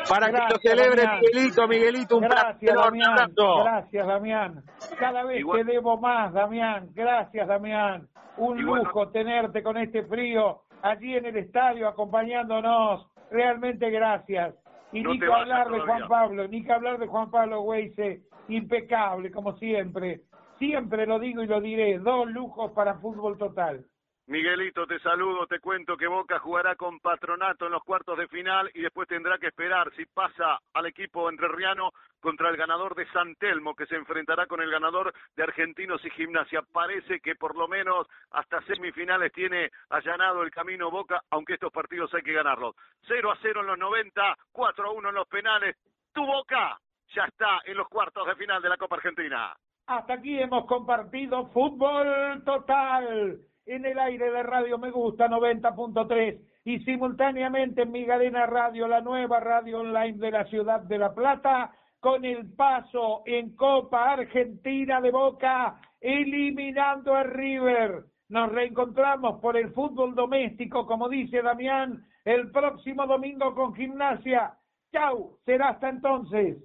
para 0.08 0.28
que 0.28 0.38
lo 0.48 0.58
celebre 0.58 1.02
Miguelito, 1.20 1.68
Miguelito, 1.68 2.16
un 2.16 2.22
gracias, 2.22 2.72
placer. 2.72 2.74
Damián, 2.74 3.34
gracias, 3.64 4.06
Damián. 4.06 4.62
Cada 4.98 5.24
vez 5.24 5.40
Igual. 5.40 5.66
te 5.66 5.72
debo 5.72 5.98
más, 5.98 6.32
Damián, 6.32 6.88
gracias, 6.94 7.46
Damián. 7.46 8.08
Un 8.38 8.58
Igual. 8.58 8.82
lujo 8.84 9.10
tenerte 9.10 9.62
con 9.62 9.76
este 9.76 10.04
frío 10.06 10.62
allí 10.82 11.16
en 11.16 11.26
el 11.26 11.36
estadio 11.36 11.86
acompañándonos, 11.86 13.06
realmente 13.30 13.90
gracias. 13.90 14.54
Y 14.92 15.02
No 15.02 15.10
ni 15.12 15.18
que 15.18 15.26
hablar 15.26 15.66
de 15.68 15.80
todavía. 15.80 16.06
Juan 16.06 16.08
Pablo, 16.08 16.48
ni 16.48 16.64
que 16.64 16.72
hablar 16.72 16.98
de 16.98 17.06
Juan 17.08 17.30
Pablo 17.30 17.60
Weise, 17.60 18.22
impecable 18.48 19.30
como 19.30 19.52
siempre. 19.58 20.20
Siempre 20.58 21.06
lo 21.06 21.18
digo 21.18 21.42
y 21.42 21.46
lo 21.46 21.60
diré, 21.60 21.98
dos 21.98 22.30
lujos 22.30 22.72
para 22.72 22.98
fútbol 22.98 23.36
total. 23.36 23.84
Miguelito, 24.28 24.88
te 24.88 24.98
saludo, 24.98 25.46
te 25.46 25.60
cuento 25.60 25.96
que 25.96 26.08
Boca 26.08 26.40
jugará 26.40 26.74
con 26.74 26.98
Patronato 26.98 27.66
en 27.66 27.72
los 27.72 27.84
cuartos 27.84 28.18
de 28.18 28.26
final 28.26 28.68
y 28.74 28.80
después 28.82 29.06
tendrá 29.06 29.38
que 29.38 29.46
esperar 29.46 29.92
si 29.94 30.04
pasa 30.04 30.58
al 30.74 30.86
equipo 30.86 31.30
entrerriano 31.30 31.92
contra 32.18 32.48
el 32.48 32.56
ganador 32.56 32.96
de 32.96 33.06
San 33.12 33.36
Telmo, 33.36 33.76
que 33.76 33.86
se 33.86 33.94
enfrentará 33.94 34.46
con 34.46 34.60
el 34.60 34.68
ganador 34.68 35.14
de 35.36 35.44
Argentinos 35.44 36.04
y 36.04 36.10
Gimnasia. 36.10 36.62
Parece 36.72 37.20
que 37.20 37.36
por 37.36 37.54
lo 37.54 37.68
menos 37.68 38.08
hasta 38.32 38.60
semifinales 38.62 39.32
tiene 39.32 39.70
allanado 39.90 40.42
el 40.42 40.50
camino 40.50 40.90
Boca, 40.90 41.22
aunque 41.30 41.54
estos 41.54 41.72
partidos 41.72 42.12
hay 42.12 42.22
que 42.22 42.32
ganarlos. 42.32 42.74
0 43.06 43.30
a 43.30 43.38
0 43.40 43.60
en 43.60 43.66
los 43.68 43.78
90, 43.78 44.36
4 44.50 44.88
a 44.88 44.90
1 44.90 45.08
en 45.08 45.14
los 45.14 45.28
penales. 45.28 45.76
Tu 46.12 46.26
Boca 46.26 46.76
ya 47.14 47.26
está 47.26 47.60
en 47.64 47.76
los 47.76 47.88
cuartos 47.88 48.26
de 48.26 48.34
final 48.34 48.60
de 48.60 48.70
la 48.70 48.76
Copa 48.76 48.96
Argentina. 48.96 49.54
Hasta 49.86 50.14
aquí 50.14 50.36
hemos 50.36 50.66
compartido 50.66 51.46
fútbol 51.50 52.42
total 52.44 53.38
en 53.66 53.84
el 53.84 53.98
aire 54.00 54.32
de 54.32 54.42
Radio 54.42 54.78
Me 54.78 54.90
Gusta 54.90 55.28
90.3 55.28 56.40
y 56.64 56.80
simultáneamente 56.80 57.82
en 57.82 57.92
mi 57.92 58.04
radio, 58.04 58.88
la 58.88 59.00
nueva 59.00 59.38
radio 59.38 59.78
online 59.78 60.18
de 60.18 60.32
la 60.32 60.44
ciudad 60.46 60.80
de 60.80 60.98
La 60.98 61.14
Plata, 61.14 61.72
con 62.00 62.24
el 62.24 62.52
paso 62.54 63.22
en 63.26 63.54
Copa 63.54 64.14
Argentina 64.14 65.00
de 65.00 65.12
Boca, 65.12 65.80
eliminando 66.00 67.14
a 67.14 67.22
River. 67.22 68.06
Nos 68.28 68.50
reencontramos 68.50 69.40
por 69.40 69.56
el 69.56 69.72
fútbol 69.72 70.16
doméstico, 70.16 70.84
como 70.84 71.08
dice 71.08 71.42
Damián, 71.42 72.04
el 72.24 72.50
próximo 72.50 73.06
domingo 73.06 73.54
con 73.54 73.72
gimnasia. 73.76 74.54
Chau, 74.90 75.38
será 75.44 75.68
hasta 75.68 75.90
entonces. 75.90 76.58